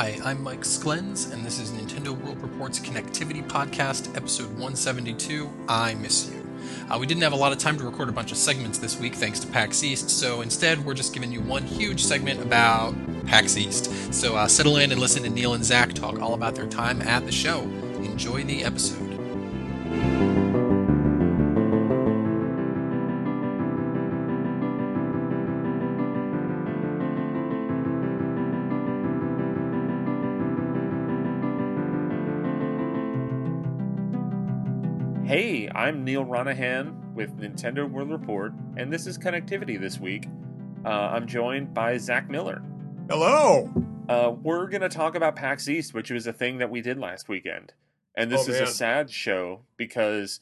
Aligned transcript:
Hi, 0.00 0.16
I'm 0.22 0.44
Mike 0.44 0.60
Sklens, 0.60 1.32
and 1.32 1.44
this 1.44 1.58
is 1.58 1.72
Nintendo 1.72 2.16
World 2.22 2.40
Report's 2.40 2.78
Connectivity 2.78 3.44
Podcast, 3.44 4.16
episode 4.16 4.46
172 4.50 5.50
I 5.66 5.94
Miss 5.94 6.30
You. 6.30 6.46
Uh, 6.88 6.98
we 7.00 7.06
didn't 7.08 7.24
have 7.24 7.32
a 7.32 7.36
lot 7.36 7.50
of 7.50 7.58
time 7.58 7.76
to 7.78 7.84
record 7.84 8.08
a 8.08 8.12
bunch 8.12 8.30
of 8.30 8.38
segments 8.38 8.78
this 8.78 8.96
week 9.00 9.16
thanks 9.16 9.40
to 9.40 9.48
PAX 9.48 9.82
East, 9.82 10.08
so 10.08 10.42
instead 10.42 10.86
we're 10.86 10.94
just 10.94 11.14
giving 11.14 11.32
you 11.32 11.40
one 11.40 11.64
huge 11.64 12.00
segment 12.00 12.40
about 12.40 12.94
PAX 13.26 13.56
East. 13.56 14.14
So 14.14 14.36
uh, 14.36 14.46
settle 14.46 14.76
in 14.76 14.92
and 14.92 15.00
listen 15.00 15.24
to 15.24 15.30
Neal 15.30 15.54
and 15.54 15.64
Zach 15.64 15.94
talk 15.94 16.20
all 16.20 16.34
about 16.34 16.54
their 16.54 16.68
time 16.68 17.02
at 17.02 17.26
the 17.26 17.32
show. 17.32 17.62
Enjoy 17.96 18.44
the 18.44 18.62
episode. 18.62 19.07
I'm 35.88 36.04
Neal 36.04 36.22
Ronaghan 36.22 37.14
with 37.14 37.34
Nintendo 37.38 37.90
World 37.90 38.10
Report, 38.10 38.52
and 38.76 38.92
this 38.92 39.06
is 39.06 39.16
Connectivity 39.16 39.80
this 39.80 39.98
week. 39.98 40.26
Uh, 40.84 40.88
I'm 40.90 41.26
joined 41.26 41.72
by 41.72 41.96
Zach 41.96 42.28
Miller. 42.28 42.62
Hello. 43.08 43.72
Uh, 44.06 44.32
we're 44.42 44.66
going 44.68 44.82
to 44.82 44.90
talk 44.90 45.14
about 45.14 45.34
PAX 45.34 45.66
East, 45.66 45.94
which 45.94 46.10
was 46.10 46.26
a 46.26 46.32
thing 46.34 46.58
that 46.58 46.68
we 46.68 46.82
did 46.82 46.98
last 46.98 47.30
weekend. 47.30 47.72
And 48.14 48.30
this 48.30 48.46
Oh, 48.46 48.52
is 48.52 48.60
a 48.60 48.66
sad 48.66 49.08
show 49.08 49.62
because 49.78 50.40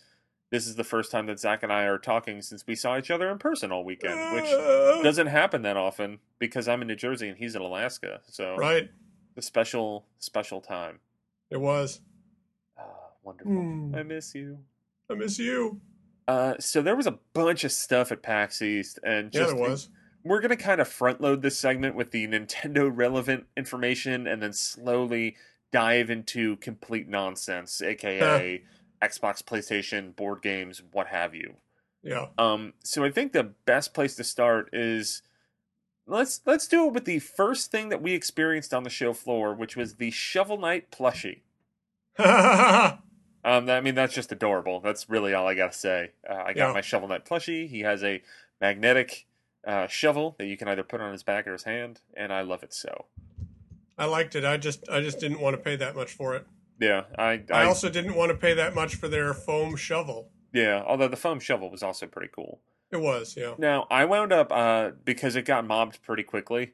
this 0.50 0.66
is 0.66 0.74
the 0.74 0.82
first 0.82 1.12
time 1.12 1.27
that 1.27 1.38
Zach 1.38 1.62
and 1.62 1.72
I 1.72 1.84
are 1.84 1.98
talking 1.98 2.42
since 2.42 2.66
we 2.66 2.74
saw 2.74 2.98
each 2.98 3.12
other 3.12 3.30
in 3.30 3.39
person 3.39 3.70
all 3.70 3.84
weekend, 3.84 4.19
which 4.34 4.50
Uh, 4.50 5.00
doesn't 5.05 5.28
happen 5.28 5.62
that 5.62 5.77
often 5.77 6.19
because 6.41 6.67
I'm 6.67 6.83
in 6.83 6.89
New 6.89 6.97
Jersey 6.97 7.28
and 7.28 7.39
he's 7.39 7.55
in 7.55 7.62
Alaska. 7.62 8.20
So, 8.24 8.56
right. 8.56 8.91
a 9.36 9.42
special, 9.42 10.06
special 10.19 10.61
time. 10.61 10.98
It 11.50 11.61
was. 11.61 12.00
Ah, 12.77 12.83
wonderful. 13.22 13.52
Hmm. 13.52 13.94
I 13.94 14.02
miss 14.02 14.34
you. 14.34 14.58
I 15.10 15.14
miss 15.14 15.38
you. 15.38 15.80
Uh, 16.28 16.54
so 16.58 16.82
there 16.82 16.96
was 16.96 17.06
a 17.06 17.18
bunch 17.32 17.62
of 17.64 17.70
stuff 17.72 18.10
at 18.10 18.22
PAX 18.22 18.60
East, 18.60 18.98
and 19.04 19.32
Yeah, 19.32 19.46
there 19.46 19.54
was. 19.54 19.88
we're 20.24 20.40
gonna 20.40 20.56
kind 20.56 20.80
of 20.80 20.88
front 20.88 21.20
load 21.20 21.42
this 21.42 21.58
segment 21.58 21.94
with 21.94 22.10
the 22.10 22.26
Nintendo 22.26 22.90
relevant 22.92 23.46
information, 23.56 24.27
and 24.27 24.42
then 24.42 24.52
slowly 24.52 25.36
dive 25.72 26.10
into 26.10 26.56
complete 26.56 27.08
nonsense, 27.08 27.80
aka 27.80 28.62
Xbox, 29.02 29.42
PlayStation, 29.42 30.16
board 30.16 30.42
games, 30.42 30.82
what 30.90 31.06
have 31.08 31.34
you. 31.34 31.54
Yeah. 32.02 32.27
Um, 32.38 32.72
so 32.82 33.04
I 33.04 33.10
think 33.10 33.32
the 33.32 33.44
best 33.44 33.94
place 33.94 34.16
to 34.16 34.24
start 34.24 34.70
is 34.72 35.22
let's 36.06 36.40
let's 36.46 36.66
do 36.66 36.86
it 36.86 36.92
with 36.92 37.04
the 37.04 37.18
first 37.20 37.70
thing 37.70 37.88
that 37.90 38.02
we 38.02 38.14
experienced 38.14 38.72
on 38.74 38.82
the 38.84 38.90
show 38.90 39.12
floor, 39.12 39.54
which 39.54 39.77
was 39.77 39.94
the 39.96 40.10
Shovel 40.10 40.58
Knight 40.58 40.90
plushie. 40.90 41.42
Um, 43.47 43.70
I 43.70 43.80
mean, 43.80 43.94
that's 43.94 44.12
just 44.12 44.33
adorable. 44.33 44.80
That's 44.80 45.08
really 45.08 45.33
all 45.33 45.47
I 45.47 45.55
got 45.55 45.70
to 45.70 45.78
say. 45.78 46.11
Uh, 46.28 46.34
I 46.34 46.52
got 46.52 46.69
Yeah. 46.69 46.72
my 46.72 46.80
Shovel 46.80 47.06
Knight 47.06 47.25
plushie. 47.25 47.69
He 47.69 47.80
has 47.80 48.02
a 48.02 48.20
magnetic 48.61 49.27
uh, 49.64 49.86
shovel 49.86 50.34
that 50.39 50.47
you 50.47 50.56
can 50.56 50.66
either 50.66 50.83
put 50.83 51.00
on 51.00 51.12
his 51.12 51.22
back 51.22 51.47
or 51.47 51.52
his 51.52 51.62
hand, 51.62 52.00
and 52.17 52.33
I 52.33 52.41
love 52.41 52.64
it 52.64 52.74
so. 52.74 53.06
I 53.97 54.06
liked 54.06 54.34
it. 54.34 54.44
I 54.44 54.56
just 54.56 54.89
I 54.91 55.00
just 55.00 55.20
didn't 55.20 55.41
want 55.41 55.55
to 55.55 55.62
pay 55.62 55.77
that 55.77 55.94
much 55.94 56.12
for 56.12 56.34
it. 56.34 56.44
Yeah, 56.80 57.05
I, 57.17 57.42
I, 57.50 57.62
I, 57.62 57.64
also 57.64 57.89
didn't 57.89 58.14
want 58.14 58.30
to 58.30 58.36
pay 58.36 58.52
that 58.52 58.74
much 58.74 58.97
for 58.97 59.08
their 59.08 59.33
foam 59.33 59.77
shovel. 59.77 60.28
yeah. 60.52 60.83
Although 60.84 61.08
the 61.08 61.17
foam 61.17 61.41
shovel 61.41 61.70
was 61.70 61.83
also 61.83 62.06
pretty 62.06 62.30
cool. 62.34 62.61
It 62.91 62.98
was, 62.98 63.34
yeah. 63.36 63.55
Now 63.58 63.86
I 63.91 64.05
wound 64.05 64.33
up 64.33 64.52
uh, 64.52 64.91
because 65.05 65.36
it 65.36 65.42
got 65.47 65.64
mobbed 65.67 66.02
pretty 66.02 66.24
quickly. 66.24 66.72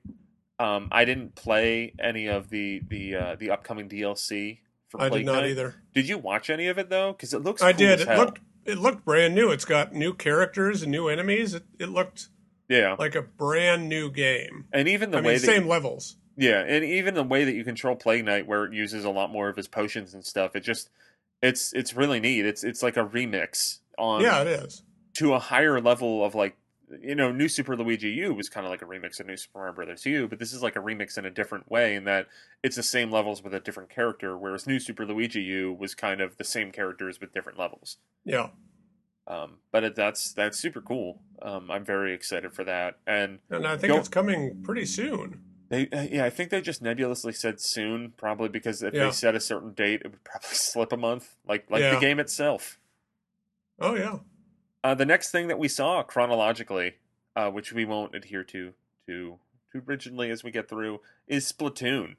Um, 0.58 0.88
I 0.90 1.04
didn't 1.04 1.34
play 1.34 1.94
any 2.00 2.26
of 2.28 2.48
the 2.50 2.80
the 2.88 3.14
uh, 3.14 3.36
the 3.38 3.50
upcoming 3.50 3.88
DLC 3.88 4.58
I 4.98 5.08
did 5.08 5.26
not 5.26 5.42
Knight. 5.42 5.50
either. 5.50 5.74
Did 5.94 6.08
you 6.08 6.18
watch 6.18 6.50
any 6.50 6.68
of 6.68 6.78
it 6.78 6.90
though? 6.90 7.12
Because 7.12 7.32
it 7.34 7.42
looks 7.42 7.62
I 7.62 7.72
cool 7.72 7.78
did. 7.78 8.00
It 8.00 8.08
hell. 8.08 8.18
looked 8.18 8.40
it 8.64 8.78
looked 8.78 9.04
brand 9.04 9.34
new. 9.34 9.50
It's 9.50 9.64
got 9.64 9.92
new 9.92 10.14
characters 10.14 10.82
and 10.82 10.90
new 10.90 11.08
enemies. 11.08 11.54
It, 11.54 11.64
it 11.78 11.88
looked 11.88 12.28
yeah, 12.68 12.96
like 12.98 13.14
a 13.14 13.22
brand 13.22 13.88
new 13.88 14.10
game. 14.10 14.66
and 14.72 14.88
even 14.88 15.10
the 15.10 15.18
I 15.18 15.22
way 15.22 15.32
mean, 15.32 15.38
same 15.40 15.66
levels. 15.66 16.16
Yeah, 16.36 16.60
and 16.60 16.84
even 16.84 17.14
the 17.14 17.22
way 17.22 17.44
that 17.44 17.54
you 17.54 17.64
control 17.64 17.94
Plague 17.94 18.24
Knight, 18.24 18.46
where 18.46 18.64
it 18.64 18.72
uses 18.72 19.04
a 19.04 19.10
lot 19.10 19.30
more 19.30 19.48
of 19.48 19.56
his 19.56 19.68
potions 19.68 20.14
and 20.14 20.24
stuff, 20.24 20.56
it 20.56 20.60
just 20.60 20.88
it's 21.42 21.72
it's 21.72 21.94
really 21.94 22.20
neat. 22.20 22.46
It's 22.46 22.64
it's 22.64 22.82
like 22.82 22.96
a 22.96 23.04
remix 23.04 23.80
on 23.98 24.22
yeah, 24.22 24.42
it 24.42 24.48
is. 24.48 24.82
to 25.14 25.34
a 25.34 25.38
higher 25.38 25.80
level 25.80 26.24
of 26.24 26.34
like 26.34 26.56
you 27.00 27.14
know 27.14 27.32
New 27.32 27.48
Super 27.48 27.76
Luigi 27.76 28.10
U 28.10 28.34
was 28.34 28.48
kind 28.48 28.66
of 28.66 28.70
like 28.70 28.82
a 28.82 28.84
remix 28.84 29.18
of 29.20 29.26
New 29.26 29.36
Super 29.36 29.58
Mario 29.58 29.74
Brothers 29.74 30.04
U, 30.06 30.28
but 30.28 30.38
this 30.38 30.52
is 30.52 30.62
like 30.62 30.76
a 30.76 30.80
remix 30.80 31.16
in 31.16 31.24
a 31.24 31.30
different 31.30 31.70
way 31.70 31.94
in 31.94 32.04
that 32.04 32.26
it's 32.62 32.76
the 32.76 32.82
same 32.82 33.10
levels 33.10 33.42
with 33.42 33.54
a 33.54 33.60
different 33.60 33.88
character, 33.90 34.36
whereas 34.36 34.66
New 34.66 34.78
Super 34.78 35.06
Luigi 35.06 35.40
U 35.42 35.72
was 35.72 35.94
kind 35.94 36.20
of 36.20 36.36
the 36.36 36.44
same 36.44 36.70
characters 36.72 37.20
with 37.20 37.32
different 37.32 37.58
levels. 37.58 37.96
Yeah. 38.24 38.48
Um, 39.26 39.58
but 39.70 39.84
it, 39.84 39.94
that's 39.94 40.32
that's 40.32 40.58
super 40.58 40.80
cool. 40.80 41.20
Um, 41.40 41.70
I'm 41.70 41.84
very 41.84 42.12
excited 42.12 42.52
for 42.52 42.64
that, 42.64 42.98
and 43.06 43.38
And 43.50 43.66
I 43.66 43.76
think 43.76 43.94
it's 43.94 44.08
coming 44.08 44.62
pretty 44.64 44.84
soon. 44.84 45.40
They, 45.68 45.88
uh, 45.88 46.02
yeah, 46.10 46.24
I 46.26 46.30
think 46.30 46.50
they 46.50 46.60
just 46.60 46.82
nebulously 46.82 47.32
said 47.32 47.58
soon, 47.60 48.12
probably 48.18 48.48
because 48.50 48.82
if 48.82 48.92
Yeah. 48.92 49.04
they 49.06 49.10
said 49.12 49.34
a 49.34 49.40
certain 49.40 49.72
date, 49.72 50.02
it 50.04 50.10
would 50.10 50.24
probably 50.24 50.48
slip 50.52 50.92
a 50.92 50.96
month, 50.96 51.36
like 51.48 51.70
like 51.70 51.82
the 51.94 52.00
game 52.00 52.18
itself. 52.18 52.78
Oh 53.78 53.94
yeah. 53.94 54.18
Uh, 54.84 54.94
the 54.94 55.06
next 55.06 55.30
thing 55.30 55.48
that 55.48 55.58
we 55.58 55.68
saw 55.68 56.02
chronologically, 56.02 56.94
uh, 57.36 57.50
which 57.50 57.72
we 57.72 57.84
won't 57.84 58.14
adhere 58.14 58.44
to 58.44 58.72
too 59.06 59.38
too 59.72 59.82
rigidly 59.86 60.30
as 60.30 60.44
we 60.44 60.50
get 60.50 60.68
through, 60.68 61.00
is 61.26 61.50
Splatoon, 61.50 62.16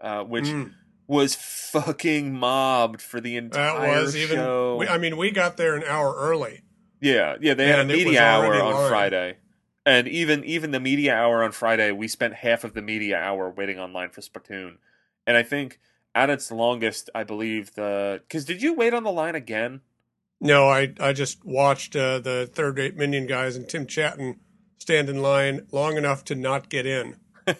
uh, 0.00 0.24
which 0.24 0.46
Mm. 0.46 0.72
was 1.06 1.36
fucking 1.36 2.34
mobbed 2.34 3.00
for 3.00 3.20
the 3.20 3.36
entire 3.36 3.80
That 3.80 4.02
was 4.02 4.16
even. 4.16 4.36
show. 4.36 4.76
We, 4.76 4.88
I 4.88 4.98
mean, 4.98 5.16
we 5.16 5.30
got 5.30 5.56
there 5.56 5.76
an 5.76 5.84
hour 5.84 6.14
early. 6.16 6.62
Yeah, 7.00 7.36
yeah, 7.40 7.54
they 7.54 7.66
had 7.68 7.78
a 7.78 7.82
And 7.82 7.90
it 7.92 7.94
was 7.98 8.04
media 8.06 8.22
hour 8.22 8.54
on 8.60 8.74
live. 8.74 8.88
Friday. 8.88 9.36
And 9.84 10.08
even 10.08 10.42
even 10.44 10.72
the 10.72 10.80
media 10.80 11.14
hour 11.14 11.44
on 11.44 11.52
Friday, 11.52 11.92
we 11.92 12.08
spent 12.08 12.34
half 12.34 12.64
of 12.64 12.74
the 12.74 12.82
media 12.82 13.18
hour 13.18 13.48
waiting 13.50 13.78
online 13.78 14.10
for 14.10 14.20
Splatoon. 14.20 14.78
And 15.28 15.36
I 15.36 15.44
think 15.44 15.78
at 16.12 16.28
its 16.28 16.50
longest, 16.50 17.08
I 17.14 17.22
believe 17.22 17.74
the 17.74 18.22
cuz 18.28 18.44
did 18.44 18.62
you 18.62 18.74
wait 18.74 18.94
on 18.94 19.04
the 19.04 19.12
line 19.12 19.36
again? 19.36 19.82
No, 20.40 20.68
I 20.68 20.92
I 21.00 21.12
just 21.12 21.44
watched 21.44 21.96
uh, 21.96 22.18
the 22.18 22.48
third 22.52 22.78
rate 22.78 22.96
minion 22.96 23.26
guys 23.26 23.56
and 23.56 23.68
Tim 23.68 23.86
Chatton 23.86 24.40
stand 24.78 25.08
in 25.08 25.22
line 25.22 25.66
long 25.72 25.96
enough 25.96 26.24
to 26.24 26.34
not 26.34 26.68
get 26.68 26.86
in. 26.86 27.16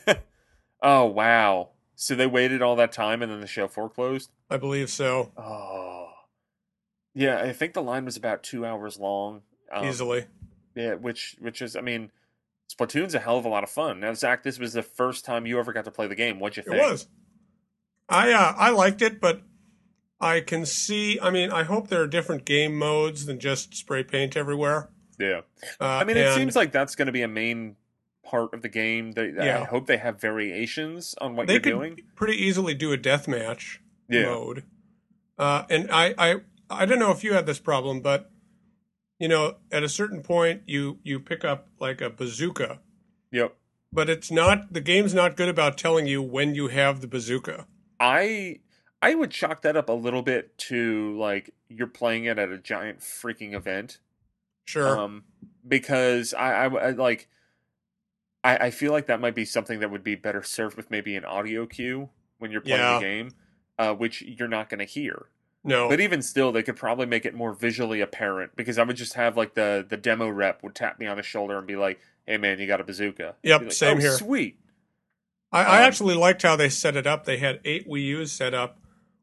oh, 0.82 1.04
wow. 1.06 1.70
So 1.94 2.14
they 2.14 2.26
waited 2.26 2.62
all 2.62 2.76
that 2.76 2.92
time 2.92 3.22
and 3.22 3.32
then 3.32 3.40
the 3.40 3.46
show 3.46 3.66
foreclosed? 3.66 4.30
I 4.50 4.58
believe 4.58 4.90
so, 4.90 5.32
Oh. 5.36 6.10
Yeah, 7.14 7.40
I 7.40 7.54
think 7.54 7.72
the 7.72 7.82
line 7.82 8.04
was 8.04 8.18
about 8.18 8.42
2 8.42 8.66
hours 8.66 8.98
long. 8.98 9.40
Um, 9.72 9.86
easily. 9.86 10.26
Yeah, 10.74 10.94
which 10.94 11.36
which 11.40 11.62
is 11.62 11.74
I 11.74 11.80
mean 11.80 12.10
Splatoon's 12.70 13.14
a 13.14 13.18
hell 13.18 13.38
of 13.38 13.46
a 13.46 13.48
lot 13.48 13.64
of 13.64 13.70
fun. 13.70 14.00
Now, 14.00 14.12
Zach, 14.12 14.42
this 14.42 14.58
was 14.58 14.74
the 14.74 14.82
first 14.82 15.24
time 15.24 15.46
you 15.46 15.58
ever 15.58 15.72
got 15.72 15.86
to 15.86 15.90
play 15.90 16.06
the 16.06 16.14
game. 16.14 16.38
What'd 16.38 16.58
you 16.58 16.62
think? 16.62 16.76
It 16.76 16.90
was. 16.90 17.08
I 18.08 18.32
uh, 18.32 18.54
I 18.56 18.70
liked 18.70 19.02
it, 19.02 19.20
but 19.20 19.40
I 20.20 20.40
can 20.40 20.64
see. 20.66 21.20
I 21.20 21.30
mean, 21.30 21.50
I 21.50 21.62
hope 21.64 21.88
there 21.88 22.00
are 22.02 22.06
different 22.06 22.44
game 22.44 22.76
modes 22.78 23.26
than 23.26 23.38
just 23.38 23.74
spray 23.74 24.02
paint 24.02 24.36
everywhere. 24.36 24.88
Yeah. 25.18 25.42
Uh, 25.80 25.84
I 25.86 26.04
mean, 26.04 26.16
it 26.16 26.26
and- 26.26 26.34
seems 26.34 26.56
like 26.56 26.72
that's 26.72 26.94
going 26.94 27.06
to 27.06 27.12
be 27.12 27.22
a 27.22 27.28
main 27.28 27.76
part 28.24 28.52
of 28.54 28.62
the 28.62 28.68
game. 28.68 29.12
They, 29.12 29.32
I 29.38 29.44
Yeah. 29.44 29.64
hope 29.66 29.86
they 29.86 29.98
have 29.98 30.20
variations 30.20 31.14
on 31.20 31.36
what 31.36 31.46
they 31.46 31.54
you're 31.54 31.60
doing. 31.60 32.00
pretty 32.16 32.34
easily 32.42 32.74
do 32.74 32.92
a 32.92 32.98
deathmatch 32.98 33.78
Yeah. 34.08 34.24
mode. 34.24 34.64
Uh, 35.38 35.64
and 35.70 35.90
I, 35.90 36.14
I 36.18 36.36
I 36.68 36.86
don't 36.86 36.98
know 36.98 37.12
if 37.12 37.22
you 37.22 37.34
had 37.34 37.46
this 37.46 37.58
problem, 37.60 38.00
but 38.00 38.30
you 39.18 39.28
know, 39.28 39.56
at 39.70 39.82
a 39.84 39.88
certain 39.88 40.22
point, 40.22 40.62
you 40.66 40.98
you 41.04 41.20
pick 41.20 41.44
up 41.44 41.68
like 41.78 42.00
a 42.00 42.10
bazooka, 42.10 42.80
Yep. 43.30 43.54
but 43.92 44.10
it's 44.10 44.30
not 44.30 44.72
the 44.72 44.80
game's 44.80 45.14
not 45.14 45.36
good 45.36 45.48
about 45.48 45.78
telling 45.78 46.06
you 46.06 46.20
when 46.22 46.54
you 46.54 46.68
have 46.68 47.00
the 47.02 47.06
bazooka. 47.06 47.66
I 48.00 48.60
I 49.02 49.14
would 49.14 49.30
chalk 49.30 49.62
that 49.62 49.76
up 49.76 49.88
a 49.88 49.92
little 49.92 50.22
bit 50.22 50.56
to 50.58 51.16
like 51.18 51.50
you're 51.68 51.86
playing 51.86 52.24
it 52.24 52.38
at 52.38 52.48
a 52.50 52.58
giant 52.58 53.00
freaking 53.00 53.52
event. 53.54 53.98
Sure. 54.64 54.98
Um, 54.98 55.24
because 55.66 56.34
I, 56.34 56.64
I, 56.64 56.66
I 56.66 56.90
like 56.90 57.28
I, 58.42 58.56
I 58.56 58.70
feel 58.70 58.92
like 58.92 59.06
that 59.06 59.20
might 59.20 59.34
be 59.34 59.44
something 59.44 59.80
that 59.80 59.90
would 59.90 60.04
be 60.04 60.14
better 60.14 60.42
served 60.42 60.76
with 60.76 60.90
maybe 60.90 61.14
an 61.16 61.24
audio 61.24 61.66
cue 61.66 62.08
when 62.38 62.50
you're 62.50 62.60
playing 62.60 62.78
Yeah. 62.80 62.94
the 62.94 63.00
game, 63.00 63.30
uh, 63.78 63.94
which 63.94 64.22
you're 64.22 64.48
not 64.48 64.68
going 64.68 64.78
to 64.78 64.84
hear. 64.84 65.26
no. 65.64 65.88
But 65.88 66.00
even 66.00 66.22
still, 66.22 66.52
they 66.52 66.62
could 66.62 66.76
probably 66.76 67.06
make 67.06 67.24
it 67.26 67.34
more 67.34 67.52
visually 67.52 68.00
apparent 68.00 68.56
because 68.56 68.78
I 68.78 68.84
would 68.84 68.96
just 68.96 69.14
have 69.14 69.36
like 69.36 69.54
the 69.54 69.84
the 69.88 69.96
demo 69.96 70.28
rep 70.28 70.62
would 70.62 70.74
tap 70.74 70.98
me 70.98 71.06
on 71.06 71.16
the 71.16 71.22
shoulder 71.22 71.58
and 71.58 71.66
be 71.66 71.76
like, 71.76 72.00
"Hey 72.26 72.38
man, 72.38 72.58
you 72.58 72.66
got 72.66 72.80
a 72.80 72.84
bazooka." 72.84 73.34
Yep, 73.42 73.60
like, 73.62 73.72
same 73.72 73.98
"Oh, 73.98 74.00
here." 74.00 74.12
Sweet. 74.12 74.58
I, 75.52 75.62
I 75.64 75.76
um, 75.78 75.84
actually 75.84 76.14
liked 76.16 76.42
how 76.42 76.56
they 76.56 76.68
set 76.68 76.96
it 76.96 77.06
up. 77.06 77.24
They 77.24 77.38
had 77.38 77.60
eight 77.64 77.88
Wii 77.88 78.02
U's 78.02 78.32
set 78.32 78.52
up 78.54 78.78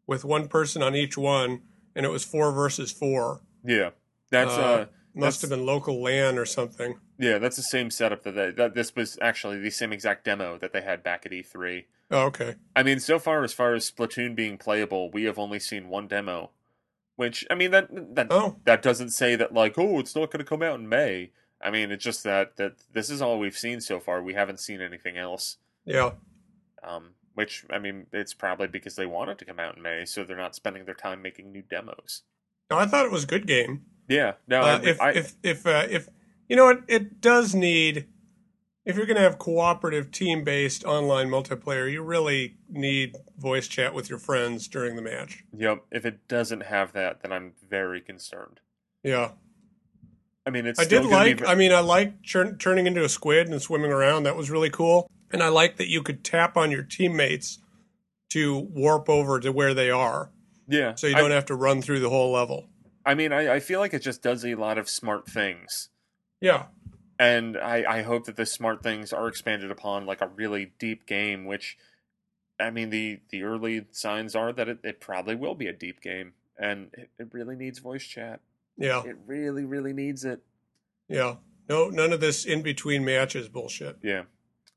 with 0.07 0.25
one 0.25 0.47
person 0.47 0.81
on 0.83 0.95
each 0.95 1.17
one, 1.17 1.61
and 1.95 2.05
it 2.05 2.09
was 2.09 2.23
four 2.23 2.51
versus 2.51 2.91
four. 2.91 3.41
Yeah, 3.63 3.91
that's 4.29 4.51
uh, 4.53 4.61
Uh, 4.61 4.85
Must 5.15 5.41
That's- 5.41 5.41
have 5.41 5.49
been 5.51 5.65
local 5.65 6.01
LAN 6.01 6.37
or 6.39 6.45
something. 6.45 6.99
Yeah, 7.19 7.37
that's 7.37 7.55
the 7.55 7.61
same 7.61 7.91
setup 7.91 8.23
that, 8.23 8.31
they, 8.33 8.49
that 8.51 8.73
this 8.73 8.95
was 8.95 9.17
actually 9.21 9.59
the 9.59 9.69
same 9.69 9.93
exact 9.93 10.25
demo 10.25 10.57
that 10.57 10.73
they 10.73 10.81
had 10.81 11.03
back 11.03 11.25
at 11.25 11.31
E3. 11.31 11.85
Oh, 12.09 12.23
okay. 12.25 12.55
I 12.75 12.81
mean, 12.83 12.99
so 12.99 13.19
far 13.19 13.43
as 13.43 13.53
far 13.53 13.73
as 13.75 13.89
Splatoon 13.89 14.35
being 14.35 14.57
playable, 14.57 15.11
we 15.11 15.25
have 15.25 15.37
only 15.37 15.59
seen 15.59 15.87
one 15.87 16.07
demo. 16.07 16.49
Which 17.15 17.45
I 17.51 17.53
mean 17.55 17.69
that 17.71 17.89
that 18.15 18.27
Oh, 18.31 18.57
that 18.65 18.81
doesn't 18.81 19.11
say 19.11 19.35
that 19.35 19.53
like 19.53 19.77
oh 19.77 19.99
it's 19.99 20.15
not 20.15 20.31
going 20.31 20.39
to 20.43 20.49
come 20.49 20.63
out 20.63 20.79
in 20.79 20.89
May. 20.89 21.29
I 21.61 21.69
mean 21.69 21.91
it's 21.91 22.03
just 22.03 22.23
that 22.23 22.57
that 22.57 22.77
this 22.91 23.11
is 23.11 23.21
all 23.21 23.37
we've 23.37 23.55
seen 23.57 23.81
so 23.81 23.99
far. 23.99 24.23
We 24.23 24.33
haven't 24.33 24.59
seen 24.59 24.81
anything 24.81 25.15
else. 25.17 25.57
yeah. 25.85 26.13
Um, 26.83 27.11
which 27.33 27.65
I 27.69 27.79
mean 27.79 28.07
it's 28.11 28.33
probably 28.33 28.67
because 28.67 28.95
they 28.95 29.05
want 29.05 29.29
it 29.29 29.37
to 29.39 29.45
come 29.45 29.59
out 29.59 29.77
in 29.77 29.83
May, 29.83 30.05
so 30.05 30.23
they're 30.23 30.37
not 30.37 30.55
spending 30.55 30.85
their 30.85 30.95
time 30.95 31.21
making 31.21 31.51
new 31.51 31.61
demos. 31.61 32.23
No, 32.69 32.77
I 32.77 32.85
thought 32.85 33.05
it 33.05 33.11
was 33.11 33.23
a 33.23 33.27
good 33.27 33.47
game. 33.47 33.85
Yeah, 34.07 34.33
no, 34.47 34.61
Uh, 34.61 34.79
I, 34.83 34.87
if 34.87 35.01
I, 35.01 35.09
if 35.11 35.33
if 35.43 35.65
uh, 35.67 35.87
if 35.89 36.09
you 36.47 36.55
know, 36.55 36.69
it 36.69 36.79
it 36.87 37.21
does 37.21 37.53
need. 37.55 38.07
If 38.85 38.97
you're 38.97 39.05
going 39.05 39.15
to 39.15 39.21
have 39.21 39.37
cooperative, 39.39 40.11
team-based 40.11 40.83
online 40.83 41.29
multiplayer, 41.29 41.89
you 41.89 42.03
really 42.03 42.57
need 42.69 43.15
voice 43.37 43.69
chat 43.69 43.93
with 43.93 44.09
your 44.09 44.19
friends 44.19 44.67
during 44.67 44.97
the 44.97 45.01
match. 45.01 45.45
yep. 45.57 45.85
If 45.89 46.05
it 46.05 46.27
doesn't 46.27 46.63
have 46.63 46.91
that, 46.91 47.21
then 47.21 47.31
I'm 47.31 47.53
very 47.65 48.01
concerned. 48.01 48.59
Yeah, 49.01 49.31
I 50.45 50.49
mean, 50.49 50.65
it's 50.65 50.79
I 50.79 50.83
still 50.83 51.03
did 51.03 51.11
gonna 51.11 51.23
be 51.23 51.35
like. 51.35 51.47
I 51.47 51.55
mean, 51.55 51.71
I 51.71 51.79
like 51.79 52.27
turn, 52.27 52.57
turning 52.57 52.85
into 52.85 53.03
a 53.05 53.09
squid 53.09 53.47
and 53.47 53.61
swimming 53.61 53.91
around. 53.91 54.23
That 54.23 54.35
was 54.35 54.49
really 54.51 54.69
cool. 54.69 55.09
And 55.33 55.43
I 55.43 55.49
like 55.49 55.77
that 55.77 55.89
you 55.89 56.01
could 56.01 56.23
tap 56.23 56.55
on 56.55 56.71
your 56.71 56.83
teammates 56.83 57.59
to 58.29 58.57
warp 58.57 59.09
over 59.09 59.39
to 59.39 59.51
where 59.51 59.73
they 59.73 59.89
are, 59.89 60.31
yeah. 60.67 60.95
so 60.95 61.07
you 61.07 61.15
don't 61.15 61.31
have 61.31 61.45
to 61.47 61.55
run 61.55 61.81
through 61.81 61.99
the 61.99 62.09
whole 62.09 62.31
level. 62.31 62.67
I 63.05 63.15
mean, 63.15 63.33
I, 63.33 63.55
I 63.55 63.59
feel 63.59 63.79
like 63.79 63.93
it 63.93 64.01
just 64.01 64.21
does 64.21 64.45
a 64.45 64.55
lot 64.55 64.77
of 64.77 64.89
smart 64.89 65.27
things. 65.27 65.89
Yeah, 66.39 66.67
and 67.19 67.57
I, 67.57 67.99
I 67.99 68.01
hope 68.01 68.25
that 68.25 68.35
the 68.35 68.45
smart 68.45 68.83
things 68.83 69.13
are 69.13 69.27
expanded 69.27 69.71
upon 69.71 70.05
like 70.05 70.21
a 70.21 70.27
really 70.27 70.73
deep 70.79 71.05
game 71.05 71.45
which 71.45 71.77
i 72.59 72.69
mean 72.69 72.89
the 72.89 73.19
the 73.29 73.43
early 73.43 73.85
signs 73.91 74.35
are 74.35 74.51
that 74.53 74.67
it, 74.67 74.79
it 74.83 74.99
probably 74.99 75.35
will 75.35 75.55
be 75.55 75.67
a 75.67 75.73
deep 75.73 76.01
game 76.01 76.33
and 76.57 76.89
it, 76.93 77.09
it 77.19 77.27
really 77.31 77.55
needs 77.55 77.79
voice 77.79 78.05
chat 78.05 78.39
yeah, 78.75 79.03
it 79.03 79.17
really 79.27 79.63
really 79.63 79.93
needs 79.93 80.25
it 80.25 80.41
yeah. 81.07 81.35
No, 81.69 81.89
none 81.89 82.11
of 82.11 82.19
this 82.19 82.43
in 82.43 82.61
between 82.61 83.05
matches 83.05 83.47
bullshit. 83.47 83.97
yeah 84.01 84.23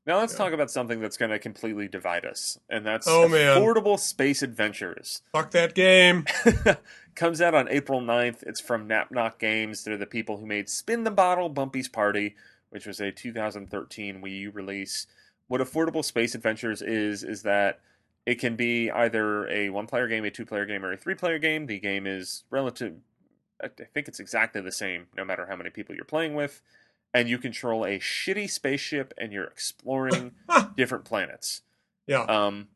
now 0.07 0.17
let's 0.19 0.33
Yeah. 0.33 0.37
talk 0.37 0.53
about 0.53 0.71
something 0.71 0.99
that's 0.99 1.17
going 1.17 1.29
to 1.31 1.37
completely 1.37 1.87
divide 1.87 2.25
us 2.25 2.57
and 2.69 2.83
that's 2.85 3.07
Oh, 3.07 3.27
man. 3.27 3.57
affordable 3.61 3.99
space 3.99 4.41
adventures 4.41 5.21
Fuck 5.33 5.51
that 5.51 5.75
game. 5.75 6.25
comes 7.15 7.41
out 7.41 7.53
on 7.53 7.67
april 7.69 8.01
9th 8.01 8.43
it's 8.43 8.59
from 8.61 8.87
KnapNok 8.87 9.37
games 9.39 9.83
they're 9.83 9.97
the 9.97 10.05
people 10.05 10.37
who 10.37 10.45
made 10.45 10.69
spin 10.69 11.03
the 11.03 11.11
bottle 11.11 11.49
bumpy's 11.49 11.89
party 11.89 12.35
which 12.69 12.85
was 12.85 12.99
a 12.99 13.11
2013 13.11 14.21
wii 14.21 14.39
u 14.41 14.51
release 14.51 15.07
what 15.47 15.61
affordable 15.61 16.03
space 16.05 16.35
adventures 16.35 16.81
is 16.81 17.23
is 17.23 17.41
that 17.43 17.79
it 18.25 18.35
can 18.35 18.55
be 18.55 18.91
either 18.91 19.47
a 19.49 19.69
one 19.69 19.87
player 19.87 20.07
game 20.07 20.25
a 20.25 20.29
two 20.31 20.45
player 20.45 20.65
game 20.65 20.85
or 20.85 20.91
a 20.93 20.97
three 20.97 21.15
player 21.15 21.39
game 21.39 21.65
the 21.65 21.79
game 21.79 22.05
is 22.05 22.43
relative 22.51 22.93
i 23.63 23.67
think 23.67 24.07
it's 24.07 24.19
exactly 24.19 24.61
the 24.61 24.71
same 24.71 25.07
no 25.17 25.25
matter 25.25 25.47
how 25.49 25.55
many 25.55 25.71
people 25.71 25.95
you're 25.95 26.05
playing 26.05 26.35
with 26.35 26.61
and 27.17 27.27
you 27.27 27.39
control 27.39 27.83
a 27.83 27.97
shitty 27.97 28.47
spaceship 28.47 29.11
and 29.17 29.33
you're 29.33 29.45
exploring 29.45 30.33
different 30.77 31.03
planets 31.03 31.61
Yeah, 32.05 32.21
um, 32.23 32.67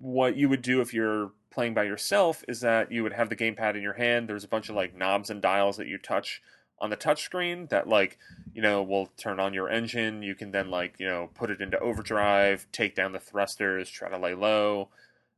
what 0.00 0.36
you 0.36 0.48
would 0.48 0.62
do 0.62 0.80
if 0.80 0.94
you're 0.94 1.32
playing 1.50 1.74
by 1.74 1.82
yourself 1.82 2.42
is 2.48 2.60
that 2.60 2.90
you 2.90 3.02
would 3.02 3.12
have 3.12 3.28
the 3.28 3.36
gamepad 3.36 3.76
in 3.76 3.82
your 3.82 3.92
hand. 3.92 4.26
There's 4.26 4.44
a 4.44 4.48
bunch 4.48 4.70
of 4.70 4.74
like 4.74 4.96
knobs 4.96 5.28
and 5.28 5.42
dials 5.42 5.76
that 5.76 5.86
you 5.86 5.98
touch 5.98 6.40
on 6.80 6.88
the 6.88 6.96
touch 6.96 7.24
screen 7.24 7.66
that 7.66 7.88
like 7.88 8.18
you 8.54 8.62
know 8.62 8.82
will 8.82 9.10
turn 9.18 9.38
on 9.38 9.52
your 9.52 9.68
engine. 9.68 10.22
You 10.22 10.34
can 10.34 10.50
then 10.50 10.70
like 10.70 10.94
you 10.98 11.06
know 11.06 11.28
put 11.34 11.50
it 11.50 11.60
into 11.60 11.78
overdrive, 11.78 12.66
take 12.72 12.94
down 12.94 13.12
the 13.12 13.20
thrusters, 13.20 13.90
try 13.90 14.08
to 14.08 14.18
lay 14.18 14.32
low, 14.32 14.88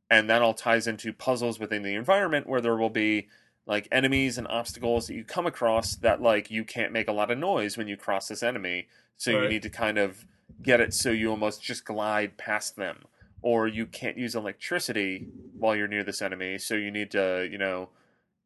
and 0.09 0.31
that 0.31 0.41
all 0.41 0.55
ties 0.55 0.87
into 0.87 1.13
puzzles 1.13 1.59
within 1.59 1.83
the 1.83 1.97
environment 1.97 2.47
where 2.47 2.61
there 2.61 2.77
will 2.77 2.91
be 2.91 3.27
like 3.71 3.87
enemies 3.93 4.37
and 4.37 4.47
obstacles 4.49 5.07
that 5.07 5.15
you 5.15 5.25
come 5.25 5.47
across 5.47 5.95
that 5.95 6.21
like 6.21 6.51
you 6.51 6.65
can't 6.65 6.93
make 6.93 7.09
a 7.09 7.13
lot 7.13 7.31
of 7.31 7.39
noise 7.39 7.79
when 7.79 7.87
you 7.89 7.97
cross 7.97 8.27
this 8.29 8.43
enemy 8.43 8.89
so 9.17 9.31
you 9.31 9.49
need 9.49 9.63
to 9.63 9.71
kind 9.71 9.97
of 9.97 10.27
get 10.63 10.81
it 10.81 10.93
so 10.93 11.11
you 11.11 11.31
almost 11.31 11.63
just 11.63 11.85
glide 11.85 12.37
past 12.37 12.75
them 12.77 12.97
or 13.43 13.69
you 13.69 13.87
can't 13.87 14.19
use 14.19 14.35
electricity 14.35 15.29
while 15.57 15.77
you're 15.77 15.87
near 15.89 16.03
this 16.05 16.21
enemy 16.21 16.59
so 16.59 16.75
you 16.75 16.91
need 16.91 17.11
to 17.13 17.49
you 17.51 17.57
know 17.57 17.89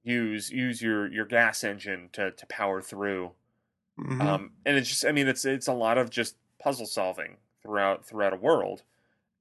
use 0.02 0.50
use 0.50 0.82
your 0.82 1.10
your 1.10 1.24
gas 1.24 1.64
engine 1.64 2.08
to 2.12 2.30
to 2.32 2.46
power 2.46 2.82
through 2.82 3.32
Mhm. 3.98 4.20
um 4.20 4.50
and 4.66 4.76
it's 4.76 4.88
just 4.88 5.04
i 5.06 5.12
mean 5.12 5.26
it's 5.28 5.44
it's 5.44 5.68
a 5.68 5.72
lot 5.72 5.96
of 5.98 6.10
just 6.10 6.36
puzzle 6.58 6.86
solving 6.86 7.36
throughout 7.62 8.04
throughout 8.04 8.32
a 8.32 8.36
world 8.36 8.82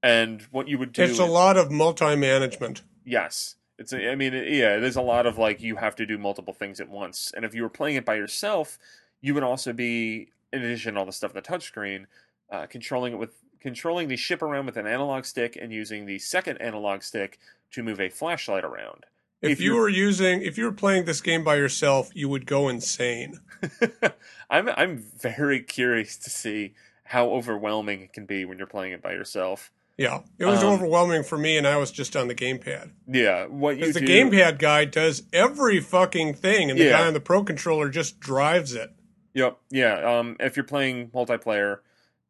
and 0.02 0.42
what 0.50 0.68
you 0.68 0.78
would 0.78 0.92
do 0.92 1.02
it's 1.02 1.18
a 1.18 1.24
lot 1.26 1.56
of 1.56 1.70
multi-management. 1.70 2.82
Yes. 3.04 3.56
It's 3.78 3.92
a, 3.92 4.10
I 4.10 4.14
mean, 4.14 4.34
it, 4.34 4.52
yeah, 4.52 4.76
it 4.76 4.84
is 4.84 4.96
a 4.96 5.02
lot 5.02 5.26
of 5.26 5.38
like 5.38 5.60
you 5.60 5.76
have 5.76 5.96
to 5.96 6.06
do 6.06 6.18
multiple 6.18 6.54
things 6.54 6.80
at 6.80 6.88
once. 6.88 7.32
And 7.34 7.44
if 7.44 7.54
you 7.54 7.62
were 7.62 7.68
playing 7.68 7.96
it 7.96 8.04
by 8.04 8.14
yourself, 8.14 8.78
you 9.20 9.34
would 9.34 9.42
also 9.42 9.72
be, 9.72 10.28
in 10.52 10.62
addition 10.62 10.94
to 10.94 11.00
all 11.00 11.06
the 11.06 11.12
stuff 11.12 11.34
on 11.34 11.34
the 11.34 11.42
touchscreen, 11.42 12.06
uh, 12.50 12.66
controlling 12.66 13.14
it 13.14 13.16
with 13.16 13.34
controlling 13.60 14.08
the 14.08 14.16
ship 14.16 14.42
around 14.42 14.66
with 14.66 14.76
an 14.76 14.86
analog 14.86 15.24
stick 15.24 15.56
and 15.60 15.72
using 15.72 16.04
the 16.04 16.18
second 16.18 16.58
analog 16.58 17.02
stick 17.02 17.38
to 17.70 17.82
move 17.82 17.98
a 17.98 18.10
flashlight 18.10 18.62
around. 18.62 19.06
If, 19.40 19.52
If 19.52 19.60
you 19.60 19.74
were 19.74 19.88
using, 19.88 20.42
if 20.42 20.58
you 20.58 20.64
were 20.64 20.72
playing 20.72 21.06
this 21.06 21.22
game 21.22 21.42
by 21.42 21.56
yourself, 21.56 22.10
you 22.14 22.28
would 22.28 22.46
go 22.46 22.68
insane. 22.68 23.40
I'm 24.50 24.68
I'm 24.68 24.98
very 24.98 25.60
curious 25.78 26.16
to 26.18 26.30
see 26.30 26.74
how 27.04 27.30
overwhelming 27.30 28.02
it 28.02 28.12
can 28.12 28.26
be 28.26 28.44
when 28.44 28.58
you're 28.58 28.66
playing 28.66 28.92
it 28.92 29.02
by 29.02 29.12
yourself. 29.12 29.70
Yeah, 29.96 30.22
it 30.38 30.44
was 30.44 30.62
Um, 30.64 30.72
overwhelming 30.72 31.22
for 31.22 31.38
me, 31.38 31.56
and 31.56 31.66
I 31.66 31.76
was 31.76 31.92
just 31.92 32.16
on 32.16 32.26
the 32.26 32.34
gamepad. 32.34 32.90
Yeah, 33.06 33.46
what 33.46 33.76
you 33.76 33.82
Because 33.86 33.94
the 33.94 34.00
gamepad 34.06 34.58
guy 34.58 34.84
does 34.86 35.22
every 35.32 35.78
fucking 35.80 36.34
thing, 36.34 36.70
and 36.70 36.78
the 36.78 36.84
Yeah. 36.86 36.90
guy 36.98 37.06
on 37.06 37.14
the 37.14 37.20
pro 37.20 37.44
controller 37.44 37.88
just 37.88 38.18
drives 38.18 38.74
it. 38.74 38.90
Yep. 39.34 39.58
Yeah. 39.70 40.18
Um, 40.18 40.36
if 40.40 40.56
you're 40.56 40.64
playing 40.64 41.10
multiplayer, 41.10 41.80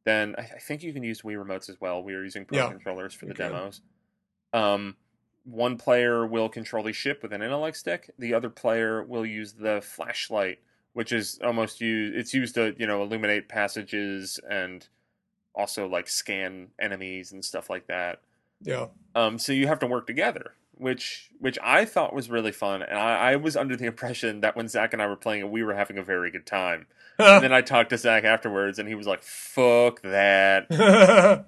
then 0.04 0.34
I, 0.36 0.42
I 0.42 0.58
think 0.58 0.82
you 0.82 0.92
can 0.92 1.02
use 1.02 1.22
Wii 1.22 1.36
remotes 1.42 1.70
as 1.70 1.80
well. 1.80 2.02
We 2.02 2.14
are 2.14 2.22
using 2.22 2.44
Pro 2.44 2.58
Yeah, 2.58 2.68
controllers 2.68 3.14
for 3.14 3.24
the 3.26 3.34
can. 3.34 3.50
demos. 3.52 3.80
Um, 4.52 4.96
one 5.44 5.76
player 5.78 6.26
will 6.26 6.48
control 6.50 6.84
the 6.84 6.92
ship 6.92 7.22
with 7.22 7.32
an 7.32 7.42
analog 7.42 7.74
stick. 7.74 8.10
The 8.18 8.34
other 8.34 8.50
player 8.50 9.02
will 9.02 9.24
use 9.26 9.54
the 9.54 9.80
flashlight, 9.82 10.58
which 10.92 11.12
is 11.12 11.38
almost 11.42 11.80
used. 11.80 12.14
It's 12.16 12.32
used 12.34 12.54
to 12.56 12.74
you 12.78 12.86
know 12.86 13.02
illuminate 13.02 13.48
passages 13.48 14.38
and 14.50 14.86
also 15.54 15.86
like 15.86 16.08
scan 16.08 16.68
enemies 16.80 17.32
and 17.32 17.44
stuff 17.44 17.70
like 17.70 17.86
that. 17.86 18.20
Yeah, 18.62 18.86
Um, 19.14 19.38
so 19.38 19.52
you 19.52 19.66
have 19.66 19.78
to 19.80 19.86
work 19.86 20.06
together, 20.06 20.54
which 20.76 21.30
which 21.38 21.58
I 21.62 21.84
thought 21.84 22.14
was 22.14 22.30
really 22.30 22.52
fun, 22.52 22.82
and 22.82 22.98
I, 22.98 23.32
I 23.32 23.36
was 23.36 23.56
under 23.56 23.76
the 23.76 23.84
impression 23.86 24.40
that 24.40 24.56
when 24.56 24.68
Zach 24.68 24.92
and 24.92 25.02
I 25.02 25.06
were 25.06 25.16
playing 25.16 25.42
it, 25.42 25.50
we 25.50 25.62
were 25.62 25.74
having 25.74 25.98
a 25.98 26.02
very 26.02 26.30
good 26.30 26.46
time. 26.46 26.86
And 27.16 27.44
then 27.44 27.52
I 27.52 27.60
talked 27.60 27.90
to 27.90 27.98
Zach 27.98 28.24
afterwards, 28.24 28.80
and 28.80 28.88
he 28.88 28.96
was 28.96 29.06
like, 29.06 29.22
"Fuck 29.22 30.02
that." 30.02 30.66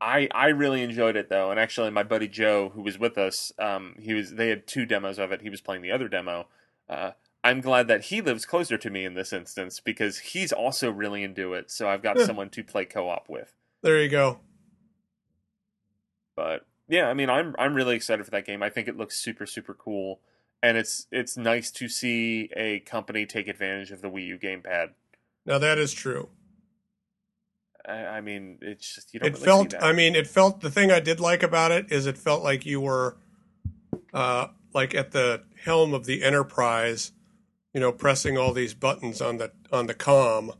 I 0.00 0.28
I 0.32 0.48
really 0.48 0.82
enjoyed 0.82 1.16
it 1.16 1.28
though, 1.28 1.50
and 1.50 1.58
actually, 1.60 1.90
my 1.90 2.02
buddy 2.02 2.28
Joe, 2.28 2.70
who 2.74 2.82
was 2.82 2.98
with 2.98 3.18
us, 3.18 3.52
um, 3.58 3.94
he 4.00 4.14
was 4.14 4.34
they 4.34 4.48
had 4.48 4.66
two 4.66 4.86
demos 4.86 5.18
of 5.18 5.32
it. 5.32 5.42
He 5.42 5.50
was 5.50 5.60
playing 5.60 5.82
the 5.82 5.90
other 5.92 6.08
demo. 6.08 6.46
Uh, 6.88 7.12
I'm 7.44 7.60
glad 7.60 7.88
that 7.88 8.06
he 8.06 8.20
lives 8.20 8.44
closer 8.44 8.76
to 8.76 8.90
me 8.90 9.04
in 9.04 9.14
this 9.14 9.32
instance 9.32 9.80
because 9.80 10.18
he's 10.18 10.52
also 10.52 10.90
really 10.90 11.22
into 11.22 11.54
it. 11.54 11.70
So 11.70 11.88
I've 11.88 12.02
got 12.02 12.18
someone 12.18 12.50
to 12.50 12.64
play 12.64 12.84
co-op 12.84 13.28
with. 13.28 13.54
there 13.82 14.02
you 14.02 14.08
go. 14.08 14.40
But 16.36 16.66
yeah, 16.88 17.08
I 17.08 17.14
mean, 17.14 17.30
I'm 17.30 17.54
I'm 17.58 17.74
really 17.74 17.96
excited 17.96 18.24
for 18.24 18.30
that 18.32 18.46
game. 18.46 18.62
I 18.62 18.70
think 18.70 18.88
it 18.88 18.96
looks 18.96 19.18
super 19.18 19.46
super 19.46 19.74
cool, 19.74 20.20
and 20.62 20.76
it's 20.76 21.06
it's 21.10 21.36
nice 21.36 21.70
to 21.72 21.88
see 21.88 22.50
a 22.56 22.80
company 22.80 23.26
take 23.26 23.48
advantage 23.48 23.90
of 23.90 24.02
the 24.02 24.08
Wii 24.08 24.26
U 24.26 24.38
gamepad. 24.38 24.90
Now 25.44 25.58
that 25.58 25.78
is 25.78 25.92
true. 25.92 26.28
I, 27.86 27.92
I 27.92 28.20
mean, 28.20 28.58
it's 28.60 28.94
just 28.94 29.14
you 29.14 29.20
don't 29.20 29.28
It 29.28 29.34
really 29.34 29.44
felt. 29.44 29.74
I 29.82 29.92
mean, 29.92 30.14
it 30.14 30.26
felt. 30.26 30.60
The 30.60 30.70
thing 30.70 30.90
I 30.90 31.00
did 31.00 31.20
like 31.20 31.42
about 31.42 31.72
it 31.72 31.90
is 31.90 32.06
it 32.06 32.18
felt 32.18 32.42
like 32.42 32.66
you 32.66 32.80
were, 32.80 33.16
uh, 34.12 34.48
like 34.74 34.94
at 34.94 35.12
the 35.12 35.44
helm 35.64 35.94
of 35.94 36.04
the 36.04 36.22
Enterprise, 36.22 37.12
you 37.74 37.80
know, 37.80 37.92
pressing 37.92 38.36
all 38.38 38.52
these 38.52 38.74
buttons 38.74 39.20
on 39.20 39.38
the 39.38 39.52
on 39.72 39.86
the 39.86 39.94
com 39.94 40.52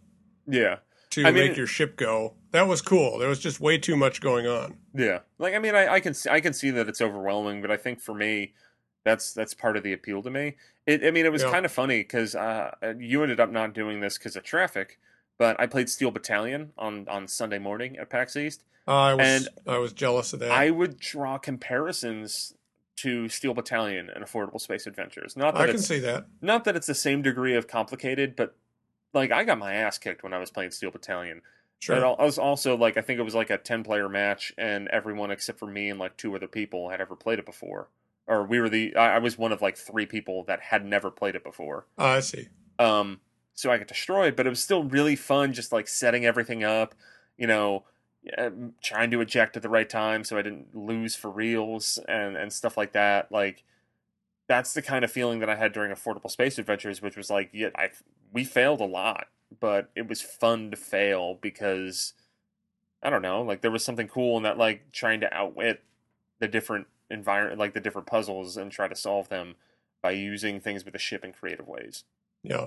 yeah, 0.46 0.76
to 1.10 1.22
I 1.24 1.30
mean- 1.30 1.48
make 1.48 1.56
your 1.56 1.66
ship 1.66 1.96
go. 1.96 2.34
That 2.52 2.66
was 2.66 2.80
cool. 2.80 3.18
There 3.18 3.28
was 3.28 3.38
just 3.40 3.60
way 3.60 3.76
too 3.78 3.96
much 3.96 4.20
going 4.22 4.46
on. 4.46 4.78
yeah. 4.94 5.18
Like 5.38 5.54
I 5.54 5.58
mean, 5.58 5.74
I, 5.74 5.94
I 5.94 6.00
can 6.00 6.14
see, 6.14 6.30
I 6.30 6.40
can 6.40 6.52
see 6.54 6.70
that 6.70 6.88
it's 6.88 7.00
overwhelming, 7.02 7.60
but 7.60 7.70
I 7.70 7.76
think 7.76 8.00
for 8.00 8.14
me, 8.14 8.54
that's 9.04 9.32
that's 9.34 9.52
part 9.54 9.76
of 9.76 9.82
the 9.82 9.92
appeal 9.92 10.22
to 10.22 10.30
me. 10.30 10.56
It, 10.86 11.04
I 11.04 11.10
mean, 11.10 11.26
it 11.26 11.32
was 11.32 11.42
Yeah. 11.42 11.50
kind 11.50 11.66
of 11.66 11.72
funny 11.72 11.98
because 12.00 12.34
uh, 12.34 12.74
you 12.98 13.22
ended 13.22 13.38
up 13.40 13.50
not 13.50 13.74
doing 13.74 14.00
this 14.00 14.16
because 14.16 14.34
of 14.36 14.42
traffic, 14.44 14.98
but 15.38 15.60
I 15.60 15.66
played 15.66 15.90
Steel 15.90 16.10
Battalion 16.10 16.72
on 16.78 17.06
on 17.08 17.28
Sunday 17.28 17.58
morning 17.58 17.98
at 17.98 18.08
PAX 18.08 18.34
East. 18.36 18.64
I 18.86 19.12
was 19.12 19.26
And 19.26 19.48
I 19.66 19.76
was 19.76 19.92
jealous 19.92 20.32
of 20.32 20.40
that. 20.40 20.50
I 20.50 20.70
would 20.70 20.98
draw 20.98 21.36
comparisons 21.36 22.54
to 23.02 23.28
Steel 23.28 23.54
Battalion 23.54 24.10
and 24.14 24.24
Affordable 24.24 24.60
Space 24.60 24.86
Adventures. 24.86 25.36
Not 25.36 25.54
that 25.54 25.62
I 25.62 25.66
can 25.66 25.78
see 25.78 25.98
that. 26.00 26.26
not 26.40 26.64
that 26.64 26.76
it's 26.76 26.86
the 26.86 26.94
same 26.94 27.22
degree 27.22 27.54
of 27.54 27.68
complicated, 27.68 28.36
but 28.36 28.56
like 29.14 29.30
I 29.30 29.44
got 29.44 29.58
my 29.58 29.74
ass 29.74 29.98
kicked 29.98 30.22
when 30.22 30.32
I 30.32 30.38
was 30.38 30.50
playing 30.50 30.70
Steel 30.72 30.90
Battalion. 30.90 31.42
Sure. 31.80 31.96
But 32.00 32.20
I 32.20 32.24
was 32.24 32.38
also 32.38 32.76
like 32.76 32.96
I 32.96 33.02
think 33.02 33.20
it 33.20 33.22
was 33.22 33.34
like 33.34 33.50
a 33.50 33.58
ten 33.58 33.84
player 33.84 34.08
match, 34.08 34.52
and 34.58 34.88
everyone 34.88 35.30
except 35.30 35.58
for 35.58 35.66
me 35.66 35.90
and 35.90 35.98
like 35.98 36.16
two 36.16 36.34
other 36.34 36.48
people 36.48 36.90
had 36.90 37.00
ever 37.00 37.14
played 37.14 37.38
it 37.38 37.46
before, 37.46 37.88
or 38.26 38.44
we 38.44 38.58
were 38.58 38.68
the 38.68 38.96
I, 38.96 39.16
I 39.16 39.18
was 39.18 39.38
one 39.38 39.52
of 39.52 39.62
like 39.62 39.76
three 39.76 40.06
people 40.06 40.44
that 40.44 40.60
had 40.60 40.84
never 40.84 41.10
played 41.10 41.36
it 41.36 41.44
before. 41.44 41.86
Oh, 41.96 42.04
I 42.04 42.20
see. 42.20 42.48
Um, 42.80 43.20
so 43.54 43.70
I 43.70 43.78
got 43.78 43.88
destroyed, 43.88 44.34
but 44.36 44.46
it 44.46 44.50
was 44.50 44.62
still 44.62 44.84
really 44.84 45.16
fun, 45.16 45.52
just 45.52 45.72
like 45.72 45.88
setting 45.88 46.24
everything 46.24 46.64
up, 46.64 46.94
you 47.36 47.46
know, 47.46 47.84
uh, 48.37 48.50
trying 48.82 49.10
to 49.10 49.20
eject 49.20 49.56
at 49.56 49.62
the 49.62 49.68
right 49.68 49.88
time 49.88 50.25
so 50.25 50.37
I 50.37 50.42
didn't 50.42 50.75
lose 50.75 51.14
for 51.14 51.30
reals 51.30 51.98
and 52.08 52.37
and 52.37 52.52
stuff 52.52 52.76
like 52.76 52.92
that. 52.92 53.30
Like 53.32 53.64
that's 54.48 54.75
the 54.75 54.82
kind 54.82 55.04
of 55.04 55.12
feeling 55.12 55.40
that 55.40 55.50
I 55.50 55.56
had 55.56 55.72
during 55.72 55.92
Affordable 55.92 56.30
Space 56.30 56.58
Adventures, 56.58 57.02
which 57.02 57.16
was 57.16 57.30
like, 57.30 57.50
yeah, 57.52 57.68
I 57.76 57.90
we 58.32 58.44
failed 58.44 58.80
a 58.80 58.87
lot, 58.87 59.28
but 59.60 59.90
it 59.94 60.08
was 60.08 60.20
fun 60.20 60.70
to 60.70 60.76
fail 60.76 61.38
because 61.40 62.14
I 63.02 63.10
don't 63.10 63.22
know, 63.22 63.42
like 63.42 63.60
there 63.60 63.70
was 63.70 63.84
something 63.84 64.08
cool 64.08 64.37
in 64.37 64.42
that, 64.42 64.58
like 64.58 64.90
trying 64.92 65.20
to 65.20 65.32
outwit 65.32 65.82
the 66.40 66.48
different 66.48 66.88
environment, 67.10 67.58
like 67.58 67.75
the 67.75 67.80
different 67.80 68.08
puzzles, 68.08 68.56
and 68.56 68.72
try 68.72 68.88
to 68.88 68.96
solve 68.96 69.28
them 69.28 69.54
by 70.02 70.10
using 70.10 70.60
things 70.60 70.84
with 70.84 70.92
the 70.92 70.98
ship 70.98 71.25
in 71.25 71.32
creative 71.32 71.68
ways. 71.68 72.04
Yeah. 72.42 72.66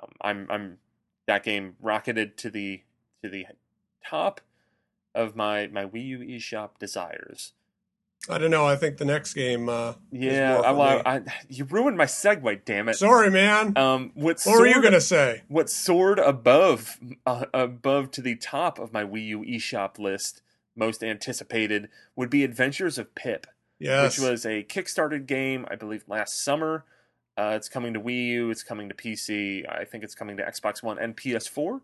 Um, 0.00 0.12
I'm 0.20 0.46
I'm 0.50 0.78
that 1.26 1.42
game 1.42 1.76
rocketed 1.80 2.36
to 2.38 2.50
the 2.50 2.82
to 3.22 3.28
the 3.28 3.46
top 4.06 4.40
of 5.14 5.36
my 5.36 5.66
my 5.68 5.84
Wii 5.84 6.04
U 6.06 6.18
eShop 6.18 6.70
desires. 6.78 7.52
I 8.28 8.36
don't 8.38 8.50
know. 8.50 8.66
I 8.66 8.76
think 8.76 8.98
the 8.98 9.04
next 9.04 9.34
game. 9.34 9.68
Uh, 9.68 9.94
Yeah, 10.10 10.54
more 10.54 10.66
I, 10.66 10.70
for 10.70 10.76
well. 10.76 11.02
I, 11.06 11.20
you 11.48 11.64
ruined 11.64 11.96
my 11.96 12.04
segue. 12.04 12.64
Damn 12.64 12.88
it. 12.88 12.96
sorry, 12.96 13.30
man. 13.30 13.76
Um, 13.76 14.10
what 14.14 14.40
what 14.44 14.60
were 14.60 14.66
you 14.66 14.82
gonna 14.82 15.00
say? 15.00 15.42
What 15.48 15.70
soared 15.70 16.18
above 16.18 16.98
uh, 17.24 17.46
above 17.54 18.10
to 18.12 18.22
the 18.22 18.36
top 18.36 18.78
of 18.78 18.92
my 18.92 19.04
Wii 19.04 19.26
U 19.26 19.40
eShop 19.40 19.98
list, 19.98 20.42
most 20.76 21.02
anticipated, 21.04 21.88
would 22.16 22.30
be 22.30 22.44
Adventures 22.44 22.98
of 22.98 23.14
Pip. 23.14 23.46
Yes. 23.80 24.18
which 24.18 24.28
was 24.28 24.44
a 24.44 24.64
Kickstarted 24.64 25.26
game, 25.26 25.64
I 25.70 25.76
believe, 25.76 26.02
last 26.08 26.42
summer. 26.42 26.84
Uh, 27.36 27.52
it's 27.54 27.68
coming 27.68 27.94
to 27.94 28.00
Wii 28.00 28.26
U. 28.30 28.50
It's 28.50 28.64
coming 28.64 28.88
to 28.88 28.94
PC. 28.96 29.62
I 29.70 29.84
think 29.84 30.02
it's 30.02 30.16
coming 30.16 30.36
to 30.38 30.42
Xbox 30.42 30.82
One 30.82 30.98
and 30.98 31.16
PS4. 31.16 31.80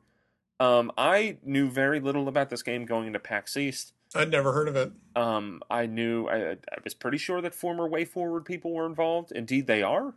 Um, 0.61 0.93
I 0.97 1.39
knew 1.45 1.69
very 1.71 2.01
little 2.01 2.29
about 2.29 2.51
this 2.51 2.63
game 2.63 2.85
going 2.87 3.07
into 3.09 3.19
PAX 3.19 3.57
East. 3.57 3.93
I'd 4.15 4.31
never 4.31 4.53
heard 4.53 4.69
of 4.69 4.77
it. 4.77 4.93
Um, 5.17 5.61
I 5.69 5.87
knew 5.87 6.29
I, 6.29 6.53
I 6.53 6.57
was 6.85 6.95
pretty 6.95 7.19
sure 7.19 7.41
that 7.41 7.55
former 7.55 7.89
WayForward 7.89 8.45
people 8.45 8.73
were 8.73 8.87
involved. 8.87 9.33
Indeed, 9.33 9.67
they 9.67 9.83
are. 9.83 10.15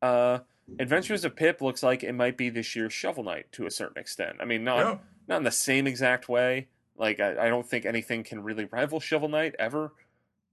Uh, 0.00 0.38
Adventures 0.78 1.24
of 1.24 1.36
Pip 1.36 1.60
looks 1.60 1.82
like 1.82 2.02
it 2.02 2.14
might 2.14 2.36
be 2.36 2.48
this 2.48 2.74
year's 2.74 2.92
Shovel 2.92 3.24
Knight 3.24 3.52
to 3.52 3.66
a 3.66 3.70
certain 3.70 3.98
extent. 4.00 4.38
I 4.40 4.44
mean, 4.46 4.64
not 4.64 4.78
Yeah. 4.78 4.98
not 5.28 5.36
in 5.38 5.42
the 5.44 5.50
same 5.50 5.86
exact 5.86 6.28
way. 6.28 6.68
Like 6.96 7.20
I, 7.20 7.46
I 7.46 7.48
don't 7.50 7.68
think 7.68 7.84
anything 7.84 8.24
can 8.24 8.42
really 8.42 8.64
rival 8.64 8.98
Shovel 9.00 9.28
Knight 9.28 9.54
ever. 9.58 9.92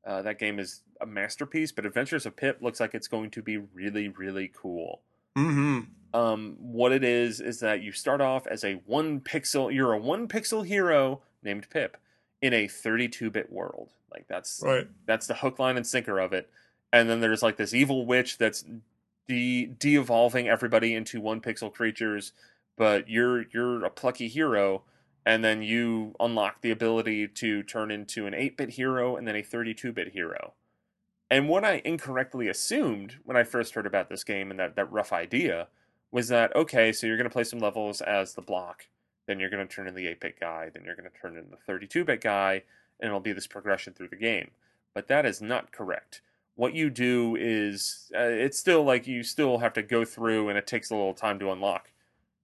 Uh, 0.06 0.22
that 0.22 0.38
game 0.38 0.60
is 0.60 0.82
a 1.00 1.06
masterpiece, 1.06 1.72
but 1.72 1.86
Adventures 1.86 2.26
of 2.26 2.36
Pip 2.36 2.58
looks 2.62 2.80
like 2.82 2.94
it's 2.94 3.08
going 3.08 3.32
to 3.32 3.42
be 3.42 3.58
really, 3.58 4.10
really 4.10 4.52
cool. 4.54 5.00
Mm-hmm. 5.38 5.80
Um, 6.14 6.58
what 6.60 6.92
it 6.92 7.04
is 7.04 7.40
is 7.42 7.60
that 7.62 7.82
you 7.82 7.92
start 7.92 8.22
off 8.22 8.46
as 8.48 8.64
a 8.64 8.74
one 8.86 9.20
pixel. 9.20 9.74
You're 9.74 9.94
a 9.94 9.98
one 9.98 10.28
pixel 10.28 10.66
hero 10.66 11.22
named 11.42 11.70
Pip 11.70 11.98
in 12.42 12.54
a 12.54 12.68
32-bit 12.68 13.52
world. 13.52 13.90
Like 14.12 14.28
that's 14.28 14.62
Right. 14.64 14.88
that's 15.06 15.26
the 15.28 15.34
hook, 15.34 15.58
line, 15.58 15.76
and 15.78 15.88
sinker 15.88 16.20
of 16.20 16.34
it. 16.34 16.50
And 16.92 17.10
then 17.10 17.20
there's 17.20 17.42
like 17.42 17.58
this 17.58 17.74
evil 17.74 18.06
witch 18.06 18.38
that's 18.38 18.64
de 19.28 19.66
de-evolving 19.66 20.48
everybody 20.48 20.94
into 20.94 21.20
one 21.20 21.42
pixel 21.42 21.74
creatures, 21.74 22.32
but 22.78 23.10
you're 23.10 23.46
you're 23.52 23.84
a 23.84 23.90
plucky 23.90 24.28
hero, 24.28 24.84
and 25.26 25.44
then 25.44 25.64
you 25.64 26.14
unlock 26.20 26.62
the 26.62 26.70
ability 26.70 27.28
to 27.28 27.64
turn 27.64 27.90
into 27.90 28.28
an 28.28 28.34
8-bit 28.34 28.72
hero 28.72 29.16
and 29.16 29.28
then 29.28 29.36
a 29.36 29.42
32-bit 29.42 30.10
hero. 30.10 30.54
And 31.32 31.50
what 31.50 31.64
I 31.66 31.82
incorrectly 31.84 32.48
assumed 32.50 33.16
when 33.24 33.36
I 33.36 33.44
first 33.44 33.74
heard 33.74 33.88
about 33.88 34.10
this 34.10 34.24
game 34.24 34.52
and 34.52 34.60
that, 34.60 34.76
that 34.76 34.92
rough 34.92 35.12
idea 35.12 35.70
was 36.14 36.28
that 36.28 36.56
okay, 36.56 36.94
so 36.94 37.08
you're 37.08 37.18
going 37.18 37.30
to 37.30 37.34
play 37.34 37.44
some 37.44 37.60
levels 37.60 38.00
as 38.00 38.36
the 38.36 38.42
block, 38.42 38.86
then 39.28 39.40
you're 39.40 39.50
going 39.50 39.68
to 39.68 39.74
turn 39.76 39.88
in 39.88 39.96
the 39.96 40.06
8-bit 40.06 40.40
guy, 40.40 40.70
then 40.72 40.84
you're 40.86 40.96
going 40.96 41.10
to 41.10 41.20
turn 41.20 41.36
in 41.36 41.48
the 41.50 41.74
32-bit 41.74 42.22
guy, 42.22 42.62
and 43.00 43.08
it'll 43.08 43.20
be 43.20 43.34
this 43.34 43.48
progression 43.48 43.94
through 43.94 44.10
the 44.10 44.16
game. 44.16 44.52
But 44.94 45.08
that 45.08 45.26
is 45.26 45.42
not 45.42 45.72
correct. 45.72 46.22
What 46.54 46.76
you 46.76 46.92
do 46.92 47.36
is 47.36 48.12
uh, 48.16 48.22
it's 48.22 48.60
still 48.60 48.84
like 48.84 49.08
you 49.08 49.24
still 49.24 49.58
have 49.58 49.74
to 49.74 49.82
go 49.82 50.06
through, 50.06 50.50
and 50.50 50.58
it 50.58 50.68
takes 50.68 50.92
a 50.92 50.96
little 50.96 51.16
time 51.16 51.40
to 51.40 51.52
unlock 51.52 51.90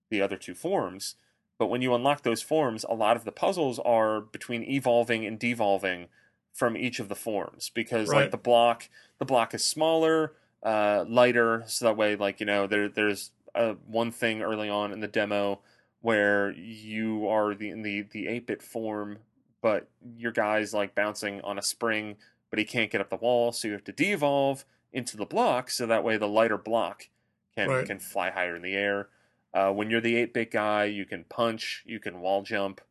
the 0.09 0.19
other 0.19 0.35
two 0.35 0.55
forms. 0.55 1.15
But 1.59 1.67
when 1.67 1.83
you 1.83 1.93
unlock 1.93 2.23
those 2.23 2.41
forms, 2.41 2.83
a 2.89 2.95
lot 2.95 3.17
of 3.17 3.23
the 3.23 3.31
puzzles 3.31 3.77
are 3.77 4.19
between 4.19 4.63
evolving 4.63 5.27
and 5.27 5.37
devolving 5.37 6.07
from 6.53 6.75
each 6.75 6.99
of 6.99 7.07
the 7.07 7.15
forms 7.15 7.69
because 7.69 8.09
like 8.09 8.31
the 8.31 8.37
block, 8.37 8.89
the 9.19 9.25
block 9.25 9.53
is 9.53 9.63
smaller, 9.63 10.33
uh, 10.63 11.05
lighter, 11.07 11.63
so 11.67 11.85
that 11.85 11.97
way 11.97 12.15
like 12.15 12.39
you 12.39 12.45
know 12.45 12.67
there 12.67 12.89
there's 12.89 13.31
uh, 13.59 13.75
one 13.85 14.11
thing 14.11 14.41
early 14.41 14.69
on 14.69 14.91
in 14.91 15.01
the 15.01 15.07
demo 15.07 15.61
where 16.01 16.51
you 16.51 17.27
are 17.27 17.53
the 17.53 17.69
in 17.69 17.81
the 17.83 18.01
the 18.03 18.27
eight 18.27 18.47
bit 18.47 18.63
form, 18.63 19.19
but 19.61 19.89
your 20.17 20.31
guy's 20.31 20.73
like 20.73 20.95
bouncing 20.95 21.41
on 21.41 21.59
a 21.59 21.61
spring, 21.61 22.17
but 22.49 22.57
he 22.59 22.65
can't 22.65 22.89
get 22.91 23.01
up 23.01 23.09
the 23.09 23.17
wall, 23.17 23.51
so 23.51 23.67
you 23.67 23.73
have 23.73 23.83
to 23.83 23.91
de-evolve 23.91 24.65
into 24.93 25.17
the 25.17 25.25
block, 25.25 25.69
so 25.69 25.85
that 25.85 26.03
way 26.03 26.17
the 26.17 26.27
lighter 26.27 26.57
block 26.57 27.09
can 27.55 27.67
Right. 27.69 27.85
can 27.85 27.99
fly 27.99 28.31
higher 28.31 28.55
in 28.55 28.61
the 28.61 28.75
air. 28.75 29.09
Uh, 29.53 29.71
when 29.73 29.89
you're 29.89 30.01
the 30.01 30.15
eight 30.15 30.33
bit 30.33 30.51
guy, 30.51 30.85
you 30.85 31.05
can 31.05 31.25
punch, 31.25 31.83
you 31.85 31.99
can 31.99 32.21
wall 32.21 32.43
jump, 32.43 32.81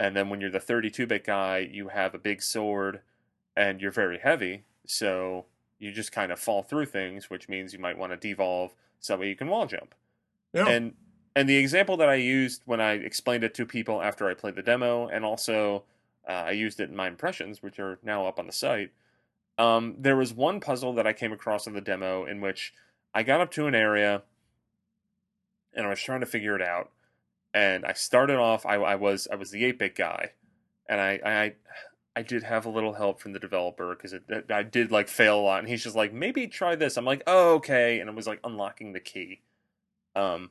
and 0.00 0.16
then 0.16 0.28
when 0.28 0.40
you're 0.40 0.50
the 0.50 0.60
32 0.60 1.06
bit 1.06 1.24
guy, 1.24 1.58
you 1.58 1.88
have 1.88 2.14
a 2.14 2.18
big 2.18 2.42
sword, 2.42 3.02
and 3.56 3.80
you're 3.80 3.90
very 3.92 4.18
heavy, 4.18 4.64
so 4.86 5.46
you 5.78 5.92
just 5.92 6.12
kind 6.12 6.32
of 6.32 6.38
fall 6.38 6.62
through 6.62 6.86
things, 6.86 7.28
which 7.28 7.48
means 7.48 7.72
you 7.72 7.78
might 7.78 7.98
want 7.98 8.12
to 8.12 8.16
devolve 8.16 8.74
so 9.00 9.12
that 9.12 9.20
way 9.20 9.28
you 9.28 9.36
can 9.36 9.48
wall 9.48 9.66
jump. 9.66 9.94
Yeah. 10.52 10.68
And 10.68 10.94
and 11.36 11.48
the 11.48 11.56
example 11.56 11.96
that 11.96 12.08
I 12.08 12.14
used 12.14 12.62
when 12.64 12.80
I 12.80 12.92
explained 12.92 13.44
it 13.44 13.54
to 13.54 13.66
people 13.66 14.00
after 14.00 14.28
I 14.28 14.34
played 14.34 14.54
the 14.54 14.62
demo, 14.62 15.08
and 15.08 15.24
also 15.24 15.84
uh, 16.28 16.32
I 16.32 16.50
used 16.52 16.80
it 16.80 16.90
in 16.90 16.96
my 16.96 17.08
impressions, 17.08 17.62
which 17.62 17.78
are 17.78 17.98
now 18.02 18.26
up 18.26 18.38
on 18.38 18.46
the 18.46 18.52
site. 18.52 18.92
Um, 19.58 19.96
there 19.98 20.16
was 20.16 20.32
one 20.32 20.60
puzzle 20.60 20.94
that 20.94 21.06
I 21.06 21.12
came 21.12 21.32
across 21.32 21.66
in 21.66 21.74
the 21.74 21.80
demo 21.80 22.24
in 22.24 22.40
which 22.40 22.72
I 23.14 23.22
got 23.22 23.40
up 23.40 23.52
to 23.52 23.66
an 23.66 23.74
area 23.74 24.22
and 25.74 25.86
I 25.86 25.90
was 25.90 26.00
trying 26.00 26.20
to 26.20 26.26
figure 26.26 26.54
it 26.56 26.62
out. 26.62 26.90
And 27.52 27.84
I 27.84 27.92
started 27.92 28.36
off. 28.36 28.66
I, 28.66 28.74
I 28.76 28.94
was 28.96 29.28
I 29.30 29.36
was 29.36 29.50
the 29.50 29.64
eight 29.64 29.78
bit 29.78 29.94
guy, 29.94 30.32
and 30.88 31.00
I 31.00 31.20
I 31.24 31.54
I 32.16 32.22
did 32.22 32.44
have 32.44 32.64
a 32.64 32.70
little 32.70 32.94
help 32.94 33.20
from 33.20 33.32
the 33.32 33.40
developer 33.40 33.94
because 33.94 34.14
I 34.50 34.62
did 34.62 34.92
like 34.92 35.08
fail 35.08 35.40
a 35.40 35.42
lot. 35.42 35.58
And 35.60 35.68
he's 35.68 35.82
just 35.82 35.96
like, 35.96 36.12
maybe 36.12 36.46
try 36.46 36.76
this. 36.76 36.96
I'm 36.96 37.04
like, 37.04 37.22
oh 37.26 37.54
okay, 37.54 37.98
and 37.98 38.08
it 38.08 38.14
was 38.14 38.26
like 38.26 38.40
unlocking 38.44 38.92
the 38.92 39.00
key. 39.00 39.40
Um, 40.14 40.50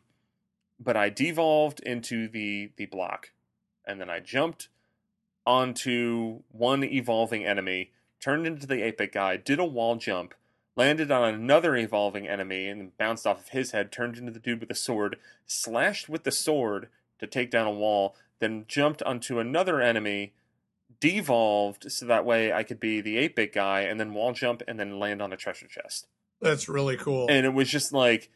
but 0.80 0.98
I 0.98 1.10
devolved 1.10 1.80
into 1.82 2.28
the 2.28 2.72
the 2.76 2.86
block, 2.86 3.32
and 3.86 4.02
then 4.02 4.10
I 4.10 4.20
jumped 4.20 4.68
onto 5.46 6.42
one 6.52 6.84
evolving 6.84 7.46
enemy, 7.46 7.92
turned 8.20 8.48
into 8.48 8.66
the 8.68 8.82
8 8.82 8.98
bit 8.98 9.12
guy, 9.12 9.38
did 9.38 9.60
a 9.60 9.66
wall 9.66 9.96
jump, 9.96 10.34
landed 10.76 11.12
on 11.12 11.34
another 11.34 11.76
evolving 11.76 12.28
enemy, 12.28 12.68
and 12.68 12.98
bounced 12.98 13.28
off 13.28 13.42
of 13.42 13.50
his 13.50 13.72
head, 13.72 13.92
turned 13.92 14.18
into 14.18 14.32
the 14.32 14.40
dude 14.40 14.60
with 14.60 14.70
the 14.70 14.76
sword, 14.76 15.18
slashed 15.46 16.10
with 16.10 16.24
the 16.24 16.32
sword 16.32 16.88
to 17.20 17.28
take 17.28 17.52
down 17.52 17.68
a 17.68 17.72
wall, 17.72 18.16
then 18.40 18.66
jumped 18.68 19.04
onto 19.04 19.40
another 19.40 19.82
enemy, 19.82 20.34
devolved 21.12 21.92
so 21.92 22.06
that 22.06 22.26
way 22.26 22.54
I 22.54 22.64
could 22.64 22.80
be 22.80 23.02
the 23.02 23.18
8 23.18 23.36
bit 23.36 23.54
guy, 23.54 23.82
and 23.82 24.00
then 24.00 24.14
wall 24.14 24.32
jump 24.32 24.64
and 24.68 24.80
then 24.80 25.00
land 25.00 25.22
on 25.22 25.34
a 25.34 25.38
treasure 25.38 25.68
chest 25.68 26.08
That's 26.42 26.70
really 26.70 26.96
cool. 26.96 27.28
and 27.30 27.46
it 27.46 27.54
was 27.54 27.70
just 27.70 27.92
like 27.92 28.30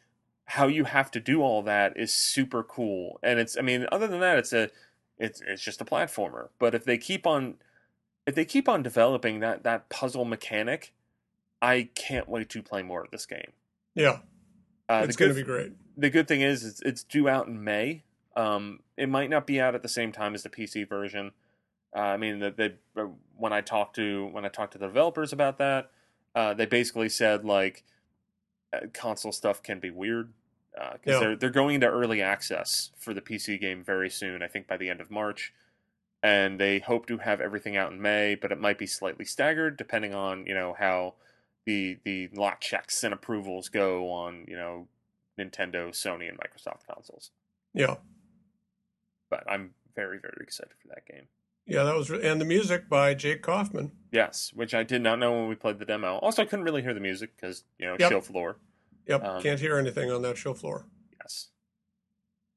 how 0.46 0.68
you 0.68 0.84
have 0.84 1.12
to 1.12 1.20
do 1.20 1.42
all 1.42 1.62
that 1.64 1.98
is 1.98 2.14
super 2.14 2.64
cool 2.64 3.20
and 3.24 3.40
it's 3.40 3.58
i 3.58 3.62
mean 3.62 3.86
other 3.92 4.08
than 4.08 4.20
that 4.20 4.38
it's 4.38 4.54
a 4.54 4.70
it's 5.18 5.42
it's 5.48 5.62
just 5.62 5.82
a 5.82 5.86
platformer 5.86 6.50
but 6.60 6.76
if 6.76 6.84
they 6.86 6.98
keep 6.98 7.26
on 7.26 7.56
if 8.26 8.36
they 8.36 8.46
keep 8.46 8.68
on 8.68 8.84
developing 8.84 9.40
that 9.40 9.64
that 9.64 9.90
puzzle 9.90 10.26
mechanic 10.26 10.94
i 11.62 11.90
can't 11.96 12.28
wait 12.30 12.50
to 12.50 12.62
play 12.62 12.82
more 12.82 13.04
of 13.04 13.12
this 13.12 13.26
game 13.26 13.52
yeah. 13.96 14.20
uh, 14.90 15.02
it's 15.04 15.16
going 15.16 15.30
to 15.32 15.36
be 15.36 15.44
great. 15.44 15.74
the 15.98 16.10
good 16.10 16.28
thing 16.28 16.42
is 16.42 16.64
it's, 16.64 16.82
it's 16.84 17.04
due 17.04 17.28
out 17.28 17.48
in 17.48 17.64
May. 17.64 18.04
Um, 18.36 18.82
it 18.96 19.10
might 19.10 19.32
not 19.32 19.48
be 19.48 19.60
out 19.60 19.74
at 19.74 19.82
the 19.82 19.90
same 19.90 20.12
time 20.12 20.36
as 20.36 20.44
the 20.44 20.50
PC 20.50 20.88
version. 20.88 21.32
Uh, 21.96 22.00
I 22.00 22.18
mean, 22.18 22.40
the, 22.40 22.52
the, 22.52 23.02
uh, 23.02 23.08
when 23.36 23.54
I 23.54 23.62
talked 23.62 23.96
to 23.96 24.28
when 24.28 24.46
I 24.46 24.50
talked 24.50 24.74
to 24.74 24.78
the 24.78 24.88
developers 24.88 25.32
about 25.34 25.58
that, 25.60 25.90
uh, 26.36 26.54
they 26.54 26.66
basically 26.66 27.10
said 27.10 27.46
like 27.46 27.84
uh, 28.74 28.88
console 28.94 29.32
stuff 29.32 29.64
can 29.64 29.80
be 29.80 29.90
weird 29.90 30.34
because 30.74 31.14
Yeah. 31.14 31.20
they're 31.20 31.36
they're 31.36 31.50
going 31.50 31.76
into 31.76 31.88
early 31.88 32.22
access 32.22 32.92
for 32.98 33.14
the 33.14 33.22
PC 33.22 33.60
game 33.60 33.84
very 33.84 34.10
soon. 34.10 34.44
I 34.44 34.48
think 34.48 34.68
by 34.68 34.78
the 34.78 34.90
end 34.90 35.02
of 35.02 35.10
March, 35.10 35.54
and 36.22 36.60
they 36.60 36.80
hope 36.80 37.08
to 37.08 37.20
have 37.20 37.40
everything 37.42 37.78
out 37.78 37.92
in 37.92 38.02
May, 38.02 38.36
but 38.36 38.52
it 38.52 38.60
might 38.60 38.78
be 38.78 38.86
slightly 38.88 39.26
staggered 39.26 39.78
depending 39.78 40.14
on 40.14 40.46
you 40.46 40.54
know 40.54 40.76
how 40.78 41.16
the 41.66 41.98
the 42.04 42.28
lot 42.34 42.60
checks 42.62 43.04
and 43.04 43.14
approvals 43.14 43.70
go 43.70 44.12
on 44.12 44.46
you 44.48 44.56
know 44.56 44.88
Nintendo, 45.40 45.90
Sony, 45.90 46.28
and 46.30 46.38
Microsoft 46.38 46.86
consoles. 46.92 47.32
Yeah, 47.74 47.96
But 49.30 49.44
I'm 49.50 49.74
very 49.96 50.20
very 50.20 50.40
excited 50.42 50.74
for 50.82 50.88
that 50.90 51.06
game. 51.06 51.28
Yeah, 51.68 51.84
that 51.84 51.96
was, 51.96 52.10
and 52.10 52.40
the 52.42 52.46
music 52.46 52.90
by 52.90 53.14
Jake 53.14 53.42
Kaufman. 53.44 53.92
Yes, 54.12 54.52
which 54.56 54.74
I 54.74 54.84
did 54.84 55.02
not 55.02 55.20
know 55.20 55.32
when 55.34 55.48
we 55.50 55.56
played 55.56 55.80
the 55.80 55.86
demo. 55.86 56.16
Also, 56.18 56.42
I 56.42 56.46
couldn't 56.46 56.66
really 56.66 56.82
hear 56.82 56.94
the 56.94 57.00
music 57.00 57.36
because 57.36 57.64
you 57.78 57.86
know 57.86 57.96
Yep. 58.00 58.10
show 58.12 58.22
floor. 58.22 58.58
Yep, 59.08 59.24
Um, 59.24 59.42
can't 59.42 59.60
hear 59.60 59.78
anything 59.78 60.10
on 60.12 60.22
that 60.24 60.38
show 60.38 60.54
floor. 60.54 60.86
Yes. 61.22 61.50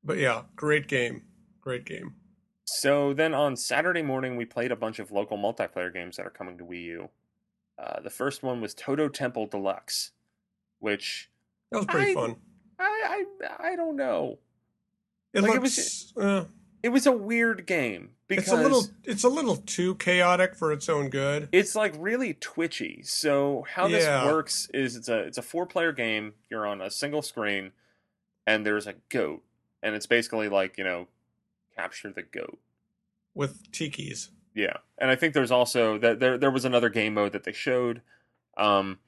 But 0.02 0.19
yeah, 0.19 0.45
great 0.57 0.87
game, 0.88 1.25
great 1.61 1.85
game. 1.85 2.14
So 2.64 3.12
then 3.12 3.35
on 3.35 3.57
Saturday 3.57 4.02
morning, 4.02 4.37
we 4.37 4.45
played 4.45 4.71
a 4.73 4.76
bunch 4.76 4.99
of 5.00 5.11
local 5.11 5.37
multiplayer 5.37 5.93
games 5.93 6.17
that 6.17 6.26
are 6.26 6.31
coming 6.31 6.57
to 6.59 6.64
Wii 6.64 6.83
U. 6.85 7.09
Uh, 7.79 8.00
the 8.00 8.11
first 8.11 8.43
one 8.43 8.61
was 8.61 8.75
Toto 8.75 9.09
Temple 9.09 9.47
Deluxe, 9.47 10.12
which 10.79 11.31
That 11.71 11.79
was 11.79 11.87
pretty 11.87 12.12
I- 12.12 12.14
fun. 12.14 12.37
I 12.79 13.25
I, 13.43 13.71
I 13.73 13.76
don't 13.76 13.97
know. 13.97 14.38
It 15.33 15.43
like, 15.43 15.50
it 15.52 15.55
looks, 15.62 16.12
was- 16.17 16.25
uh, 16.25 16.45
It 16.83 16.89
was 16.91 17.07
a 17.07 17.13
weird 17.13 17.67
game 17.67 18.11
because 18.27 18.45
it's 18.45 18.53
a 18.53 18.57
little, 18.57 18.85
it's 19.05 19.25
a 19.25 19.29
little 19.29 19.57
too 19.57 19.97
chaotic 19.97 20.55
for 20.55 20.73
its 20.73 20.89
own 20.89 21.11
good. 21.11 21.49
it's 21.53 21.75
like 21.75 21.95
really 21.99 22.35
twitchy. 22.35 23.03
So 23.05 23.67
how 23.71 23.87
this 23.89 24.07
works 24.27 24.69
is 24.73 24.97
it's 24.97 25.09
a 25.09 25.19
it's 25.21 25.39
a 25.39 25.43
four 25.43 25.67
player 25.67 25.93
game. 25.93 26.35
You're 26.51 26.67
on 26.67 26.81
a 26.81 26.91
single 26.91 27.23
screen, 27.23 27.73
and 28.47 28.65
there's 28.65 28.87
a 28.87 28.95
goat, 29.11 29.43
and 29.83 29.95
it's 29.95 30.07
basically 30.07 30.49
like 30.49 30.79
you 30.79 30.85
know, 30.85 31.09
capture 31.77 32.11
the 32.11 32.23
goat. 32.23 32.59
with 33.35 33.71
tikis. 33.73 34.29
Yeah, 34.55 34.79
and 34.99 35.11
I 35.11 35.17
think 35.17 35.35
there's 35.35 35.51
also 35.53 35.99
that 35.99 36.19
there 36.21 36.37
there 36.39 36.51
was 36.51 36.65
another 36.65 36.89
game 36.89 37.15
mode 37.15 37.33
that 37.33 37.45
they 37.45 37.53
showed, 37.53 38.01
um, 38.57 38.99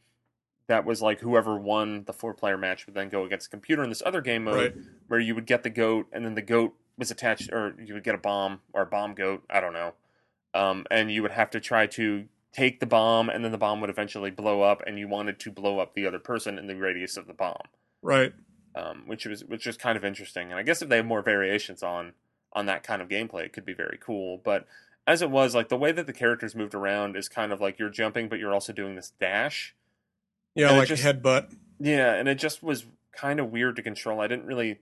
that 0.69 0.85
was 0.85 1.03
like 1.03 1.21
whoever 1.21 1.57
won 1.57 2.05
the 2.05 2.13
four 2.13 2.33
player 2.35 2.57
match 2.57 2.87
would 2.87 2.95
then 2.95 3.09
go 3.09 3.25
against 3.25 3.51
the 3.51 3.57
computer 3.57 3.83
in 3.83 3.89
this 3.89 4.03
other 4.07 4.21
game 4.21 4.45
mode 4.45 4.57
Right. 4.57 4.75
where 5.09 5.19
you 5.21 5.35
would 5.35 5.47
get 5.47 5.63
the 5.65 5.71
goat 5.71 6.07
and 6.13 6.25
then 6.25 6.35
the 6.37 6.43
goat 6.43 6.75
was 7.03 7.11
attached 7.11 7.51
or 7.53 7.75
you 7.85 7.95
would 7.95 8.05
get 8.05 8.15
a 8.15 8.19
bomb 8.19 8.61
or 8.73 8.83
a 8.83 8.87
bomb 8.87 9.15
goat 9.15 9.43
I 9.51 9.61
don't 9.61 9.73
know, 9.75 9.93
um, 10.55 10.87
and 10.91 11.11
you 11.11 11.23
would 11.23 11.33
have 11.33 11.51
to 11.51 11.61
try 11.61 11.87
to 11.89 12.25
take 12.53 12.81
the 12.81 12.87
bomb 12.87 13.29
and 13.29 13.45
then 13.45 13.51
the 13.53 13.59
bomb 13.59 13.81
would 13.81 13.91
eventually 13.91 14.31
blow 14.31 14.63
up 14.63 14.83
and 14.87 14.99
you 14.99 15.09
wanted 15.09 15.39
to 15.41 15.51
blow 15.51 15.79
up 15.79 15.95
the 15.95 16.07
other 16.07 16.19
person 16.19 16.59
in 16.59 16.67
the 16.67 16.77
radius 16.77 17.17
of 17.17 17.27
the 17.27 17.33
bomb, 17.33 17.63
Right. 18.03 18.33
um, 18.75 19.05
which 19.07 19.25
was 19.27 19.45
which 19.45 19.67
was 19.67 19.77
kind 19.77 19.97
of 19.97 20.05
interesting 20.05 20.51
and 20.51 20.59
I 20.59 20.63
guess 20.63 20.83
if 20.83 20.89
they 20.89 20.97
have 20.97 21.07
more 21.07 21.23
variations 21.23 21.83
on 21.83 22.13
on 22.53 22.67
that 22.67 22.83
kind 22.83 23.01
of 23.03 23.09
gameplay 23.09 23.45
it 23.47 23.53
could 23.55 23.65
be 23.65 23.73
very 23.75 23.99
cool 24.01 24.39
but 24.45 24.67
as 25.07 25.23
it 25.23 25.31
was 25.31 25.55
like 25.55 25.69
the 25.71 25.77
way 25.79 25.91
that 25.93 26.07
the 26.07 26.13
characters 26.13 26.55
moved 26.55 26.75
around 26.75 27.17
is 27.17 27.29
kind 27.29 27.51
of 27.53 27.61
like 27.61 27.79
you're 27.79 27.89
jumping 27.89 28.29
but 28.29 28.39
you're 28.39 28.53
also 28.53 28.73
doing 28.75 28.95
this 28.95 29.13
dash 29.19 29.75
Yeah, 30.55 30.69
And 30.69 30.79
like 30.79 30.89
just- 30.89 31.03
headbutt. 31.03 31.57
yeah 31.81 32.13
and 32.15 32.29
it 32.29 32.35
just 32.37 32.63
was 32.63 32.85
kind 33.13 33.41
of 33.41 33.51
weird 33.51 33.77
to 33.77 33.83
control 33.83 34.21
i 34.21 34.27
didn't 34.27 34.45
really 34.47 34.79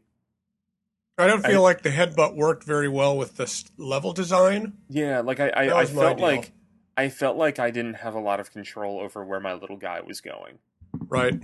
I 1.20 1.26
don't 1.26 1.44
feel 1.44 1.60
I- 1.60 1.64
like 1.70 1.82
the 1.82 1.90
headbutt 1.90 2.34
worked 2.36 2.64
very 2.64 2.88
well 2.88 3.16
with 3.16 3.36
the 3.36 3.64
level 3.76 4.12
design. 4.12 4.74
yeah 4.88 5.20
like 5.20 5.40
i 5.40 5.48
i, 5.50 5.80
I 5.80 5.84
felt 5.86 6.16
deal. 6.18 6.26
like 6.26 6.52
i 6.96 7.08
felt 7.08 7.36
like 7.36 7.58
i 7.58 7.70
didn't 7.70 7.94
have 7.94 8.14
a 8.14 8.20
lot 8.20 8.40
of 8.40 8.50
control 8.52 9.00
over 9.00 9.24
where 9.24 9.40
my 9.40 9.52
little 9.54 9.76
guy 9.76 10.00
was 10.00 10.20
going 10.20 10.58
Right. 11.08 11.34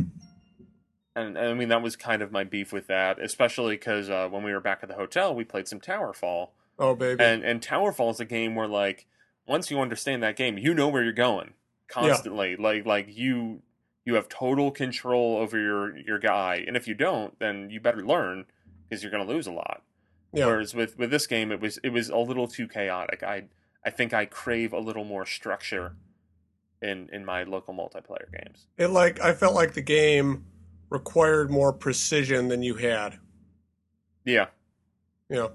and, 1.14 1.37
and 1.37 1.38
i 1.38 1.54
mean 1.54 1.68
that 1.68 1.83
was 1.83 1.97
kind 1.97 2.23
of 2.23 2.33
my 2.33 2.45
beef 2.45 2.73
with 2.73 2.87
that 2.88 3.21
especially 3.21 3.75
because 3.76 4.11
uh, 4.11 4.28
when 4.30 4.42
we 4.42 4.52
were 4.52 4.61
back 4.61 4.80
at 4.83 4.88
the 4.88 4.95
hotel 4.97 5.35
we 5.35 5.45
played 5.45 5.68
some 5.68 5.80
towerfall 5.80 6.50
Oh 6.78 6.95
baby. 6.95 7.23
and 7.23 7.42
and 7.45 7.61
towerfall 7.62 8.11
is 8.11 8.21
a 8.21 8.25
game 8.25 8.54
where 8.54 8.68
like 8.68 9.06
once 9.47 9.71
you 9.71 9.80
understand 9.80 10.23
that 10.23 10.37
game 10.37 10.59
you 10.59 10.75
know 10.75 10.88
where 10.88 11.02
you're 11.02 11.12
going 11.12 11.54
constantly 11.88 12.56
like 12.56 12.85
like 12.85 13.06
you 13.09 13.62
you 14.04 14.14
have 14.14 14.28
total 14.28 14.71
control 14.71 15.37
over 15.37 15.59
your 15.59 15.97
your 15.99 16.18
guy 16.18 16.62
and 16.66 16.76
if 16.76 16.87
you 16.88 16.95
don't 16.95 17.38
then 17.38 17.71
you 17.71 17.80
better 17.80 18.04
learn 18.04 18.45
because 18.88 19.02
you're 19.02 19.11
going 19.12 19.26
to 19.26 19.33
lose 19.33 19.47
a 19.47 19.52
lot 19.52 19.83
yeah. 20.32 20.47
whereas 20.47 20.75
with 20.75 20.99
with 20.99 21.10
this 21.10 21.26
game 21.26 21.50
it 21.52 21.60
was 21.60 21.78
it 21.82 21.91
was 21.91 22.08
a 22.08 22.17
little 22.19 22.49
too 22.49 22.67
chaotic 22.69 23.23
i 23.23 23.45
i 23.84 23.91
think 23.91 24.13
i 24.13 24.25
crave 24.25 24.73
a 24.73 24.78
little 24.78 25.04
more 25.04 25.25
structure 25.26 25.97
in 26.82 27.08
in 27.13 27.25
my 27.25 27.43
local 27.45 27.73
multiplayer 27.75 28.30
games 28.32 28.67
It 28.76 28.89
like 28.89 29.19
I 29.21 29.32
felt 29.32 29.54
like 29.54 29.73
the 29.75 29.80
game 29.82 30.45
required 30.91 31.50
more 31.50 31.73
precision 31.73 32.49
than 32.49 32.63
you 32.63 32.75
had. 32.75 33.19
yeah 34.25 34.47
know. 35.30 35.52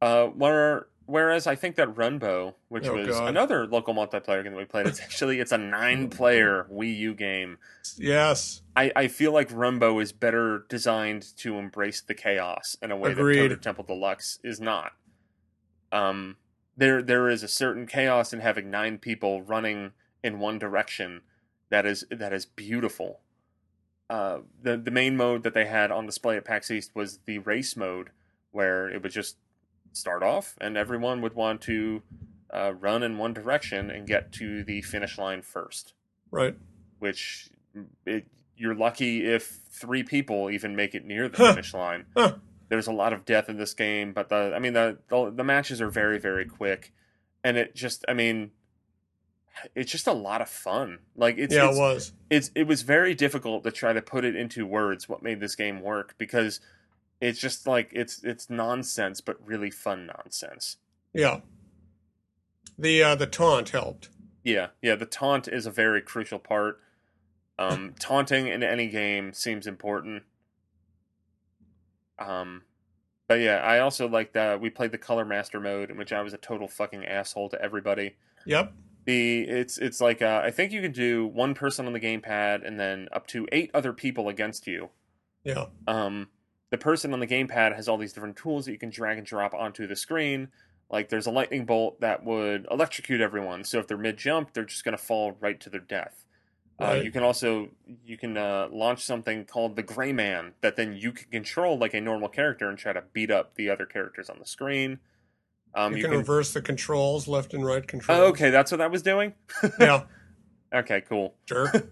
uh 0.00 0.26
where, 0.26 0.86
whereas 1.06 1.46
i 1.46 1.54
think 1.54 1.76
that 1.76 1.88
runbow 1.94 2.54
which 2.68 2.86
Oh, 2.86 2.94
was 2.94 3.08
God. 3.08 3.28
another 3.28 3.66
local 3.66 3.94
multiplayer 3.94 4.42
game 4.42 4.52
that 4.52 4.58
we 4.58 4.64
played 4.64 4.86
it's 4.86 5.00
actually 5.00 5.40
it's 5.40 5.52
a 5.52 5.58
nine 5.58 6.08
player 6.10 6.66
wii 6.72 6.96
u 6.98 7.14
game 7.14 7.58
Yes. 7.98 8.62
I, 8.76 8.92
I 8.94 9.08
feel 9.08 9.32
like 9.32 9.48
Runbow 9.50 10.00
is 10.00 10.12
better 10.12 10.64
designed 10.68 11.36
to 11.38 11.58
embrace 11.58 12.00
the 12.00 12.14
chaos 12.14 12.76
in 12.80 12.90
a 12.92 12.96
way 12.96 13.10
Agreed. 13.10 13.50
that 13.50 13.60
Temple 13.60 13.84
Deluxe 13.84 14.38
is 14.44 14.60
not. 14.60 14.92
Um, 15.90 16.36
there 16.76 17.02
there 17.02 17.28
is 17.28 17.42
a 17.42 17.48
certain 17.48 17.86
chaos 17.86 18.32
in 18.32 18.40
having 18.40 18.70
nine 18.70 18.98
people 18.98 19.42
running 19.42 19.92
in 20.22 20.38
one 20.38 20.58
direction 20.58 21.22
that 21.70 21.84
is 21.84 22.04
that 22.10 22.32
is 22.32 22.46
beautiful. 22.46 23.20
Uh, 24.08 24.38
the 24.62 24.76
the 24.76 24.90
main 24.90 25.16
mode 25.16 25.42
that 25.42 25.54
they 25.54 25.66
had 25.66 25.90
on 25.90 26.06
display 26.06 26.36
at 26.36 26.44
PAX 26.44 26.70
East 26.70 26.92
was 26.94 27.18
the 27.26 27.38
race 27.38 27.76
mode, 27.76 28.10
where 28.52 28.88
it 28.88 29.02
was 29.02 29.12
just 29.12 29.36
start 29.92 30.22
off 30.22 30.56
and 30.60 30.76
everyone 30.76 31.20
would 31.20 31.34
want 31.34 31.60
to 31.62 32.02
uh, 32.52 32.72
run 32.80 33.02
in 33.02 33.16
one 33.18 33.32
direction 33.32 33.90
and 33.90 34.06
get 34.06 34.32
to 34.32 34.62
the 34.64 34.82
finish 34.82 35.18
line 35.18 35.42
first 35.42 35.94
Right. 36.30 36.54
which 36.98 37.50
it, 38.06 38.26
you're 38.56 38.74
lucky 38.74 39.24
if 39.26 39.60
three 39.70 40.02
people 40.02 40.50
even 40.50 40.76
make 40.76 40.94
it 40.94 41.04
near 41.04 41.28
the 41.28 41.38
Huh. 41.38 41.52
finish 41.52 41.74
line. 41.74 42.06
Huh. 42.16 42.34
There's 42.68 42.86
a 42.86 42.92
lot 42.92 43.12
of 43.12 43.24
death 43.24 43.48
in 43.48 43.56
this 43.58 43.74
game, 43.74 44.12
but 44.12 44.28
the 44.30 44.52
I 44.54 44.58
mean 44.58 44.72
the, 44.72 44.98
the 45.08 45.30
the 45.30 45.44
matches 45.44 45.80
are 45.82 45.90
very 45.90 46.18
very 46.18 46.46
quick, 46.46 46.92
and 47.44 47.56
it 47.58 47.74
just 47.74 48.02
I 48.08 48.14
mean, 48.14 48.52
it's 49.74 49.90
just 49.92 50.06
a 50.06 50.12
lot 50.12 50.40
of 50.40 50.48
fun. 50.48 51.00
Like 51.14 51.36
it's 51.38 51.54
yeah, 51.54 51.68
it's, 51.68 51.76
it 51.76 51.80
was. 51.80 52.12
it's 52.30 52.50
it 52.54 52.66
was 52.66 52.80
very 52.82 53.14
difficult 53.14 53.64
to 53.64 53.70
try 53.72 53.92
to 53.92 54.00
put 54.00 54.24
it 54.24 54.34
into 54.36 54.66
words 54.66 55.08
what 55.08 55.22
made 55.22 55.40
this 55.40 55.54
game 55.54 55.82
work 55.82 56.14
because 56.16 56.60
it's 57.22 57.38
just 57.38 57.68
like 57.68 57.90
it's 57.92 58.22
it's 58.24 58.50
nonsense 58.50 59.20
but 59.20 59.36
really 59.46 59.70
fun 59.70 60.06
nonsense. 60.06 60.78
Yeah. 61.14 61.40
The 62.76 63.02
uh 63.02 63.14
the 63.14 63.26
taunt 63.26 63.70
helped. 63.70 64.08
Yeah, 64.42 64.68
yeah. 64.82 64.96
The 64.96 65.06
taunt 65.06 65.46
is 65.46 65.64
a 65.64 65.70
very 65.70 66.02
crucial 66.02 66.40
part. 66.40 66.80
Um, 67.58 67.94
taunting 68.00 68.48
in 68.48 68.64
any 68.64 68.88
game 68.88 69.32
seems 69.32 69.68
important. 69.68 70.24
Um, 72.18 72.62
but 73.28 73.40
yeah, 73.40 73.58
I 73.58 73.78
also 73.78 74.08
like 74.08 74.32
that 74.32 74.60
we 74.60 74.68
played 74.68 74.90
the 74.90 74.98
color 74.98 75.24
master 75.24 75.60
mode 75.60 75.90
in 75.90 75.96
which 75.96 76.12
I 76.12 76.22
was 76.22 76.32
a 76.32 76.38
total 76.38 76.66
fucking 76.66 77.04
asshole 77.04 77.50
to 77.50 77.62
everybody. 77.62 78.16
Yep. 78.46 78.72
The 79.04 79.42
it's 79.42 79.78
it's 79.78 80.00
like 80.00 80.22
uh, 80.22 80.40
I 80.42 80.50
think 80.50 80.72
you 80.72 80.82
can 80.82 80.92
do 80.92 81.24
one 81.24 81.54
person 81.54 81.86
on 81.86 81.92
the 81.92 82.00
gamepad 82.00 82.66
and 82.66 82.80
then 82.80 83.08
up 83.12 83.28
to 83.28 83.46
eight 83.52 83.70
other 83.72 83.92
people 83.92 84.28
against 84.28 84.66
you. 84.66 84.90
Yeah. 85.44 85.66
Um, 85.86 86.28
the 86.72 86.78
person 86.78 87.12
on 87.12 87.20
the 87.20 87.26
gamepad 87.26 87.76
has 87.76 87.86
all 87.86 87.98
these 87.98 88.14
different 88.14 88.34
tools 88.34 88.64
that 88.64 88.72
you 88.72 88.78
can 88.78 88.88
drag 88.88 89.18
and 89.18 89.26
drop 89.26 89.52
onto 89.52 89.86
the 89.86 89.94
screen. 89.94 90.48
Like 90.90 91.10
there's 91.10 91.26
a 91.26 91.30
lightning 91.30 91.66
bolt 91.66 92.00
that 92.00 92.24
would 92.24 92.66
electrocute 92.70 93.20
everyone, 93.20 93.62
so 93.62 93.78
if 93.78 93.86
they're 93.86 93.98
mid 93.98 94.16
jump, 94.16 94.54
they're 94.54 94.64
just 94.64 94.82
gonna 94.82 94.96
fall 94.96 95.36
right 95.38 95.60
to 95.60 95.70
their 95.70 95.80
death. 95.80 96.24
Uh, 96.80 96.94
you 97.04 97.12
can 97.12 97.22
also 97.22 97.68
you 98.04 98.16
can 98.16 98.38
uh, 98.38 98.68
launch 98.72 99.04
something 99.04 99.44
called 99.44 99.76
the 99.76 99.82
Gray 99.82 100.12
Man 100.12 100.54
that 100.62 100.76
then 100.76 100.96
you 100.96 101.12
can 101.12 101.30
control 101.30 101.76
like 101.78 101.92
a 101.92 102.00
normal 102.00 102.28
character 102.28 102.68
and 102.70 102.78
try 102.78 102.94
to 102.94 103.04
beat 103.12 103.30
up 103.30 103.54
the 103.54 103.68
other 103.68 103.84
characters 103.84 104.30
on 104.30 104.38
the 104.38 104.46
screen. 104.46 104.98
Um, 105.74 105.94
you, 105.94 106.02
can, 106.02 106.10
reverse 106.10 106.54
the 106.54 106.62
controls, 106.62 107.28
left 107.28 107.52
and 107.54 107.64
right 107.64 107.86
controls. 107.86 108.18
Oh, 108.18 108.24
okay, 108.28 108.50
that's 108.50 108.70
what 108.72 108.78
that 108.78 108.90
was 108.90 109.02
doing. 109.02 109.34
Yeah, 109.78 110.04
Okay, 110.72 111.02
cool. 111.02 111.34
sure. 111.46 111.70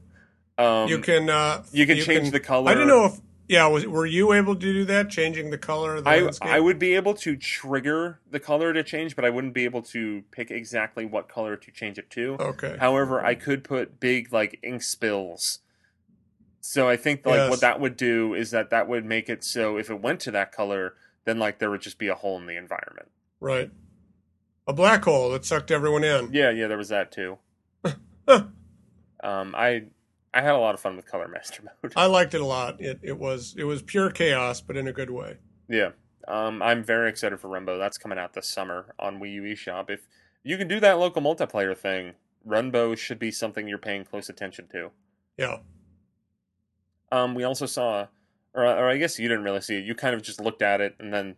Um, 0.58 0.88
you 0.90 0.98
can 0.98 1.30
uh 1.30 1.64
you 1.72 1.86
can 1.86 1.96
change 1.96 2.32
the 2.32 2.40
color. 2.40 2.70
I 2.70 2.74
don't 2.74 2.86
know 2.86 3.06
if 3.06 3.18
yeah, 3.50 3.66
was 3.66 3.84
were 3.84 4.06
you 4.06 4.32
able 4.32 4.54
to 4.54 4.60
do 4.60 4.84
that 4.84 5.10
changing 5.10 5.50
the 5.50 5.58
color 5.58 5.96
of 5.96 6.04
the 6.04 6.10
I 6.10 6.20
landscape? 6.20 6.48
I 6.48 6.60
would 6.60 6.78
be 6.78 6.94
able 6.94 7.14
to 7.14 7.34
trigger 7.36 8.20
the 8.30 8.38
color 8.38 8.72
to 8.72 8.84
change, 8.84 9.16
but 9.16 9.24
I 9.24 9.30
wouldn't 9.30 9.54
be 9.54 9.64
able 9.64 9.82
to 9.82 10.22
pick 10.30 10.52
exactly 10.52 11.04
what 11.04 11.28
color 11.28 11.56
to 11.56 11.70
change 11.72 11.98
it 11.98 12.10
to. 12.10 12.36
Okay. 12.38 12.76
However, 12.78 13.24
I 13.24 13.34
could 13.34 13.64
put 13.64 13.98
big 13.98 14.32
like 14.32 14.60
ink 14.62 14.82
spills. 14.84 15.58
So 16.60 16.88
I 16.88 16.96
think 16.96 17.26
like 17.26 17.34
Yes. 17.38 17.50
what 17.50 17.60
that 17.60 17.80
would 17.80 17.96
do 17.96 18.34
is 18.34 18.52
that 18.52 18.70
that 18.70 18.86
would 18.86 19.04
make 19.04 19.28
it 19.28 19.42
so 19.42 19.76
if 19.76 19.90
it 19.90 20.00
went 20.00 20.20
to 20.20 20.30
that 20.30 20.52
color, 20.52 20.94
then 21.24 21.40
like 21.40 21.58
there 21.58 21.70
would 21.70 21.80
just 21.80 21.98
be 21.98 22.06
a 22.06 22.14
hole 22.14 22.38
in 22.38 22.46
the 22.46 22.56
environment. 22.56 23.08
Right. 23.40 23.72
A 24.68 24.72
black 24.72 25.02
hole 25.04 25.30
that 25.30 25.44
sucked 25.44 25.72
everyone 25.72 26.04
in. 26.04 26.28
Yeah, 26.32 26.50
yeah, 26.50 26.68
there 26.68 26.78
was 26.78 26.90
that 26.90 27.10
too. 27.10 27.38
Um, 29.22 29.54
I 29.54 29.86
I 30.32 30.42
had 30.42 30.54
a 30.54 30.58
lot 30.58 30.74
of 30.74 30.80
fun 30.80 30.96
with 30.96 31.06
Color 31.06 31.28
Master 31.28 31.62
mode. 31.82 31.92
I 31.96 32.06
liked 32.06 32.34
it 32.34 32.40
a 32.40 32.46
lot. 32.46 32.80
It 32.80 33.00
it 33.02 33.18
was 33.18 33.54
it 33.56 33.64
was 33.64 33.82
pure 33.82 34.10
chaos, 34.10 34.60
but 34.60 34.76
in 34.76 34.86
a 34.86 34.92
good 34.92 35.10
way. 35.10 35.38
Yeah. 35.68 35.90
Um, 36.28 36.62
I'm 36.62 36.84
very 36.84 37.08
excited 37.08 37.40
for 37.40 37.48
Runbow. 37.48 37.78
That's 37.78 37.98
coming 37.98 38.18
out 38.18 38.34
this 38.34 38.48
summer 38.48 38.94
on 38.98 39.18
Wii 39.18 39.34
U 39.34 39.42
eShop. 39.42 39.90
If 39.90 40.06
you 40.42 40.56
can 40.56 40.68
do 40.68 40.78
that 40.80 40.98
local 40.98 41.22
multiplayer 41.22 41.76
thing, 41.76 42.14
Runbow 42.46 42.96
should 42.96 43.18
be 43.18 43.30
something 43.30 43.66
you're 43.66 43.78
paying 43.78 44.04
close 44.04 44.28
attention 44.28 44.68
to. 44.68 44.90
Yeah. 45.36 45.58
Um, 47.10 47.34
we 47.34 47.42
also 47.42 47.66
saw 47.66 48.06
or 48.54 48.64
or 48.64 48.88
I 48.88 48.96
guess 48.96 49.18
you 49.18 49.28
didn't 49.28 49.44
really 49.44 49.60
see 49.60 49.76
it. 49.76 49.84
You 49.84 49.94
kind 49.94 50.14
of 50.14 50.22
just 50.22 50.40
looked 50.40 50.62
at 50.62 50.80
it 50.80 50.96
and 50.98 51.12
then 51.12 51.36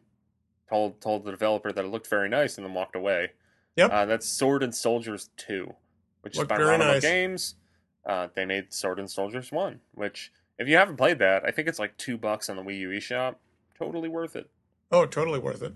told 0.69 1.01
told 1.01 1.25
the 1.25 1.31
developer 1.31 1.73
that 1.73 1.85
it 1.85 1.89
looked 1.89 2.09
very 2.09 2.29
nice, 2.29 2.57
and 2.57 2.67
then 2.67 2.75
walked 2.75 2.97
away. 2.97 3.33
Yep. 3.77 3.91
Uh, 3.91 4.05
that's 4.07 4.29
Sword 4.29 4.63
and 4.63 4.75
Soldiers 4.75 5.31
Two, 5.37 5.75
which 6.23 6.37
Looked 6.37 6.53
is 6.53 6.59
by 6.59 6.63
Ronimo 6.63 6.79
nice. 6.79 7.03
Games. 7.03 7.55
Uh, 8.05 8.29
they 8.35 8.45
made 8.45 8.73
Sword 8.73 8.99
and 8.99 9.11
Soldiers 9.11 9.53
One, 9.53 9.81
which 9.95 10.33
if 10.59 10.69
you 10.69 10.77
haven't 10.77 10.97
played 10.97 11.19
that, 11.21 11.45
I 11.45 11.51
think 11.51 11.69
it's 11.69 11.79
like 11.79 11.97
two 11.97 12.17
bucks 12.17 12.49
on 12.51 12.57
the 12.57 12.63
Wii 12.63 12.79
U 12.81 12.89
eShop. 12.91 13.37
Totally 13.79 14.09
worth 14.09 14.37
it. 14.37 14.51
Oh, 14.91 15.07
totally 15.07 15.39
worth 15.39 15.63
it. 15.63 15.73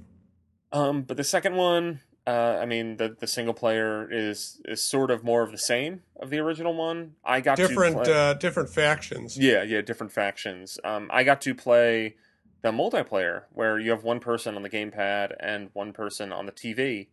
Um, 0.72 1.02
but 1.02 1.16
the 1.16 1.24
second 1.24 1.54
one, 1.54 2.00
uh, 2.26 2.58
I 2.60 2.66
mean, 2.66 2.96
the 2.96 3.16
the 3.18 3.26
single 3.26 3.54
player 3.54 4.08
is 4.10 4.60
is 4.64 4.82
sort 4.82 5.10
of 5.10 5.22
more 5.24 5.42
of 5.42 5.52
the 5.52 5.58
same 5.58 6.02
of 6.20 6.30
the 6.30 6.38
original 6.38 6.74
one. 6.74 7.14
I 7.24 7.40
got 7.40 7.56
Different 7.56 7.98
to 7.98 8.02
play, 8.04 8.12
uh, 8.12 8.34
different 8.34 8.68
factions. 8.68 9.38
yeah, 9.38 9.62
yeah, 9.62 9.80
different 9.80 10.12
factions. 10.12 10.78
Um, 10.84 11.08
I 11.12 11.22
got 11.24 11.40
to 11.42 11.54
play 11.54 12.16
the 12.62 12.72
multiplayer 12.72 13.42
where 13.52 13.78
you 13.78 13.90
have 13.92 14.02
one 14.02 14.18
person 14.18 14.56
on 14.56 14.62
the 14.62 14.70
gamepad 14.70 15.32
and 15.38 15.70
one 15.72 15.92
person 15.92 16.32
on 16.32 16.46
the 16.46 16.52
TV, 16.52 17.06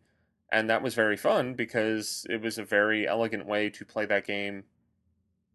and 0.52 0.68
that 0.70 0.82
was 0.82 0.96
very 0.96 1.16
fun 1.18 1.54
because 1.54 2.26
it 2.30 2.42
was 2.42 2.58
a 2.58 2.64
very 2.64 3.08
elegant 3.08 3.46
way 3.46 3.70
to 3.70 3.86
play 3.86 4.06
that 4.08 4.26
game 4.26 4.64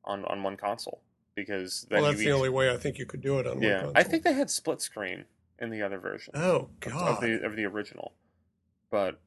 on 0.08 0.24
on 0.24 0.42
one 0.42 0.56
console. 0.56 1.00
Because 1.36 1.86
Well, 1.88 2.02
that's 2.02 2.18
you 2.18 2.24
the 2.30 2.32
only 2.34 2.48
way 2.48 2.68
I 2.72 2.76
think 2.76 2.98
you 2.98 3.06
could 3.06 3.20
do 3.20 3.38
it 3.38 3.46
on 3.46 3.62
yeah. 3.62 3.84
one 3.84 3.92
I 3.94 4.02
think 4.02 4.24
they 4.24 4.32
had 4.32 4.50
split 4.50 4.80
screen 4.80 5.26
in 5.60 5.70
the 5.70 5.82
other 5.82 5.98
version 5.98 6.32
Oh 6.34 6.56
of- 6.56 6.80
God. 6.80 7.08
of 7.10 7.20
the 7.20 7.44
of 7.46 7.54
the 7.54 7.64
original. 7.64 8.12
But 8.90 9.20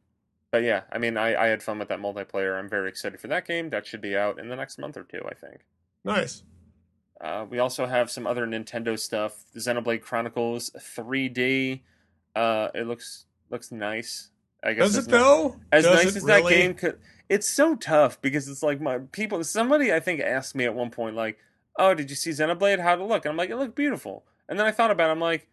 but 0.51 0.63
yeah, 0.63 0.81
I 0.91 0.97
mean, 0.97 1.15
I, 1.15 1.35
I 1.41 1.47
had 1.47 1.63
fun 1.63 1.79
with 1.79 1.87
that 1.87 1.99
multiplayer. 1.99 2.59
I'm 2.59 2.67
very 2.67 2.89
excited 2.89 3.21
for 3.21 3.27
that 3.29 3.47
game. 3.47 3.69
That 3.69 3.87
should 3.87 4.01
be 4.01 4.17
out 4.17 4.37
in 4.39 4.49
the 4.49 4.55
next 4.57 4.77
month 4.77 4.97
or 4.97 5.03
two, 5.03 5.21
I 5.25 5.33
think. 5.35 5.61
nice. 6.03 6.43
Uh, 7.21 7.45
we 7.47 7.59
also 7.59 7.85
have 7.85 8.09
some 8.09 8.25
other 8.25 8.47
Nintendo 8.47 8.97
stuff. 8.99 9.45
Xenoblade 9.55 10.01
Chronicles 10.01 10.71
3D. 10.75 11.81
Uh, 12.35 12.69
it 12.73 12.87
looks 12.87 13.25
looks 13.51 13.71
nice. 13.71 14.30
I 14.63 14.73
guess 14.73 14.93
Does 14.93 15.07
it 15.07 15.11
though? 15.11 15.57
As 15.71 15.83
Does 15.83 16.03
nice 16.03 16.15
as 16.15 16.23
that 16.23 16.47
game 16.47 16.73
could. 16.73 16.99
It's 17.29 17.47
so 17.47 17.75
tough 17.75 18.21
because 18.21 18.47
it's 18.47 18.61
like 18.61 18.81
my 18.81 18.99
people. 19.11 19.43
Somebody 19.43 19.93
I 19.93 19.99
think 19.99 20.21
asked 20.21 20.55
me 20.55 20.65
at 20.65 20.75
one 20.75 20.91
point, 20.91 21.15
like, 21.15 21.39
"Oh, 21.77 21.93
did 21.93 22.09
you 22.09 22.15
see 22.15 22.31
Xenoblade? 22.31 22.79
How'd 22.79 22.99
it 22.99 23.05
look?" 23.05 23.25
And 23.25 23.31
I'm 23.31 23.37
like, 23.37 23.49
"It 23.49 23.55
looked 23.55 23.75
beautiful." 23.75 24.25
And 24.47 24.59
then 24.59 24.67
I 24.67 24.71
thought 24.71 24.91
about, 24.91 25.07
it, 25.07 25.13
I'm 25.13 25.19
like, 25.21 25.47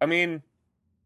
I 0.00 0.06
mean, 0.06 0.42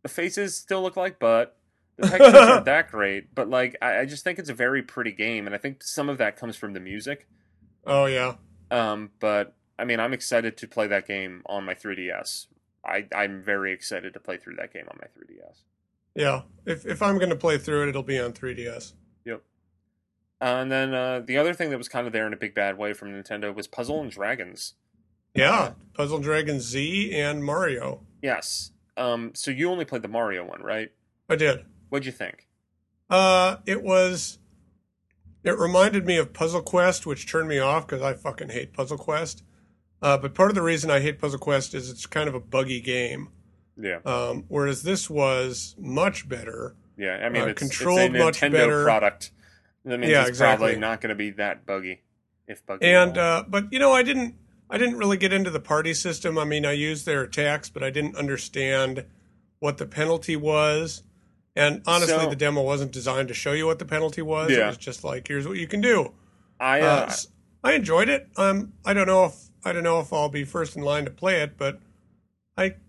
the 0.02 0.08
faces 0.08 0.54
still 0.54 0.80
look 0.80 0.96
like 0.96 1.18
butt. 1.18 1.56
The 1.96 2.08
textures 2.08 2.34
aren't 2.48 2.64
that 2.66 2.90
great, 2.90 3.34
but 3.34 3.50
like, 3.50 3.76
I, 3.82 4.00
I 4.00 4.04
just 4.06 4.22
think 4.22 4.38
it's 4.38 4.48
a 4.48 4.54
very 4.54 4.82
pretty 4.82 5.12
game, 5.12 5.46
and 5.46 5.54
I 5.54 5.58
think 5.58 5.82
some 5.82 6.08
of 6.08 6.18
that 6.18 6.36
comes 6.36 6.56
from 6.56 6.72
the 6.72 6.80
music. 6.80 7.26
Oh 7.84 8.06
yeah. 8.06 8.34
Um, 8.70 9.10
but 9.18 9.54
I 9.78 9.84
mean, 9.84 10.00
I'm 10.00 10.12
excited 10.12 10.56
to 10.58 10.68
play 10.68 10.86
that 10.86 11.06
game 11.06 11.42
on 11.46 11.64
my 11.64 11.74
3DS. 11.74 12.46
I, 12.84 13.06
I'm 13.14 13.42
very 13.42 13.72
excited 13.72 14.14
to 14.14 14.20
play 14.20 14.36
through 14.36 14.56
that 14.56 14.72
game 14.72 14.86
on 14.88 14.98
my 15.00 15.08
3DS. 15.08 15.62
Yeah. 16.14 16.42
If 16.64 16.87
if 16.87 17.03
I'm 17.03 17.18
gonna 17.18 17.37
play 17.37 17.59
through 17.59 17.85
it, 17.85 17.88
it'll 17.88 18.03
be 18.03 18.18
on 18.18 18.33
3DS. 18.33 18.92
Yep. 19.25 19.42
Uh, 20.40 20.44
and 20.44 20.70
then 20.70 20.94
uh, 20.94 21.20
the 21.20 21.38
other 21.38 21.55
thing 21.55 21.70
that 21.70 21.79
was 21.79 21.88
kind 21.88 22.07
of 22.07 22.12
there 22.12 22.27
in 22.27 22.33
a 22.33 22.37
big 22.37 22.55
bad 22.55 22.79
way 22.79 22.92
from 22.92 23.09
Nintendo 23.11 23.55
was 23.55 23.66
Puzzle 23.66 24.01
and 24.01 24.11
Dragons. 24.11 24.75
Yeah. 25.35 25.72
Puzzle 25.94 26.16
and 26.16 26.25
Dragons 26.25 26.62
Z 26.62 27.14
and 27.14 27.44
Mario. 27.44 28.03
Yes. 28.22 28.72
Um, 28.96 29.33
so 29.35 29.51
you 29.51 29.70
only 29.70 29.85
played 29.85 30.03
the 30.03 30.09
Mario 30.09 30.44
one, 30.44 30.62
right? 30.62 30.92
I 31.29 31.37
did. 31.37 31.64
What'd 31.88 32.07
you 32.07 32.12
think? 32.12 32.48
Uh, 33.09 33.57
it 33.66 33.83
was. 33.83 34.38
It 35.44 35.59
reminded 35.59 36.07
me 36.07 36.18
of 36.18 36.33
Puzzle 36.33 36.62
Quest, 36.62 37.05
which 37.05 37.29
turned 37.29 37.48
me 37.48 37.59
off 37.59 37.87
because 37.87 38.03
I 38.03 38.14
fucking 38.14 38.51
hate 38.51 38.72
Puzzle 38.72 38.98
Quest. 38.98 39.42
Uh, 40.01 40.16
but 40.16 40.35
part 40.35 40.51
of 40.51 40.55
the 40.55 40.62
reason 40.62 40.90
I 40.90 41.01
hate 41.01 41.20
Puzzle 41.20 41.38
Quest 41.38 41.75
is 41.75 41.90
it's 41.90 42.07
kind 42.07 42.29
of 42.29 42.35
a 42.35 42.40
buggy 42.40 42.81
game. 42.81 43.29
Yeah. 43.76 43.98
Um, 44.04 44.44
whereas 44.48 44.82
this 44.82 45.08
was 45.11 45.74
much 45.78 46.28
better. 46.28 46.74
Yeah. 46.96 47.14
I 47.24 47.28
mean, 47.28 47.42
Uh, 47.42 47.46
it's, 47.46 47.58
controlled 47.58 48.14
it's 48.14 48.14
a 48.14 48.24
much 48.24 48.40
Nintendo 48.40 48.52
better. 48.52 48.85
product. 48.85 49.30
That 49.85 49.98
means 49.98 50.12
Yeah, 50.12 50.26
it's 50.26 50.38
probably 50.38 50.76
not 50.76 51.00
going 51.00 51.08
to 51.11 51.14
be 51.16 51.30
that 51.30 51.66
buggy, 51.66 52.02
if 52.46 52.64
buggy. 52.66 52.87
And 52.87 53.18
uh, 53.18 53.44
but 53.48 53.72
you 53.72 53.78
know, 53.78 53.92
I 53.92 54.02
didn't. 54.02 54.37
I 54.70 54.78
didn't 54.78 54.96
really 54.96 55.18
get 55.18 55.35
into 55.35 55.50
the 55.50 55.61
party 55.61 55.92
system. 55.92 56.38
I 56.38 56.44
mean, 56.44 56.64
I 56.64 56.72
used 56.72 57.04
their 57.04 57.22
attacks, 57.22 57.68
but 57.68 57.82
I 57.82 57.90
didn't 57.90 58.16
understand 58.16 59.04
what 59.58 59.76
the 59.76 59.85
penalty 59.85 60.35
was. 60.35 61.02
And 61.54 61.82
honestly, 61.87 62.16
So- 62.16 62.30
the 62.30 62.37
demo 62.37 62.62
wasn't 62.62 62.90
designed 62.90 63.28
to 63.28 63.35
show 63.35 63.52
you 63.52 63.66
what 63.66 63.78
the 63.78 63.85
penalty 63.85 64.22
was. 64.22 64.50
It 64.50 64.64
was 64.64 64.78
just 64.78 65.04
like, 65.04 65.28
here's 65.28 65.46
what 65.46 65.58
you 65.58 65.66
can 65.66 65.82
do. 65.82 66.14
I, 66.58 66.80
Uh, 66.80 66.87
uh, 66.87 67.12
I 67.62 67.72
enjoyed 67.74 68.08
it. 68.08 68.28
Um, 68.37 68.72
I 68.85 68.94
don't 68.94 69.06
know 69.06 69.26
if 69.26 69.35
I 69.64 69.72
don't 69.72 69.82
know 69.82 70.00
if 70.00 70.11
I'll 70.12 70.30
be 70.30 70.44
first 70.44 70.74
in 70.74 70.82
line 70.82 71.04
to 71.04 71.11
play 71.11 71.42
it, 71.42 71.58
but 71.58 71.78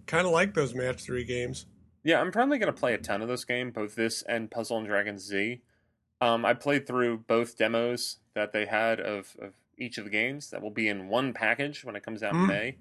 kind 0.08 0.26
of 0.26 0.34
like 0.34 0.54
those 0.54 0.74
match 0.76 1.02
three 1.04 1.24
games. 1.24 1.66
Yeah, 2.04 2.20
I'm 2.20 2.32
probably 2.32 2.58
going 2.58 2.74
to 2.74 2.78
play 2.80 2.94
a 2.94 2.98
ton 2.98 3.22
of 3.22 3.28
this 3.30 3.46
game, 3.46 3.72
both 3.72 3.96
this 3.96 4.22
and 4.24 4.52
Puzzle 4.52 4.78
and 4.78 4.88
Dragons 4.88 5.24
Z. 5.26 5.62
Um, 6.20 6.46
I 6.46 6.54
played 6.54 6.86
through 6.86 7.20
both 7.28 7.58
demos 7.58 8.18
that 8.36 8.52
they 8.52 8.66
had 8.66 9.00
of, 9.00 9.36
of 9.42 9.54
each 9.78 9.98
of 9.98 10.04
the 10.04 10.10
games 10.10 10.50
that 10.50 10.62
will 10.62 10.72
be 10.72 10.88
in 10.88 11.08
one 11.08 11.34
package 11.34 11.84
when 11.86 11.96
it 11.96 12.04
comes 12.04 12.22
out 12.24 12.34
in 12.34 12.42
Hmm. 12.42 12.48
May. 12.48 12.78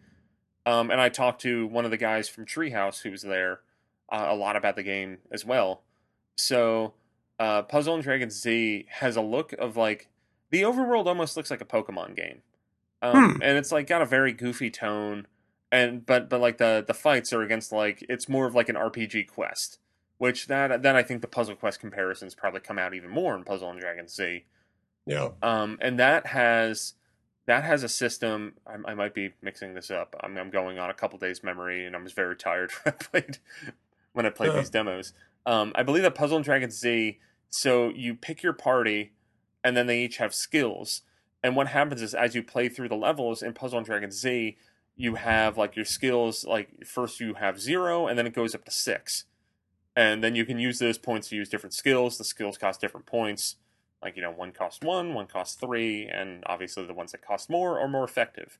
Um, 0.66 0.90
and 0.90 1.00
I 1.00 1.08
talked 1.08 1.40
to 1.42 1.66
one 1.66 1.84
of 1.84 1.90
the 1.90 1.96
guys 1.96 2.28
from 2.28 2.46
Treehouse 2.46 3.02
who 3.02 3.10
was 3.10 3.22
there 3.22 3.60
uh, 4.10 4.26
a 4.28 4.34
lot 4.34 4.54
about 4.56 4.76
the 4.76 4.82
game 4.82 5.18
as 5.32 5.44
well. 5.44 5.82
So, 6.36 6.94
uh, 7.38 7.62
Puzzle 7.62 7.94
and 7.94 8.02
Dragons 8.02 8.40
Z 8.40 8.86
has 8.90 9.16
a 9.16 9.22
look 9.22 9.52
of 9.54 9.76
like 9.76 10.08
the 10.50 10.62
overworld 10.62 11.06
almost 11.06 11.36
looks 11.36 11.50
like 11.50 11.60
a 11.60 11.64
Pokemon 11.64 12.14
game, 12.16 12.42
um, 13.00 13.34
Hmm. 13.34 13.42
and 13.42 13.58
it's 13.58 13.72
like 13.72 13.86
got 13.86 14.02
a 14.02 14.06
very 14.06 14.32
goofy 14.32 14.70
tone 14.70 15.26
and 15.72 16.06
but 16.06 16.28
but 16.28 16.40
like 16.40 16.58
the 16.58 16.84
the 16.86 16.94
fights 16.94 17.32
are 17.32 17.42
against 17.42 17.72
like 17.72 18.04
it's 18.08 18.28
more 18.28 18.46
of 18.46 18.54
like 18.54 18.68
an 18.68 18.76
RPG 18.76 19.26
quest, 19.28 19.78
which 20.18 20.46
that 20.46 20.82
then 20.82 20.94
I 20.94 21.02
think 21.02 21.22
the 21.22 21.26
Puzzle 21.28 21.56
Quest 21.56 21.80
comparisons 21.80 22.34
probably 22.36 22.60
come 22.60 22.78
out 22.78 22.94
even 22.94 23.10
more 23.10 23.34
in 23.34 23.42
Puzzle 23.42 23.70
and 23.70 23.80
Dragon 23.80 24.06
Z. 24.06 24.44
Yeah, 25.06 25.30
Um, 25.42 25.78
and 25.80 25.98
that 25.98 26.26
has 26.28 26.94
that 27.46 27.64
has 27.64 27.82
a 27.82 27.88
system. 27.88 28.54
I, 28.64 28.92
I 28.92 28.94
might 28.94 29.14
be 29.14 29.32
mixing 29.42 29.74
this 29.74 29.90
up. 29.90 30.14
I'm, 30.20 30.36
I'm 30.36 30.50
going 30.50 30.78
on 30.78 30.90
a 30.90 30.94
couple 30.94 31.18
days 31.18 31.42
memory, 31.42 31.84
and 31.84 31.96
I 31.96 31.98
was 32.00 32.12
very 32.12 32.36
tired 32.36 32.70
when 32.84 32.94
I 32.94 33.02
played 33.04 33.38
when 34.12 34.26
I 34.26 34.30
played 34.30 34.50
Uh. 34.50 34.58
these 34.58 34.70
demos. 34.70 35.12
Um, 35.44 35.72
I 35.74 35.82
believe 35.82 36.02
that 36.04 36.14
Puzzle 36.14 36.36
and 36.36 36.44
Dragon 36.44 36.70
Z. 36.70 37.18
So 37.50 37.88
you 37.90 38.14
pick 38.14 38.42
your 38.44 38.52
party, 38.52 39.12
and 39.64 39.76
then 39.76 39.86
they 39.86 40.02
each 40.04 40.18
have 40.18 40.34
skills. 40.34 41.02
And 41.42 41.56
what 41.56 41.66
happens 41.68 42.00
is, 42.00 42.14
as 42.14 42.34
you 42.36 42.42
play 42.44 42.68
through 42.68 42.88
the 42.88 42.94
levels 42.94 43.42
in 43.42 43.52
Puzzle 43.54 43.78
and 43.78 43.86
Dragon 43.86 44.12
Z, 44.12 44.56
you 44.96 45.16
have 45.16 45.56
like 45.56 45.76
your 45.76 45.84
skills. 45.84 46.44
Like 46.44 46.86
first 46.86 47.20
you 47.20 47.34
have 47.34 47.60
zero, 47.60 48.06
and 48.06 48.18
then 48.18 48.26
it 48.26 48.34
goes 48.34 48.54
up 48.54 48.64
to 48.64 48.70
six, 48.70 49.24
and 49.96 50.22
then 50.22 50.34
you 50.34 50.44
can 50.44 50.58
use 50.58 50.78
those 50.78 50.98
points 50.98 51.28
to 51.28 51.36
use 51.36 51.48
different 51.48 51.74
skills. 51.74 52.18
The 52.18 52.24
skills 52.24 52.58
cost 52.58 52.80
different 52.80 53.06
points 53.06 53.56
like 54.02 54.16
you 54.16 54.22
know 54.22 54.30
one 54.30 54.52
costs 54.52 54.84
one 54.84 55.14
one 55.14 55.26
costs 55.26 55.54
three 55.54 56.06
and 56.06 56.42
obviously 56.46 56.84
the 56.84 56.92
ones 56.92 57.12
that 57.12 57.22
cost 57.24 57.48
more 57.48 57.78
are 57.78 57.88
more 57.88 58.04
effective 58.04 58.58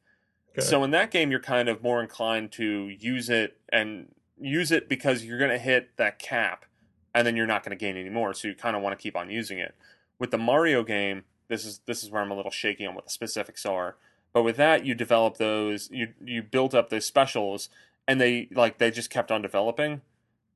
okay. 0.53 0.61
so 0.61 0.85
in 0.85 0.91
that 0.91 1.11
game 1.11 1.31
you're 1.31 1.41
kind 1.41 1.69
of 1.69 1.83
more 1.83 2.01
inclined 2.01 2.53
to 2.53 2.89
use 2.89 3.29
it 3.29 3.59
and 3.71 4.09
use 4.41 4.71
it 4.71 4.89
because 4.89 5.25
you're 5.25 5.39
going 5.39 5.51
to 5.51 5.59
hit 5.59 5.91
that 5.97 6.19
cap 6.19 6.65
and 7.15 7.27
then 7.27 7.37
you're 7.37 7.47
not 7.47 7.63
going 7.63 7.77
to 7.77 7.81
gain 7.81 7.97
any 7.97 8.09
more 8.09 8.33
so 8.33 8.49
you 8.49 8.55
kind 8.55 8.77
of 8.77 8.83
want 8.83 8.97
to 8.97 9.03
keep 9.03 9.17
on 9.17 9.29
using 9.29 9.59
it 9.59 9.75
with 10.19 10.31
the 10.31 10.39
mario 10.39 10.83
game 10.83 11.25
this 11.49 11.65
is 11.65 11.81
this 11.87 12.03
is 12.03 12.11
where 12.11 12.23
i'm 12.23 12.31
a 12.31 12.37
little 12.37 12.51
shaky 12.51 12.87
on 12.87 12.95
what 12.95 13.05
the 13.05 13.11
specifics 13.11 13.67
are 13.67 13.97
but 14.33 14.43
with 14.43 14.57
that 14.57 14.85
you 14.87 14.95
develop 14.95 15.37
those 15.37 15.89
you 15.91 16.09
you 16.25 16.43
built 16.43 16.75
up 16.75 16.91
those 16.91 17.05
specials 17.05 17.69
and 18.07 18.21
they 18.21 18.49
like 18.53 18.79
they 18.79 18.91
just 18.91 19.11
kept 19.11 19.31
on 19.31 19.43
developing. 19.43 20.01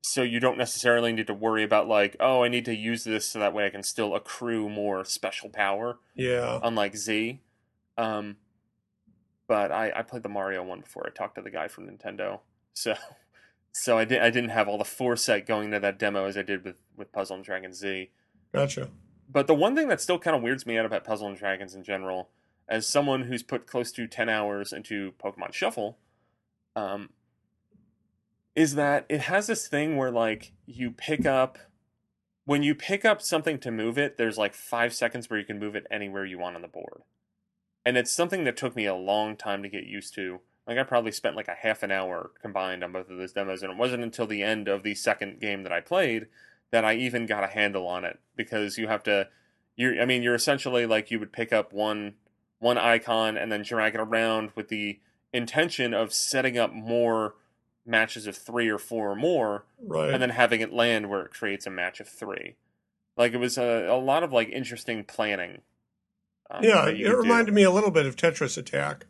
So 0.03 0.23
you 0.23 0.39
don't 0.39 0.59
necessarily 0.59 1.13
need 1.13 1.27
to 1.27 1.35
worry 1.35 1.65
about 1.65 1.89
like 1.89 2.17
oh 2.21 2.45
i 2.45 2.49
need 2.49 2.65
to 2.67 2.75
use 2.75 3.05
this 3.05 3.27
so 3.27 3.39
that 3.41 3.53
way 3.53 3.67
i 3.67 3.71
can 3.71 3.83
still 3.83 4.15
accrue 4.15 4.69
more 4.69 5.05
special 5.05 5.49
power 5.51 5.99
yeah, 6.15 6.61
unlike 6.63 6.97
z. 6.97 7.41
Um 7.99 8.37
but 9.49 9.73
i 9.73 9.93
i 9.95 10.03
played 10.03 10.23
the 10.23 10.29
mario 10.29 10.63
one 10.63 10.81
before 10.81 11.07
i 11.07 11.11
talked 11.11 11.35
to 11.37 11.43
the 11.43 11.51
guy 11.51 11.67
from 11.69 11.89
nintendo. 11.89 12.41
So 12.73 12.95
so 13.73 13.99
i 13.99 14.05
did 14.05 14.23
i 14.23 14.31
didn't 14.31 14.51
have 14.51 14.69
all 14.69 14.79
the 14.79 14.85
foresight 14.85 15.45
going 15.47 15.67
into 15.67 15.81
that 15.81 15.99
demo 15.99 16.25
as 16.27 16.37
i 16.37 16.43
did 16.43 16.65
with 16.65 16.77
with 16.97 17.13
puzzle 17.13 17.37
and 17.37 17.45
dragons 17.45 17.79
z. 17.79 18.11
Gotcha. 18.55 18.89
but 19.29 19.47
the 19.49 19.55
one 19.55 19.75
thing 19.75 19.89
that 19.89 20.01
still 20.01 20.19
kind 20.19 20.37
of 20.37 20.43
weirds 20.43 20.67
me 20.67 20.79
out 20.79 20.87
about 20.87 21.05
puzzle 21.05 21.27
and 21.29 21.37
dragons 21.37 21.75
in 21.75 21.83
general 21.83 22.31
as 22.69 22.89
someone 22.89 23.25
who's 23.25 23.43
put 23.43 23.67
close 23.67 23.93
to 23.93 24.07
10 24.07 24.29
hours 24.29 24.73
into 24.73 25.13
pokemon 25.23 25.53
shuffle 25.53 25.99
um 26.75 27.11
is 28.57 28.75
that 28.75 29.05
it 29.09 29.21
has 29.21 29.47
this 29.47 29.69
thing 29.69 29.97
where 29.97 30.11
like 30.11 30.53
you 30.65 30.91
pick 30.91 31.27
up 31.27 31.59
when 32.47 32.63
you 32.63 32.75
pick 32.75 33.05
up 33.05 33.21
something 33.21 33.59
to 33.59 33.71
move 33.71 33.99
it 33.99 34.17
there's 34.17 34.39
like 34.39 34.55
five 34.55 34.95
seconds 34.95 35.29
where 35.29 35.39
you 35.39 35.45
can 35.45 35.59
move 35.61 35.77
it 35.77 35.87
anywhere 35.91 36.25
you 36.25 36.39
want 36.39 36.57
on 36.57 36.63
the 36.63 36.69
board. 36.69 37.03
And 37.85 37.97
it's 37.97 38.11
something 38.11 38.43
that 38.45 38.57
took 38.57 38.75
me 38.75 38.87
a 38.87 38.95
long 38.95 39.37
time 39.37 39.63
to 39.63 39.69
get 39.69 39.85
used 39.85 40.15
to. 40.15 40.41
Like 40.67 40.79
i 40.79 40.83
probably 40.83 41.13
spent 41.13 41.37
like 41.37 41.47
a 41.49 41.55
half 41.55 41.85
an 41.85 41.93
hour 41.93 42.33
combined 42.41 42.83
on 42.83 42.93
both 42.93 43.11
of 43.11 43.19
those 43.19 43.33
demos 43.33 43.63
and 43.63 43.71
it 43.71 43.79
wasn't 43.79 44.03
until 44.03 44.27
the 44.27 44.43
end 44.43 44.67
of 44.67 44.83
the 44.83 44.97
second 44.97 45.39
game 45.41 45.63
that 45.63 45.71
i 45.71 45.81
played 45.81 46.27
that 46.73 46.85
i 46.85 46.95
even 46.97 47.25
got 47.25 47.45
a 47.45 47.47
handle 47.47 47.87
on 47.87 48.05
it 48.05 48.19
because 48.35 48.77
you 48.77 48.89
have 48.89 49.05
to 49.05 49.29
you're 49.77 50.03
i 50.03 50.05
mean 50.05 50.25
you're 50.25 50.35
essentially 50.35 50.85
like 50.85 51.09
you 51.09 51.21
would 51.21 51.33
pick 51.33 51.53
up 51.53 51.73
one 51.73 52.15
one 52.59 52.79
icon 52.79 53.37
and 53.37 53.51
then 53.53 53.63
drag 53.63 53.95
it 53.95 54.01
around 54.01 54.51
with 54.55 54.69
the 54.69 54.99
intention 55.33 55.93
of 55.95 56.13
setting 56.13 56.57
up 56.59 56.73
more 56.73 57.35
matches 57.85 58.27
of 58.27 58.37
three 58.37 58.69
or 58.69 58.79
four 58.79 59.13
or 59.13 59.17
more, 59.17 59.65
Right. 59.81 60.11
and 60.13 60.21
then 60.23 60.31
having 60.31 60.61
it 60.61 60.73
land 60.73 61.09
where 61.09 61.23
it 61.23 61.31
creates 61.33 61.67
a 61.67 61.71
match 61.71 62.01
of 62.01 62.09
three. 62.09 62.57
Like 63.17 63.33
it 63.33 63.39
was 63.39 63.57
a, 63.59 63.87
a 63.89 63.97
lot 63.99 64.23
of 64.23 64.33
like 64.33 64.49
interesting 64.49 65.05
planning. 65.05 65.63
um, 66.51 66.63
yeah, 66.65 66.87
it 66.87 66.97
could 66.97 67.05
do. 67.11 67.17
reminded 67.17 67.55
me 67.55 67.63
a 67.63 67.71
little 67.71 67.91
bit 67.91 68.07
of 68.07 68.17
Tetris 68.17 68.57
Attack. 68.59 69.07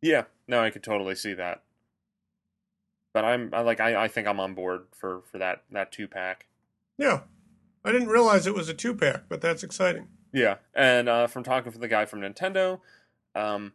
Yeah, 0.00 0.24
no, 0.48 0.60
I 0.60 0.70
could 0.70 0.82
totally 0.82 1.14
see 1.14 1.34
that. 1.34 1.62
But 3.12 3.24
I'm 3.24 3.50
I 3.52 3.60
like 3.60 3.80
I, 3.80 4.04
I 4.04 4.08
think 4.08 4.26
I'm 4.26 4.40
on 4.40 4.54
board 4.54 4.86
for 4.92 5.22
for 5.30 5.38
that 5.38 5.62
that 5.70 5.92
two 5.92 6.08
pack. 6.08 6.46
Yeah. 6.98 7.20
I 7.84 7.92
didn't 7.92 8.08
realize 8.08 8.46
it 8.46 8.54
was 8.54 8.68
a 8.68 8.74
two 8.74 8.94
pack, 8.94 9.24
but 9.28 9.40
that's 9.42 9.62
exciting. 9.62 10.08
Yeah, 10.34 10.56
and 10.74 11.08
uh, 11.08 11.26
from 11.28 11.44
talking 11.44 11.70
to 11.70 11.78
the 11.78 11.86
guy 11.88 12.06
from 12.06 12.20
Nintendo, 12.20 12.80
um, 13.36 13.72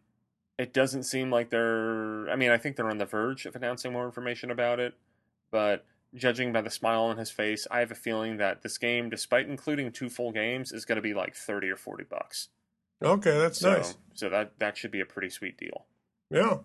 it 0.57 0.73
doesn't 0.73 1.03
seem 1.03 1.31
like 1.31 1.49
they're. 1.49 2.29
I 2.29 2.35
mean, 2.35 2.51
I 2.51 2.57
think 2.57 2.75
they're 2.75 2.89
on 2.89 2.97
the 2.97 3.05
verge 3.05 3.45
of 3.45 3.55
announcing 3.55 3.93
more 3.93 4.05
information 4.05 4.51
about 4.51 4.79
it, 4.79 4.93
but 5.51 5.85
judging 6.13 6.51
by 6.51 6.61
the 6.61 6.69
smile 6.69 7.03
on 7.03 7.17
his 7.17 7.31
face, 7.31 7.65
I 7.71 7.79
have 7.79 7.91
a 7.91 7.95
feeling 7.95 8.35
that 8.37 8.61
this 8.61 8.77
game, 8.77 9.09
despite 9.09 9.47
including 9.47 9.91
two 9.93 10.09
full 10.09 10.33
games, 10.33 10.73
is 10.73 10.83
going 10.83 10.97
to 10.97 11.01
be 11.01 11.13
like 11.13 11.33
thirty 11.33 11.69
or 11.69 11.77
forty 11.77 12.03
bucks. 12.03 12.49
Okay, 13.01 13.37
that's 13.37 13.59
So, 13.59 13.75
nice. 13.75 13.95
so 14.13 14.27
that 14.27 14.59
that 14.59 14.75
should 14.75 14.91
be 14.91 14.99
a 14.99 15.05
pretty 15.05 15.29
sweet 15.29 15.57
deal. 15.57 15.85
Yeah. 16.29 16.57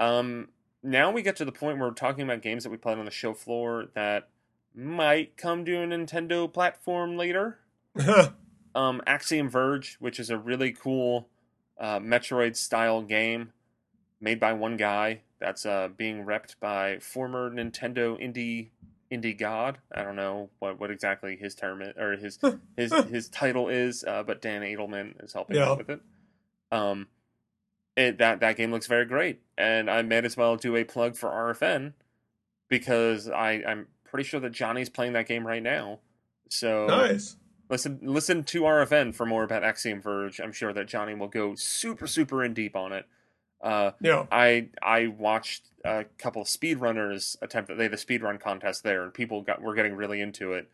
Um, 0.00 0.48
now 0.82 1.12
we 1.12 1.22
get 1.22 1.36
to 1.36 1.44
the 1.44 1.52
point 1.52 1.78
where 1.78 1.88
we're 1.88 1.94
talking 1.94 2.24
about 2.24 2.42
games 2.42 2.64
that 2.64 2.70
we 2.70 2.76
played 2.76 2.98
on 2.98 3.04
the 3.04 3.10
show 3.12 3.34
floor 3.34 3.86
that 3.94 4.30
might 4.74 5.36
come 5.36 5.64
to 5.66 5.76
a 5.76 5.86
Nintendo 5.86 6.52
platform 6.52 7.16
later. 7.16 7.58
um, 8.74 9.02
Axiom 9.06 9.48
Verge, 9.48 9.96
which 10.00 10.18
is 10.20 10.30
a 10.30 10.38
really 10.38 10.72
cool 10.72 11.28
uh, 11.78 11.98
Metroid 11.98 12.56
style 12.56 13.02
game 13.02 13.52
made 14.20 14.38
by 14.38 14.52
one 14.52 14.76
guy 14.76 15.20
that's 15.38 15.64
uh, 15.64 15.88
being 15.96 16.24
repped 16.24 16.54
by 16.60 16.98
former 16.98 17.50
Nintendo 17.50 18.20
indie 18.22 18.68
indie 19.10 19.36
god. 19.36 19.78
I 19.92 20.02
don't 20.02 20.16
know 20.16 20.50
what, 20.58 20.78
what 20.78 20.90
exactly 20.90 21.36
his 21.36 21.54
term 21.54 21.82
is, 21.82 21.96
or 21.96 22.12
his 22.16 22.38
his 22.76 22.92
his 23.08 23.28
title 23.28 23.68
is, 23.68 24.04
uh, 24.04 24.22
but 24.22 24.40
Dan 24.42 24.62
Adelman 24.62 25.22
is 25.24 25.32
helping 25.32 25.56
Yeah. 25.56 25.70
out 25.70 25.78
with 25.78 25.90
it. 25.90 26.00
Um, 26.70 27.08
it 27.96 28.18
that 28.18 28.40
that 28.40 28.56
game 28.56 28.70
looks 28.70 28.86
very 28.86 29.04
great, 29.04 29.40
and 29.58 29.90
I 29.90 30.02
might 30.02 30.24
as 30.24 30.36
well 30.36 30.56
do 30.56 30.76
a 30.76 30.84
plug 30.84 31.16
for 31.16 31.28
RFN 31.30 31.94
because 32.68 33.28
I 33.28 33.62
I'm 33.66 33.88
pretty 34.04 34.28
sure 34.28 34.40
that 34.40 34.52
Johnny's 34.52 34.88
playing 34.88 35.14
that 35.14 35.26
game 35.26 35.46
right 35.46 35.62
now. 35.62 36.00
So 36.50 36.86
nice. 36.86 37.36
Listen, 37.70 38.00
listen 38.02 38.42
to 38.44 38.62
RFN 38.62 39.14
for 39.14 39.24
more 39.24 39.44
about 39.44 39.62
Axiom 39.64 40.02
Verge. 40.02 40.40
I'm 40.40 40.52
sure 40.52 40.72
that 40.72 40.86
Johnny 40.88 41.14
will 41.14 41.28
go 41.28 41.54
super, 41.54 42.06
super 42.08 42.42
in 42.44 42.52
deep 42.52 42.74
on 42.76 42.92
it. 42.92 43.06
Uh, 43.62 43.92
Yeah. 44.00 44.26
I 44.32 44.68
I 44.82 45.06
watched 45.06 45.68
a 45.84 46.04
couple 46.18 46.42
of 46.42 46.48
speedrunners 46.48 47.36
attempt. 47.40 47.68
That. 47.68 47.76
They 47.78 47.84
had 47.84 47.94
a 47.94 47.96
speedrun 47.96 48.40
contest 48.40 48.82
there, 48.82 49.04
and 49.04 49.14
people 49.14 49.42
got 49.42 49.62
were 49.62 49.74
getting 49.74 49.94
really 49.94 50.20
into 50.20 50.52
it. 50.52 50.68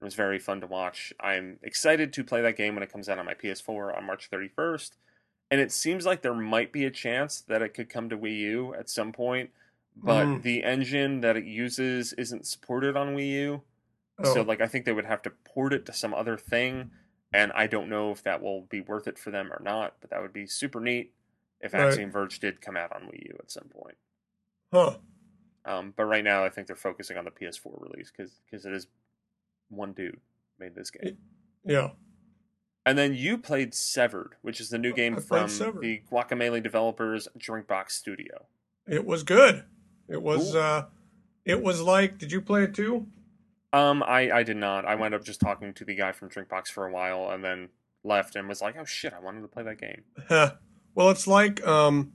It 0.00 0.04
was 0.04 0.14
very 0.14 0.38
fun 0.38 0.60
to 0.62 0.66
watch. 0.66 1.12
I'm 1.20 1.58
excited 1.62 2.12
to 2.14 2.24
play 2.24 2.40
that 2.42 2.56
game 2.56 2.74
when 2.74 2.82
it 2.82 2.90
comes 2.90 3.08
out 3.08 3.18
on 3.18 3.26
my 3.26 3.34
PS4 3.34 3.96
on 3.96 4.04
March 4.04 4.28
31st. 4.30 4.92
And 5.50 5.60
it 5.60 5.70
seems 5.70 6.06
like 6.06 6.22
there 6.22 6.34
might 6.34 6.72
be 6.72 6.84
a 6.84 6.90
chance 6.90 7.40
that 7.42 7.60
it 7.62 7.74
could 7.74 7.88
come 7.90 8.08
to 8.08 8.16
Wii 8.16 8.38
U 8.38 8.74
at 8.74 8.88
some 8.88 9.12
point, 9.12 9.50
but 9.94 10.24
Mm. 10.26 10.42
the 10.42 10.64
engine 10.64 11.20
that 11.20 11.36
it 11.36 11.44
uses 11.44 12.12
isn't 12.14 12.46
supported 12.46 12.96
on 12.96 13.14
Wii 13.14 13.28
U. 13.32 13.62
Oh, 14.24 14.34
So 14.34 14.42
like 14.42 14.60
I 14.60 14.66
think 14.66 14.84
they 14.84 14.92
would 14.92 15.04
have 15.06 15.22
to 15.22 15.30
port 15.30 15.72
it 15.72 15.86
to 15.86 15.92
some 15.92 16.12
other 16.14 16.36
thing, 16.36 16.90
and 17.32 17.52
I 17.52 17.66
don't 17.66 17.88
know 17.88 18.10
if 18.10 18.22
that 18.24 18.42
will 18.42 18.62
be 18.62 18.80
worth 18.80 19.06
it 19.08 19.18
for 19.18 19.30
them 19.30 19.52
or 19.52 19.60
not. 19.64 19.94
But 20.00 20.10
that 20.10 20.20
would 20.22 20.32
be 20.32 20.46
super 20.46 20.80
neat 20.80 21.12
if 21.60 21.72
Right. 21.74 21.84
Axiom 21.88 22.10
Verge 22.10 22.38
did 22.38 22.60
come 22.60 22.76
out 22.76 22.92
on 22.94 23.02
Wii 23.02 23.26
U 23.28 23.36
at 23.38 23.50
some 23.50 23.68
point. 23.68 23.96
huh. 24.72 24.96
Um, 25.66 25.92
but 25.94 26.04
right 26.04 26.24
now 26.24 26.42
I 26.44 26.48
think 26.48 26.66
they're 26.66 26.74
focusing 26.76 27.18
on 27.18 27.26
the 27.26 27.30
PS4 27.30 27.80
release 27.82 28.10
because 28.10 28.40
because 28.50 28.64
it 28.64 28.72
is 28.72 28.86
one 29.68 29.92
dude 29.92 30.18
made 30.58 30.74
this 30.74 30.90
game. 30.90 31.18
Yeah. 31.64 31.90
And 32.86 32.96
then 32.96 33.12
you 33.14 33.36
played 33.36 33.74
Severed, 33.74 34.36
which 34.40 34.58
is 34.58 34.70
the 34.70 34.78
new 34.78 34.94
game 34.94 35.16
I 35.16 35.20
from 35.20 35.48
the 35.80 36.00
Guacamelee 36.10 36.62
developers 36.62 37.28
Drinkbox 37.38 37.90
Studio. 37.90 38.46
It 38.88 39.04
was 39.04 39.22
good. 39.22 39.64
It 40.08 40.22
was 40.22 40.52
Cool. 40.52 40.60
uh 40.62 40.84
it 41.44 41.62
was 41.62 41.82
like 41.82 42.16
did 42.16 42.32
you 42.32 42.40
play 42.40 42.64
it 42.64 42.74
too? 42.74 43.06
Um, 43.72 44.02
I 44.02 44.30
I 44.30 44.42
did 44.42 44.56
not. 44.56 44.84
I 44.84 44.94
wound 44.96 45.14
up 45.14 45.24
just 45.24 45.40
talking 45.40 45.72
to 45.74 45.84
the 45.84 45.94
guy 45.94 46.12
from 46.12 46.28
Drinkbox 46.28 46.68
for 46.68 46.86
a 46.86 46.92
while, 46.92 47.30
and 47.30 47.44
then 47.44 47.68
left 48.02 48.34
and 48.36 48.48
was 48.48 48.60
like, 48.60 48.76
"Oh 48.78 48.84
shit, 48.84 49.12
I 49.12 49.20
wanted 49.20 49.42
to 49.42 49.48
play 49.48 49.62
that 49.62 49.80
game." 49.80 50.02
Well, 50.92 51.10
it's 51.10 51.28
like 51.28 51.64
um 51.66 52.12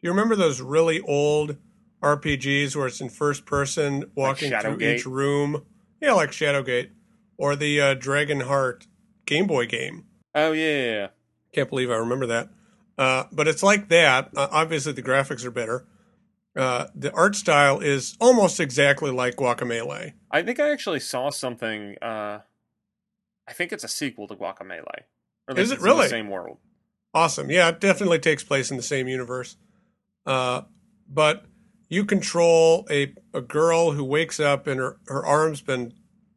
you 0.00 0.10
remember 0.10 0.34
those 0.34 0.60
really 0.60 1.00
old 1.00 1.56
RPGs 2.02 2.74
where 2.74 2.86
it's 2.86 3.00
in 3.00 3.08
first 3.08 3.46
person 3.46 4.10
walking 4.14 4.52
through 4.60 4.80
each 4.80 5.06
room? 5.06 5.64
Yeah, 6.00 6.12
like 6.12 6.30
Shadowgate 6.30 6.90
or 7.36 7.56
the 7.56 7.80
uh, 7.80 7.94
Dragon 7.94 8.40
Heart 8.40 8.86
Game 9.26 9.46
Boy 9.46 9.66
game. 9.66 10.04
Oh 10.34 10.52
yeah, 10.52 10.76
yeah, 10.76 10.92
yeah. 10.92 11.06
Can't 11.52 11.70
believe 11.70 11.90
I 11.90 11.96
remember 11.96 12.26
that. 12.26 12.48
Uh, 12.98 13.24
but 13.32 13.48
it's 13.48 13.62
like 13.62 13.88
that. 13.88 14.30
Uh, 14.36 14.48
obviously, 14.50 14.92
the 14.92 15.02
graphics 15.02 15.44
are 15.44 15.50
better. 15.50 15.86
Uh, 16.56 16.86
the 16.94 17.12
art 17.12 17.34
style 17.34 17.80
is 17.80 18.16
almost 18.20 18.60
exactly 18.60 19.10
like 19.10 19.34
Guacamelee. 19.36 20.12
I 20.30 20.42
think 20.42 20.60
I 20.60 20.70
actually 20.70 21.00
saw 21.00 21.30
something. 21.30 21.96
Uh, 22.00 22.40
I 23.48 23.52
think 23.52 23.72
it's 23.72 23.84
a 23.84 23.88
sequel 23.88 24.28
to 24.28 24.36
Guacamelee. 24.36 25.02
Or 25.48 25.58
Is 25.58 25.70
it 25.70 25.74
it's 25.74 25.82
in 25.82 25.88
the 25.88 25.94
really? 25.94 26.08
same 26.08 26.30
world? 26.30 26.58
Awesome. 27.12 27.50
Yeah, 27.50 27.68
it 27.68 27.80
definitely 27.80 28.18
takes 28.20 28.42
place 28.44 28.70
in 28.70 28.76
the 28.76 28.82
same 28.82 29.08
universe. 29.08 29.56
Uh, 30.26 30.62
but 31.08 31.44
you 31.88 32.04
control 32.04 32.86
a, 32.90 33.14
a 33.32 33.40
girl 33.40 33.92
who 33.92 34.04
wakes 34.04 34.40
up 34.40 34.66
and 34.66 34.80
her, 34.80 34.96
her 35.08 35.24
arm's 35.24 35.60
been 35.60 35.92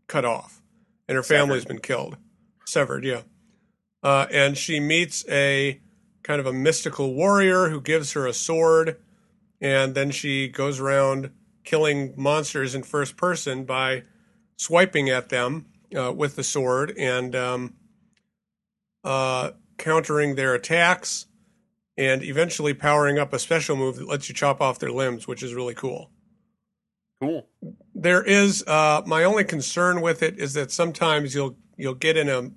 cut 0.07 0.25
off 0.25 0.61
and 1.07 1.15
her 1.15 1.23
family's 1.23 1.61
Severed. 1.63 1.67
been 1.75 1.81
killed. 1.81 2.17
Severed, 2.65 3.05
yeah. 3.05 3.21
Uh, 4.03 4.27
and 4.31 4.57
she 4.57 4.79
meets 4.79 5.23
a 5.29 5.79
kind 6.23 6.39
of 6.39 6.45
a 6.45 6.53
mystical 6.53 7.13
warrior 7.13 7.69
who 7.69 7.79
gives 7.81 8.11
her 8.13 8.27
a 8.27 8.33
sword. 8.33 8.97
And 9.59 9.95
then 9.95 10.11
she 10.11 10.47
goes 10.47 10.79
around 10.79 11.31
killing 11.63 12.13
monsters 12.15 12.75
in 12.75 12.83
first 12.83 13.17
person 13.17 13.65
by 13.65 14.03
swiping 14.55 15.09
at 15.09 15.29
them 15.29 15.65
uh, 15.97 16.11
with 16.13 16.35
the 16.35 16.43
sword 16.43 16.93
and 16.97 17.35
um, 17.35 17.73
uh, 19.03 19.51
countering 19.77 20.35
their 20.35 20.53
attacks 20.53 21.25
and 21.97 22.23
eventually 22.23 22.73
powering 22.73 23.17
up 23.17 23.33
a 23.33 23.39
special 23.39 23.75
move 23.75 23.95
that 23.95 24.07
lets 24.07 24.29
you 24.29 24.35
chop 24.35 24.61
off 24.61 24.79
their 24.79 24.91
limbs, 24.91 25.27
which 25.27 25.41
is 25.41 25.53
really 25.53 25.73
cool. 25.73 26.11
Cool. 27.19 27.47
There 27.95 28.23
is 28.23 28.63
uh, 28.67 29.01
my 29.05 29.23
only 29.23 29.43
concern 29.43 30.01
with 30.01 30.21
it 30.21 30.37
is 30.37 30.53
that 30.53 30.71
sometimes 30.71 31.33
you'll 31.33 31.57
you'll 31.75 31.95
get 31.95 32.15
in 32.15 32.29
a 32.29 32.51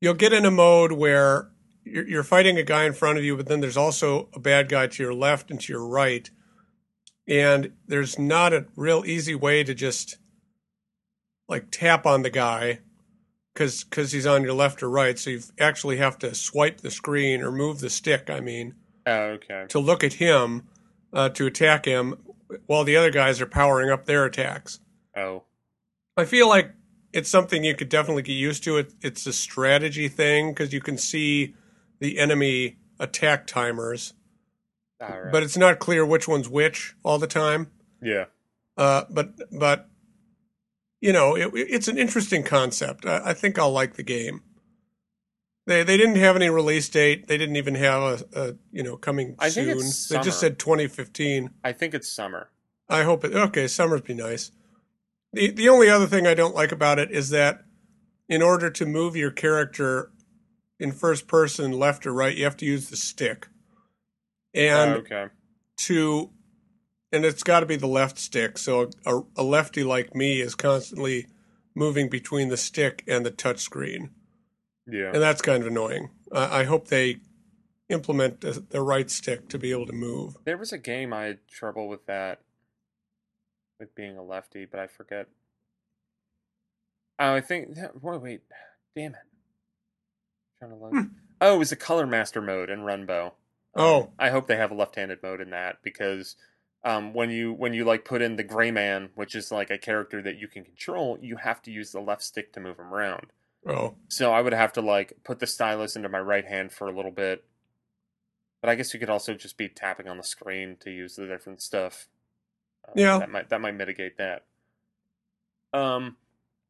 you'll 0.00 0.14
get 0.14 0.34
in 0.34 0.44
a 0.44 0.50
mode 0.50 0.92
where 0.92 1.50
you're, 1.92 2.08
you're 2.08 2.22
fighting 2.24 2.58
a 2.58 2.62
guy 2.62 2.84
in 2.84 2.92
front 2.92 3.18
of 3.18 3.24
you, 3.24 3.36
but 3.36 3.46
then 3.46 3.60
there's 3.60 3.76
also 3.76 4.28
a 4.34 4.40
bad 4.40 4.68
guy 4.68 4.86
to 4.86 5.02
your 5.02 5.14
left 5.14 5.50
and 5.50 5.60
to 5.60 5.72
your 5.72 5.86
right, 5.86 6.28
and 7.26 7.72
there's 7.86 8.18
not 8.18 8.52
a 8.52 8.66
real 8.76 9.04
easy 9.06 9.34
way 9.34 9.64
to 9.64 9.74
just 9.74 10.18
like 11.48 11.66
tap 11.70 12.06
on 12.06 12.22
the 12.22 12.30
guy 12.30 12.80
because 13.54 13.84
because 13.84 14.12
he's 14.12 14.26
on 14.26 14.42
your 14.42 14.52
left 14.54 14.82
or 14.82 14.90
right. 14.90 15.18
So 15.18 15.30
you 15.30 15.40
actually 15.58 15.96
have 15.98 16.18
to 16.18 16.34
swipe 16.34 16.80
the 16.80 16.90
screen 16.90 17.42
or 17.42 17.50
move 17.50 17.80
the 17.80 17.90
stick. 17.90 18.30
I 18.30 18.40
mean, 18.40 18.74
Oh, 19.06 19.36
okay. 19.36 19.66
to 19.68 19.78
look 19.78 20.04
at 20.04 20.14
him 20.14 20.68
uh, 21.12 21.30
to 21.30 21.46
attack 21.46 21.84
him 21.86 22.14
while 22.66 22.84
the 22.84 22.96
other 22.96 23.10
guys 23.10 23.40
are 23.40 23.46
powering 23.46 23.90
up 23.90 24.04
their 24.06 24.24
attacks. 24.24 24.80
Oh, 25.16 25.44
I 26.16 26.24
feel 26.24 26.48
like 26.48 26.72
it's 27.12 27.28
something 27.30 27.64
you 27.64 27.74
could 27.74 27.88
definitely 27.88 28.22
get 28.22 28.34
used 28.34 28.64
to. 28.64 28.76
It, 28.78 28.92
it's 29.00 29.26
a 29.26 29.32
strategy 29.32 30.08
thing 30.08 30.50
because 30.50 30.72
you 30.72 30.80
can 30.80 30.98
see 30.98 31.54
the 32.00 32.18
enemy 32.18 32.78
attack 32.98 33.46
timers, 33.46 34.14
right. 35.00 35.30
but 35.32 35.42
it's 35.42 35.56
not 35.56 35.78
clear 35.78 36.04
which 36.04 36.28
one's 36.28 36.48
which 36.48 36.94
all 37.02 37.18
the 37.18 37.26
time. 37.26 37.70
yeah, 38.02 38.26
Uh, 38.76 39.04
but 39.10 39.34
but 39.56 39.88
you 41.00 41.12
know, 41.12 41.36
it, 41.36 41.50
it's 41.54 41.88
an 41.88 41.98
interesting 41.98 42.42
concept. 42.42 43.06
I, 43.06 43.30
I 43.30 43.34
think 43.34 43.58
I'll 43.58 43.72
like 43.72 43.94
the 43.94 44.02
game. 44.02 44.42
They 45.66 45.82
they 45.82 45.96
didn't 45.96 46.16
have 46.16 46.34
any 46.34 46.48
release 46.48 46.88
date. 46.88 47.28
They 47.28 47.36
didn't 47.36 47.56
even 47.56 47.74
have 47.74 48.02
a, 48.02 48.40
a 48.40 48.54
you 48.72 48.82
know 48.82 48.96
coming 48.96 49.36
I 49.38 49.50
think 49.50 49.68
soon. 49.68 49.78
it's 49.78 50.08
They 50.08 50.18
just 50.20 50.40
said 50.40 50.58
2015. 50.58 51.50
I 51.62 51.72
think 51.72 51.94
it's 51.94 52.08
summer. 52.08 52.50
I 52.88 53.02
hope 53.02 53.24
it. 53.24 53.34
Okay, 53.34 53.68
summer'd 53.68 54.04
be 54.04 54.14
nice. 54.14 54.50
the 55.32 55.50
The 55.50 55.68
only 55.68 55.90
other 55.90 56.06
thing 56.06 56.26
I 56.26 56.34
don't 56.34 56.54
like 56.54 56.72
about 56.72 56.98
it 56.98 57.10
is 57.10 57.28
that 57.30 57.64
in 58.28 58.42
order 58.42 58.70
to 58.70 58.86
move 58.86 59.14
your 59.14 59.30
character 59.30 60.10
in 60.78 60.92
first 60.92 61.26
person, 61.26 61.72
left 61.72 62.06
or 62.06 62.12
right, 62.12 62.36
you 62.36 62.44
have 62.44 62.56
to 62.58 62.66
use 62.66 62.88
the 62.88 62.96
stick, 62.96 63.48
and 64.54 64.92
oh, 64.92 64.96
okay. 64.98 65.26
to 65.78 66.30
and 67.12 67.24
it's 67.24 67.42
got 67.42 67.60
to 67.60 67.66
be 67.66 67.76
the 67.76 67.86
left 67.86 68.18
stick. 68.18 68.58
So 68.58 68.90
a, 69.06 69.20
a 69.36 69.42
lefty 69.42 69.82
like 69.82 70.14
me 70.14 70.40
is 70.40 70.54
constantly 70.54 71.26
moving 71.74 72.08
between 72.08 72.48
the 72.48 72.56
stick 72.56 73.02
and 73.08 73.24
the 73.24 73.30
touch 73.30 73.60
screen, 73.60 74.10
Yeah. 74.86 75.10
and 75.12 75.22
that's 75.22 75.42
kind 75.42 75.62
of 75.62 75.68
annoying. 75.68 76.10
I, 76.32 76.60
I 76.60 76.64
hope 76.64 76.88
they 76.88 77.18
implement 77.88 78.40
the, 78.42 78.64
the 78.68 78.82
right 78.82 79.10
stick 79.10 79.48
to 79.48 79.58
be 79.58 79.70
able 79.70 79.86
to 79.86 79.92
move. 79.92 80.36
There 80.44 80.58
was 80.58 80.72
a 80.72 80.78
game 80.78 81.12
I 81.12 81.24
had 81.24 81.38
trouble 81.48 81.88
with 81.88 82.06
that, 82.06 82.40
with 83.80 83.94
being 83.94 84.16
a 84.16 84.22
lefty, 84.22 84.66
but 84.66 84.80
I 84.80 84.86
forget. 84.86 85.28
Oh, 87.18 87.34
I 87.34 87.40
think. 87.40 87.76
Wait, 88.00 88.20
wait, 88.20 88.40
damn 88.94 89.12
it! 89.12 89.20
Trying 90.58 90.70
to 90.72 90.76
look. 90.76 90.90
Hmm. 90.92 91.00
Oh, 91.40 91.54
it 91.54 91.58
was 91.58 91.72
a 91.72 91.76
color 91.76 92.06
master 92.06 92.40
mode 92.40 92.70
in 92.70 92.80
Runbow. 92.80 93.26
Um, 93.26 93.32
Oh. 93.76 94.10
I 94.18 94.30
hope 94.30 94.46
they 94.46 94.56
have 94.56 94.70
a 94.70 94.74
left-handed 94.74 95.22
mode 95.22 95.40
in 95.40 95.50
that 95.50 95.78
because 95.82 96.36
um, 96.84 97.12
when 97.14 97.30
you 97.30 97.52
when 97.52 97.74
you 97.74 97.84
like 97.84 98.04
put 98.04 98.22
in 98.22 98.36
the 98.36 98.42
Gray 98.42 98.70
Man, 98.70 99.10
which 99.14 99.34
is 99.34 99.52
like 99.52 99.70
a 99.70 99.78
character 99.78 100.20
that 100.22 100.38
you 100.38 100.48
can 100.48 100.64
control, 100.64 101.18
you 101.20 101.36
have 101.36 101.62
to 101.62 101.70
use 101.70 101.92
the 101.92 102.00
left 102.00 102.22
stick 102.22 102.52
to 102.54 102.60
move 102.60 102.78
him 102.78 102.92
around. 102.92 103.26
Oh, 103.66 103.94
So 104.08 104.32
I 104.32 104.40
would 104.40 104.52
have 104.54 104.72
to 104.74 104.80
like 104.80 105.12
put 105.24 105.38
the 105.40 105.46
stylus 105.46 105.96
into 105.96 106.08
my 106.08 106.20
right 106.20 106.44
hand 106.44 106.72
for 106.72 106.88
a 106.88 106.92
little 106.96 107.10
bit. 107.10 107.44
But 108.60 108.70
I 108.70 108.74
guess 108.74 108.92
you 108.94 108.98
could 109.00 109.10
also 109.10 109.34
just 109.34 109.56
be 109.56 109.68
tapping 109.68 110.08
on 110.08 110.16
the 110.16 110.22
screen 110.24 110.76
to 110.80 110.90
use 110.90 111.14
the 111.16 111.26
different 111.26 111.60
stuff. 111.62 112.08
Uh, 112.86 112.92
Yeah. 112.96 113.18
that 113.18 113.30
might 113.30 113.48
that 113.50 113.60
might 113.60 113.74
mitigate 113.76 114.16
that. 114.18 114.44
Um, 115.72 116.16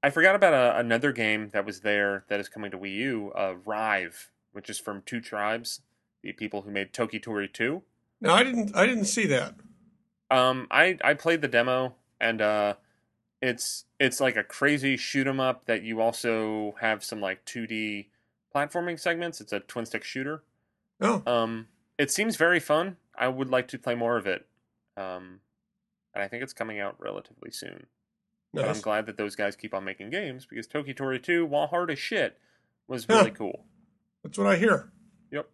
I 0.03 0.11
forgot 0.11 0.35
about 0.35 0.55
a, 0.55 0.79
another 0.79 1.13
game 1.13 1.51
that 1.53 1.65
was 1.67 1.81
there 1.81 2.25
that 2.29 2.39
is 2.41 2.49
coming 2.49 2.71
to 2.71 2.79
Wii 2.79 2.95
U, 2.97 3.33
uh, 3.37 3.55
Rive, 3.65 4.31
which 4.53 4.71
is 4.71 4.79
from 4.79 5.03
Two 5.05 5.21
Tribes, 5.21 5.81
the 6.23 6.33
people 6.33 6.63
who 6.63 6.71
made 6.71 6.93
Toki 6.93 7.19
Tori 7.19 7.49
Two. 7.49 7.83
no, 8.21 8.33
I 8.33 8.45
didn't. 8.45 8.75
I 8.77 8.87
didn't 8.87 9.07
see 9.07 9.27
that. 9.27 9.55
Um, 10.31 10.67
I 10.71 10.99
I 11.03 11.15
played 11.15 11.41
the 11.41 11.49
demo 11.49 11.95
and 12.21 12.41
uh, 12.43 12.75
it's 13.41 13.87
it's 13.99 14.21
like 14.21 14.37
a 14.37 14.45
crazy 14.45 14.97
shoot 14.97 15.27
'em 15.27 15.41
up 15.41 15.65
that 15.67 15.83
you 15.83 16.01
also 16.01 16.75
have 16.81 17.03
some 17.03 17.21
like 17.21 17.45
2D 17.45 18.09
platforming 18.55 18.99
segments. 19.01 19.41
It's 19.41 19.53
a 19.53 19.61
twin 19.61 19.87
stick 19.87 20.05
shooter. 20.05 20.43
Oh, 21.01 21.23
Um, 21.27 21.69
it 21.97 22.11
seems 22.11 22.37
very 22.37 22.61
fun. 22.61 22.97
I 23.17 23.29
would 23.29 23.49
like 23.49 23.69
to 23.69 23.79
play 23.79 23.95
more 23.95 24.17
of 24.17 24.27
it. 24.27 24.47
Um, 24.97 25.41
and 26.15 26.23
I 26.23 26.29
think 26.29 26.43
it's 26.43 26.53
coming 26.53 26.79
out 26.81 26.97
relatively 26.99 27.51
soon. 27.51 27.87
But 28.55 28.65
I'm 28.67 28.81
glad 28.81 29.07
that 29.07 29.17
those 29.17 29.37
guys 29.37 29.57
keep 29.57 29.75
on 29.75 29.85
making 29.85 30.11
games 30.11 30.47
because 30.47 30.67
Toki 30.67 30.95
Tori 30.95 31.19
2, 31.21 31.45
while 31.47 31.67
hard 31.67 31.91
as 31.91 31.99
shit, 31.99 32.39
was 32.87 33.05
Huh. 33.05 33.17
really 33.19 33.31
cool. 33.31 33.65
That's 34.25 34.39
what 34.39 34.47
I 34.47 34.57
hear. 34.57 34.91
Yep. 35.31 35.49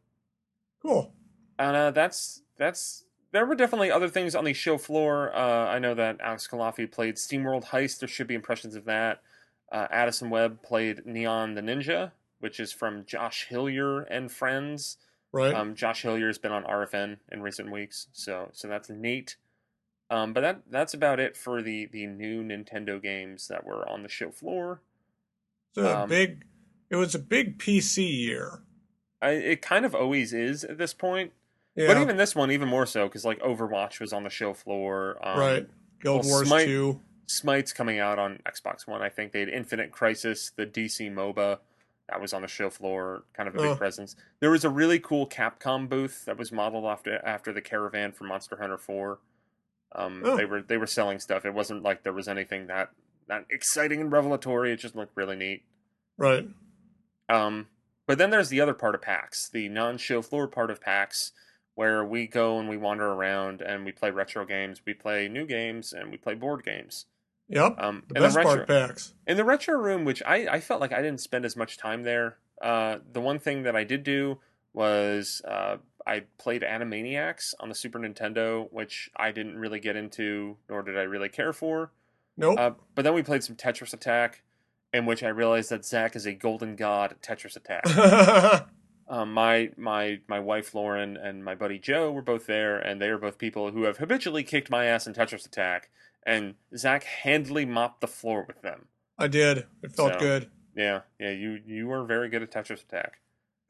Cool. 0.81 1.13
And 1.59 1.77
uh, 1.77 1.91
that's 1.91 2.43
that's 2.57 3.05
there 3.33 3.45
were 3.47 3.57
definitely 3.57 3.91
other 3.91 4.09
things 4.09 4.35
on 4.35 4.45
the 4.45 4.53
show 4.53 4.79
floor. 4.79 5.35
Uh, 5.35 5.67
I 5.67 5.79
know 5.81 5.95
that 5.95 6.21
Alex 6.21 6.47
Culafi 6.47 6.91
played 6.91 7.17
SteamWorld 7.17 7.67
Heist. 7.67 7.99
There 7.99 8.09
should 8.09 8.29
be 8.29 8.35
impressions 8.35 8.77
of 8.77 8.85
that. 8.85 9.23
Uh, 9.73 9.89
Addison 9.91 10.31
Webb 10.31 10.63
played 10.63 11.05
Neon 11.05 11.55
the 11.55 11.61
Ninja, 11.63 12.13
which 12.39 12.61
is 12.61 12.73
from 12.73 13.05
Josh 13.07 13.47
Hillier 13.49 14.03
and 14.03 14.31
friends. 14.31 14.99
Right. 15.33 15.53
Um, 15.53 15.75
Josh 15.75 16.03
Hillier 16.03 16.29
has 16.29 16.39
been 16.39 16.53
on 16.53 16.63
RFN 16.63 17.17
in 17.33 17.43
recent 17.43 17.73
weeks, 17.73 18.07
so 18.13 18.51
so 18.53 18.69
that's 18.69 18.89
neat. 18.89 19.37
Um, 20.11 20.33
but 20.33 20.43
that 20.43 20.63
that's 20.71 20.95
about 20.95 21.19
it 21.21 21.37
for 21.37 21.63
the 21.63 21.87
the 21.87 22.07
new 22.07 22.43
Nintendo 22.43 23.03
games 23.03 23.49
that 23.49 23.65
were 23.65 23.89
on 23.89 24.03
the 24.03 24.09
show 24.09 24.31
floor. 24.31 24.81
um, 25.77 26.09
big. 26.09 26.45
It 26.91 26.97
was 26.97 27.15
a 27.15 27.19
big 27.19 27.59
PC 27.59 28.25
year. 28.27 28.63
I, 29.21 29.31
it 29.31 29.63
kind 29.63 29.87
of 29.87 29.95
always 29.95 30.33
is 30.33 30.65
at 30.65 30.79
this 30.79 30.93
point. 30.93 31.33
Yeah. 31.75 31.89
But 31.89 31.97
even 31.97 32.17
this 32.17 32.37
one, 32.37 32.51
even 32.51 32.69
more 32.69 32.87
so, 32.87 33.07
because 33.09 33.25
like 33.25 33.41
Overwatch 33.41 33.99
was 33.99 34.13
on 34.13 34.23
the 34.23 34.31
show 34.31 34.53
floor. 34.53 35.19
Um, 35.23 35.39
right. 35.39 35.69
Guild 36.01 36.25
Wars 36.27 36.47
Smite- 36.47 36.67
Two. 36.67 37.01
Smite's 37.27 37.73
coming 37.73 37.99
out 37.99 38.19
on 38.19 38.39
Xbox 38.47 38.87
One. 38.87 39.01
I 39.01 39.09
think 39.09 39.33
they 39.33 39.41
had 39.41 39.49
Infinite 39.49 39.91
Crisis, 39.91 40.53
the 40.55 40.67
DC 40.67 41.11
MOBA 41.11 41.59
that 42.11 42.21
was 42.21 42.35
on 42.35 42.43
the 42.43 42.49
show 42.49 42.69
floor, 42.69 43.25
kind 43.33 43.49
of 43.49 43.55
a 43.55 43.59
big 43.63 43.79
presence. 43.79 44.15
There 44.41 44.51
was 44.51 44.63
a 44.65 44.69
really 44.69 44.99
cool 44.99 45.27
Capcom 45.27 45.89
booth 45.89 46.27
that 46.27 46.37
was 46.37 46.53
modeled 46.53 46.85
after 46.85 47.17
after 47.25 47.51
the 47.51 47.63
Caravan 47.63 48.13
from 48.13 48.29
Monster 48.29 48.59
Hunter 48.61 48.77
Four. 48.77 49.21
Um, 49.95 50.23
Oh. 50.25 50.37
They 50.37 50.45
were 50.45 50.63
they 50.63 50.77
were 50.77 50.87
selling 50.87 51.19
stuff. 51.21 51.45
It 51.45 51.55
wasn't 51.55 51.83
like 51.83 52.03
there 52.03 52.13
was 52.13 52.29
anything 52.29 52.67
that 52.69 52.91
that 53.29 53.47
exciting 53.51 54.01
and 54.01 54.13
revelatory. 54.13 54.73
It 54.73 54.77
just 54.81 54.97
looked 54.97 55.17
really 55.17 55.37
neat. 55.37 55.63
Right. 56.17 56.47
Um, 57.29 57.69
but 58.07 58.19
then 58.19 58.31
there's 58.31 58.51
the 58.51 58.61
other 58.61 58.75
part 58.75 58.95
of 58.95 59.03
PAX, 59.03 59.49
the 59.49 59.69
non-show 59.69 60.21
floor 60.23 60.47
part 60.47 60.71
of 60.71 60.81
PAX, 60.81 61.33
where 61.75 62.05
we 62.05 62.27
go 62.27 62.59
and 62.59 62.69
we 62.69 62.77
wander 62.77 63.07
around 63.13 63.63
and 63.63 63.85
we 63.85 63.93
play 63.93 64.11
retro 64.11 64.45
games, 64.45 64.83
we 64.87 64.93
play 64.95 65.27
new 65.29 65.47
games, 65.47 65.93
and 65.93 66.11
we 66.11 66.19
play 66.19 66.35
board 66.35 66.65
games. 66.65 67.07
Yep. 67.49 67.77
Um, 67.79 68.03
the 68.09 68.17
in 68.17 68.23
best 68.23 68.37
retro, 68.37 68.57
part, 68.57 68.69
PAX. 68.69 69.15
in 69.27 69.37
the 69.37 69.45
retro 69.45 69.77
room, 69.79 70.05
which 70.05 70.23
I, 70.25 70.47
I 70.49 70.61
felt 70.61 70.81
like 70.81 70.93
I 70.93 71.01
didn't 71.03 71.21
spend 71.21 71.45
as 71.45 71.57
much 71.57 71.77
time 71.79 72.03
there. 72.03 72.37
Uh, 72.61 72.99
the 73.13 73.21
one 73.21 73.39
thing 73.39 73.63
that 73.65 73.75
I 73.77 73.85
did 73.85 74.03
do 74.03 74.39
was 74.73 75.41
uh, 75.47 75.77
I 76.07 76.25
played 76.39 76.63
Animaniacs 76.63 77.55
on 77.61 77.69
the 77.69 77.75
Super 77.75 77.99
Nintendo, 77.99 78.71
which 78.73 79.11
I 79.17 79.33
didn't 79.33 79.59
really 79.59 79.81
get 79.81 79.97
into, 79.97 80.57
nor 80.69 80.83
did 80.83 80.99
I 80.99 81.03
really 81.03 81.29
care 81.29 81.53
for. 81.53 81.93
Nope. 82.37 82.59
Uh, 82.59 82.71
but 82.95 83.03
then 83.03 83.15
we 83.15 83.23
played 83.23 83.43
some 83.45 83.57
Tetris 83.57 83.95
Attack, 83.95 84.43
in 84.93 85.07
which 85.07 85.23
I 85.23 85.29
realized 85.29 85.71
that 85.71 85.85
Zach 85.85 86.15
is 86.15 86.27
a 86.27 86.35
golden 86.35 86.77
god 86.77 87.13
at 87.13 87.23
Tetris 87.23 87.57
Attack. 87.57 87.85
um, 89.09 89.33
my 89.33 89.71
my 89.77 90.21
my 90.29 90.41
wife 90.41 90.75
Lauren 90.75 91.17
and 91.17 91.45
my 91.45 91.55
buddy 91.55 91.79
Joe 91.79 92.11
were 92.13 92.23
both 92.23 92.47
there, 92.47 92.79
and 92.79 93.01
they 93.01 93.09
are 93.09 93.19
both 93.19 93.39
people 93.39 93.71
who 93.71 93.85
have 93.85 93.99
habitually 93.99 94.43
kicked 94.45 94.71
my 94.71 94.85
ass 94.87 95.07
in 95.07 95.15
Tetris 95.15 95.47
Attack. 95.47 95.91
And 96.27 96.55
Zach 96.77 97.05
handily 97.05 97.67
mopped 97.67 98.01
the 98.01 98.07
floor 98.07 98.45
with 98.47 98.63
them. 98.63 98.87
I 99.19 99.29
did. 99.29 99.67
It 99.83 99.93
felt 99.95 100.15
So- 100.15 100.19
good. 100.19 100.51
Yeah, 100.77 101.03
yeah, 101.21 101.31
you 101.31 101.61
you 101.65 101.87
were 101.87 102.05
very 102.05 102.29
good 102.29 102.43
at 102.43 102.51
Tetris 102.51 102.83
Attack. 102.83 103.21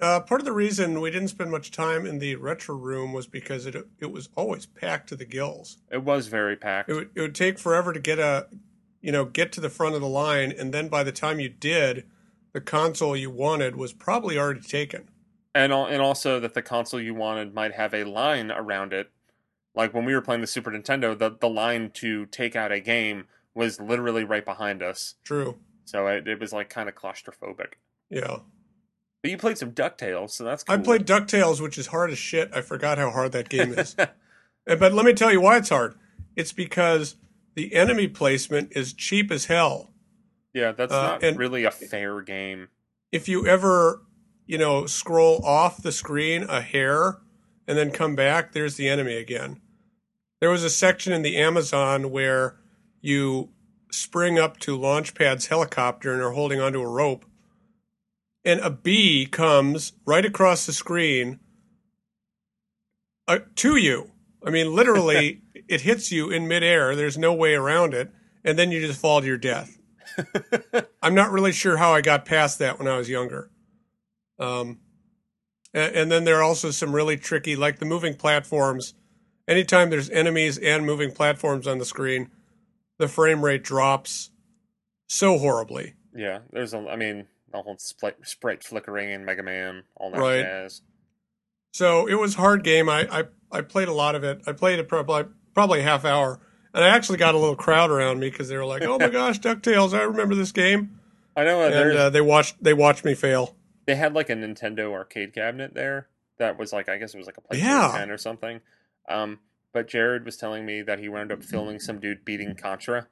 Uh, 0.01 0.21
part 0.21 0.41
of 0.41 0.45
the 0.45 0.53
reason 0.53 1.01
we 1.01 1.11
didn't 1.11 1.29
spend 1.29 1.51
much 1.51 1.71
time 1.71 2.05
in 2.05 2.19
the 2.19 2.35
retro 2.35 2.75
room 2.75 3.13
was 3.13 3.27
because 3.27 3.65
it 3.65 3.77
it 4.01 4.11
was 4.11 4.29
always 4.37 4.67
packed 4.67 5.09
to 5.09 5.17
the 5.17 5.25
gills. 5.25 5.79
It 5.91 6.03
was 6.03 6.27
very 6.27 6.57
packed. 6.57 6.91
It 6.91 6.95
would, 6.95 7.11
it 7.15 7.21
would 7.21 7.35
take 7.35 7.59
forever 7.59 7.93
to 7.93 8.01
get 8.01 8.19
a, 8.19 8.49
you 9.01 9.13
know, 9.13 9.25
get 9.25 9.53
to 9.53 9.61
the 9.61 9.71
front 9.71 9.95
of 9.95 10.01
the 10.01 10.09
line, 10.09 10.53
and 10.53 10.75
then 10.75 10.89
by 10.89 11.05
the 11.05 11.13
time 11.13 11.39
you 11.39 11.49
did, 11.49 12.05
the 12.53 12.61
console 12.61 13.17
you 13.17 13.31
wanted 13.31 13.77
was 13.77 13.93
probably 13.93 14.37
already 14.37 14.61
taken. 14.61 15.09
and 15.55 15.73
and 15.73 16.03
also 16.03 16.41
that 16.41 16.55
the 16.55 16.63
console 16.63 17.01
you 17.01 17.15
wanted 17.15 17.55
might 17.55 17.75
have 17.75 17.95
a 17.95 18.05
line 18.05 18.51
around 18.51 18.93
it. 18.93 19.11
Like 19.75 19.95
when 19.95 20.05
we 20.05 20.15
were 20.15 20.21
playing 20.23 20.41
the 20.41 20.47
Super 20.47 20.71
Nintendo, 20.73 21.17
the 21.17 21.31
the 21.41 21.49
line 21.49 21.91
to 21.95 22.27
take 22.27 22.57
out 22.57 22.73
a 22.73 22.81
game 22.81 23.27
was 23.55 23.81
literally 23.81 24.25
right 24.25 24.45
behind 24.45 24.83
us. 24.83 25.15
True. 25.23 25.59
So 25.85 26.07
it, 26.09 26.27
it 26.27 26.41
was 26.41 26.53
like 26.53 26.69
kind 26.69 26.89
of 26.89 26.95
claustrophobic. 26.97 27.75
Yeah. 28.11 28.39
But 29.25 29.31
you 29.31 29.39
played 29.39 29.57
some 29.57 29.73
Ducktales, 29.73 30.33
so 30.33 30.45
that's 30.45 30.65
cool. 30.65 30.75
I 30.75 30.77
played 30.77 31.07
DuckTales, 31.07 31.59
which 31.59 31.79
is 31.79 31.87
hard 31.87 32.11
as 32.11 32.19
shit. 32.19 32.51
I 32.53 32.61
forgot 32.61 32.99
how 32.99 33.09
hard 33.11 33.33
that 33.33 33.49
game 33.49 33.73
is. 33.73 33.97
Uh, 33.99 34.07
but 34.67 34.93
let 34.93 35.07
me 35.07 35.15
tell 35.15 35.33
you 35.33 35.41
why 35.41 35.57
it's 35.57 35.71
hard. 35.71 35.95
It's 36.37 36.53
because 36.53 37.17
the 37.55 37.75
enemy 37.75 38.07
placement 38.07 38.73
is 38.73 38.93
cheap 38.93 39.31
as 39.31 39.47
hell. 39.47 39.95
yeah, 40.53 40.73
that's 40.73 40.93
Uh, 40.93 41.17
not 41.23 41.37
really 41.37 41.65
a 41.65 41.71
fair 41.71 42.21
game. 42.21 42.69
if 43.13 43.27
you 43.27 43.47
ever, 43.47 44.03
you 44.47 44.59
know, 44.59 44.85
scroll 44.85 45.43
off 45.43 45.83
the 45.83 45.91
screen 45.91 46.43
a 46.43 46.61
hair 46.61 47.17
and 47.67 47.79
then 47.79 47.91
come 47.93 48.15
back, 48.15 48.53
there's 48.53 48.77
the 48.77 48.91
enemy 48.91 49.17
again. 49.17 49.59
There 50.41 50.51
was 50.51 50.65
a 50.65 50.69
section 50.69 51.15
in 51.15 51.23
the 51.23 51.39
Amazon 51.39 52.11
where 52.11 52.57
you 53.01 53.49
spring 53.91 54.39
up 54.39 54.59
to 54.61 54.77
Launchpad's 54.79 55.47
helicopter 55.47 56.13
and 56.13 56.21
are 56.21 56.33
holding 56.33 56.61
onto 56.61 56.83
a 56.83 56.87
rope, 56.87 57.25
and 58.45 58.61
a 58.61 58.71
bee 58.71 59.27
comes 59.27 59.93
right 60.05 60.25
across 60.25 60.67
the 60.67 60.73
screen 60.73 61.41
uh, 63.27 63.39
to 63.57 63.77
you. 63.77 64.11
I 64.45 64.51
mean, 64.51 64.75
literally, 64.75 65.43
it 65.69 65.83
hits 65.83 66.13
you 66.13 66.31
in 66.31 66.47
midair. 66.47 66.95
There's 66.95 67.19
no 67.19 67.33
way 67.33 67.55
around 67.55 67.95
it, 67.95 68.11
and 68.45 68.59
then 68.59 68.71
you 68.71 68.87
just 68.87 69.01
fall 69.01 69.21
to 69.21 69.27
your 69.27 69.39
death. 69.39 69.79
I'm 71.03 71.15
not 71.15 71.33
really 71.33 71.53
sure 71.53 71.79
how 71.79 71.95
I 71.95 72.01
got 72.01 72.25
past 72.25 72.59
that 72.59 72.79
when 72.79 72.87
I 72.87 72.97
was 72.97 73.09
younger. 73.09 73.51
Um, 74.39 74.81
and, 75.73 75.97
and 75.97 76.13
then 76.13 76.25
there 76.25 76.39
are 76.39 76.43
also 76.43 76.71
some 76.71 76.95
really 76.95 77.17
tricky, 77.17 77.57
like 77.57 77.79
the 77.79 77.87
moving 77.87 78.15
platforms. 78.15 78.95
Anytime 79.49 79.91
there's 79.91 80.11
enemies 80.11 80.59
and 80.59 80.87
moving 80.87 81.13
platforms 81.13 81.67
on 81.67 81.79
the 81.79 81.85
screen, 81.85 82.31
the 82.99 83.09
frame 83.09 83.45
rate 83.45 83.63
drops 83.63 84.31
so 85.07 85.39
horribly. 85.39 85.95
Yeah, 86.15 86.41
there's 86.53 86.75
a. 86.75 86.79
I 86.89 86.97
mean, 86.97 87.27
the 87.55 87.63
whole 87.63 87.77
sprite, 87.79 88.17
sprite 88.27 88.65
flickering 88.65 89.11
in 89.11 89.25
Mega 89.25 89.43
Man, 89.43 89.85
all 89.97 90.11
that 90.11 90.21
Right. 90.21 90.43
jazz. 90.43 90.83
So 91.73 92.07
it 92.07 92.15
was 92.15 92.35
hard 92.35 92.63
game. 92.65 92.89
I, 92.89 93.07
I, 93.11 93.25
I 93.51 93.61
played 93.63 93.89
a 93.89 93.93
lot 93.93 94.15
of 94.15 94.25
it. 94.25 94.43
I 94.47 94.53
played 94.53 94.79
it 94.79 94.89
probably 94.89 95.25
probably 95.55 95.81
a 95.81 95.83
half 95.85 96.05
hour, 96.05 96.41
and 96.73 96.85
I 96.85 96.89
actually 96.89 97.19
got 97.19 97.35
a 97.35 97.39
little 97.39 97.57
crowd 97.57 97.91
around 97.91 98.21
me 98.21 98.31
because 98.31 98.49
they 98.49 98.57
were 98.57 98.65
like, 98.67 98.83
"Oh 98.83 98.99
my 98.99 99.09
gosh, 99.11 99.41
Ducktales! 99.41 99.97
I 99.97 100.03
remember 100.03 100.35
this 100.35 100.53
game." 100.53 100.99
I 101.37 101.45
know 101.45 101.63
uh, 101.63 101.71
And 101.71 101.97
uh, 101.97 102.11
they 102.11 102.21
watched 102.21 102.63
they 102.63 102.75
watched 102.75 103.05
me 103.05 103.15
fail. 103.15 103.57
they 103.87 103.97
had 103.97 104.15
like 104.15 104.31
a 104.31 104.35
Nintendo 104.35 104.93
arcade 104.93 105.35
cabinet 105.35 105.75
there 105.75 106.09
that 106.39 106.59
was 106.59 106.73
like 106.73 106.89
I 106.89 106.97
guess 106.97 107.13
it 107.15 107.19
was 107.19 107.27
like 107.27 107.39
a 107.39 107.41
PlayStation 107.41 107.59
Yeah. 107.61 107.93
10 107.93 108.11
or 108.11 108.19
something. 108.19 108.61
Um, 109.09 109.41
but 109.73 109.89
Jared 109.89 110.25
was 110.25 110.37
telling 110.37 110.65
me 110.65 110.83
that 110.83 111.01
he 111.01 111.09
wound 111.09 111.33
up 111.33 111.43
filming 111.43 111.81
some 111.81 111.99
dude 111.99 112.25
beating 112.25 112.55
Contra 112.55 113.09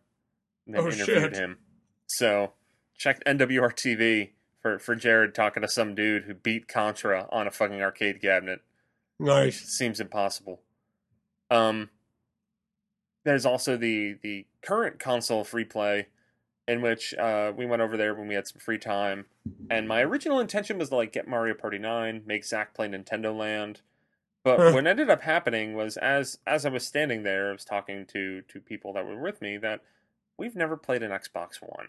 and 0.67 0.75
then 0.75 0.83
Oh, 0.83 0.87
interviewed 0.91 1.33
shit. 1.33 1.35
him. 1.37 1.59
So 2.07 2.53
check 3.03 3.23
NWR 3.25 3.73
TV 3.75 4.31
for 4.61 4.79
for 4.79 4.95
Jared 4.95 5.35
talking 5.35 5.63
to 5.63 5.69
some 5.69 5.95
dude 5.95 6.25
who 6.25 6.35
beat 6.35 6.69
Contra 6.69 7.29
on 7.33 7.49
a 7.49 7.51
fucking 7.51 7.83
arcade 7.83 8.23
cabinet. 8.23 8.61
Nice. 9.19 9.61
seems 9.61 9.99
impossible. 10.01 10.61
Um, 11.51 11.91
there's 13.25 13.45
also 13.45 13.77
the 13.77 14.17
the 14.23 14.47
current 14.63 15.01
console 15.01 15.43
free 15.43 15.65
play, 15.65 16.07
in 16.69 16.81
which 16.81 17.13
uh, 17.15 17.53
we 17.57 17.67
went 17.67 17.83
over 17.83 17.97
there 17.97 18.15
when 18.15 18.29
we 18.29 18.37
had 18.37 18.47
some 18.47 18.61
free 18.61 18.79
time, 18.79 19.27
and 19.69 19.89
my 19.89 20.01
original 20.03 20.39
intention 20.39 20.79
was 20.79 20.91
to 20.91 20.97
like 20.97 21.13
get 21.13 21.27
Mario 21.29 21.55
Party 21.55 21.79
Nine, 21.79 22.23
make 22.25 22.45
Zach 22.45 22.73
play 22.73 22.87
Nintendo 22.89 23.37
Land, 23.37 23.81
but 24.45 24.59
Huh. 24.59 24.73
what 24.73 24.87
ended 24.87 25.11
up 25.11 25.23
happening 25.23 25.75
was 25.75 25.97
as 25.97 26.39
as 26.47 26.65
I 26.65 26.69
was 26.69 26.87
standing 26.87 27.25
there, 27.25 27.49
I 27.51 27.53
was 27.53 27.65
talking 27.65 28.07
to 28.07 28.43
to 28.43 28.61
people 28.61 28.93
that 28.93 29.07
were 29.07 29.21
with 29.21 29.43
me 29.43 29.57
that 29.59 29.81
we've 30.39 30.57
never 30.57 30.77
played 30.77 31.03
an 31.03 31.11
Xbox 31.11 31.57
One. 31.61 31.89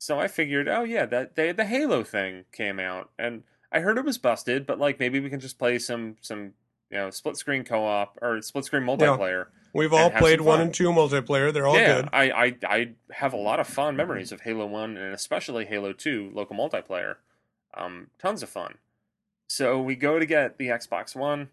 So 0.00 0.18
I 0.18 0.28
figured, 0.28 0.66
oh 0.66 0.82
yeah, 0.82 1.04
that 1.04 1.36
they, 1.36 1.52
the 1.52 1.66
Halo 1.66 2.02
thing 2.02 2.46
came 2.52 2.80
out, 2.80 3.10
and 3.18 3.42
I 3.70 3.80
heard 3.80 3.98
it 3.98 4.04
was 4.04 4.16
busted, 4.16 4.66
but 4.66 4.78
like 4.78 4.98
maybe 4.98 5.20
we 5.20 5.28
can 5.28 5.40
just 5.40 5.58
play 5.58 5.78
some 5.78 6.16
some 6.22 6.54
you 6.90 6.96
know 6.96 7.10
split 7.10 7.36
screen 7.36 7.64
co 7.64 7.84
op 7.84 8.16
or 8.22 8.40
split 8.40 8.64
screen 8.64 8.82
multiplayer. 8.82 9.48
We've 9.74 9.92
all 9.92 10.10
played 10.10 10.40
one 10.40 10.62
and 10.62 10.72
two 10.72 10.88
multiplayer. 10.88 11.52
They're 11.52 11.66
all 11.66 11.76
yeah, 11.76 11.96
good. 12.00 12.08
I, 12.14 12.30
I 12.30 12.56
I 12.66 12.92
have 13.10 13.34
a 13.34 13.36
lot 13.36 13.60
of 13.60 13.66
fond 13.66 13.98
memories 13.98 14.32
of 14.32 14.40
Halo 14.40 14.64
One 14.64 14.96
and 14.96 15.14
especially 15.14 15.66
Halo 15.66 15.92
Two 15.92 16.30
local 16.32 16.56
multiplayer. 16.56 17.16
Um, 17.74 18.06
tons 18.18 18.42
of 18.42 18.48
fun. 18.48 18.78
So 19.48 19.82
we 19.82 19.96
go 19.96 20.18
to 20.18 20.24
get 20.24 20.56
the 20.56 20.68
Xbox 20.68 21.14
One, 21.14 21.50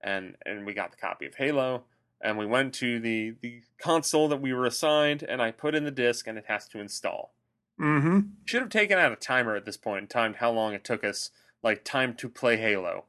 and 0.00 0.36
and 0.46 0.64
we 0.64 0.72
got 0.72 0.90
the 0.90 0.96
copy 0.96 1.26
of 1.26 1.34
Halo, 1.34 1.84
and 2.18 2.38
we 2.38 2.46
went 2.46 2.72
to 2.76 2.98
the 2.98 3.34
the 3.42 3.60
console 3.78 4.26
that 4.28 4.40
we 4.40 4.54
were 4.54 4.64
assigned, 4.64 5.22
and 5.22 5.42
I 5.42 5.50
put 5.50 5.74
in 5.74 5.84
the 5.84 5.90
disc, 5.90 6.26
and 6.26 6.38
it 6.38 6.46
has 6.48 6.66
to 6.68 6.80
install. 6.80 7.34
Mm-hmm. 7.80 8.20
Should 8.44 8.60
have 8.60 8.70
taken 8.70 8.98
out 8.98 9.12
a 9.12 9.16
timer 9.16 9.56
at 9.56 9.64
this 9.64 9.76
point 9.76 10.00
and 10.00 10.10
timed 10.10 10.36
how 10.36 10.50
long 10.50 10.74
it 10.74 10.84
took 10.84 11.02
us, 11.02 11.30
like 11.62 11.84
time 11.84 12.14
to 12.14 12.28
play 12.28 12.56
Halo. 12.58 13.04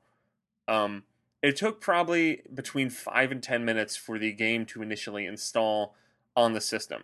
Um, 0.68 1.04
it 1.42 1.58
took 1.58 1.82
probably 1.82 2.44
between 2.54 2.90
five 2.90 3.32
and 3.32 3.44
ten 3.44 3.66
minutes 3.66 3.98
for 3.98 4.18
the 4.18 4.32
game 4.32 4.66
to 4.68 4.82
initially 4.82 5.26
install 5.26 5.96
on 6.36 6.54
the 6.54 6.62
system. 6.62 7.04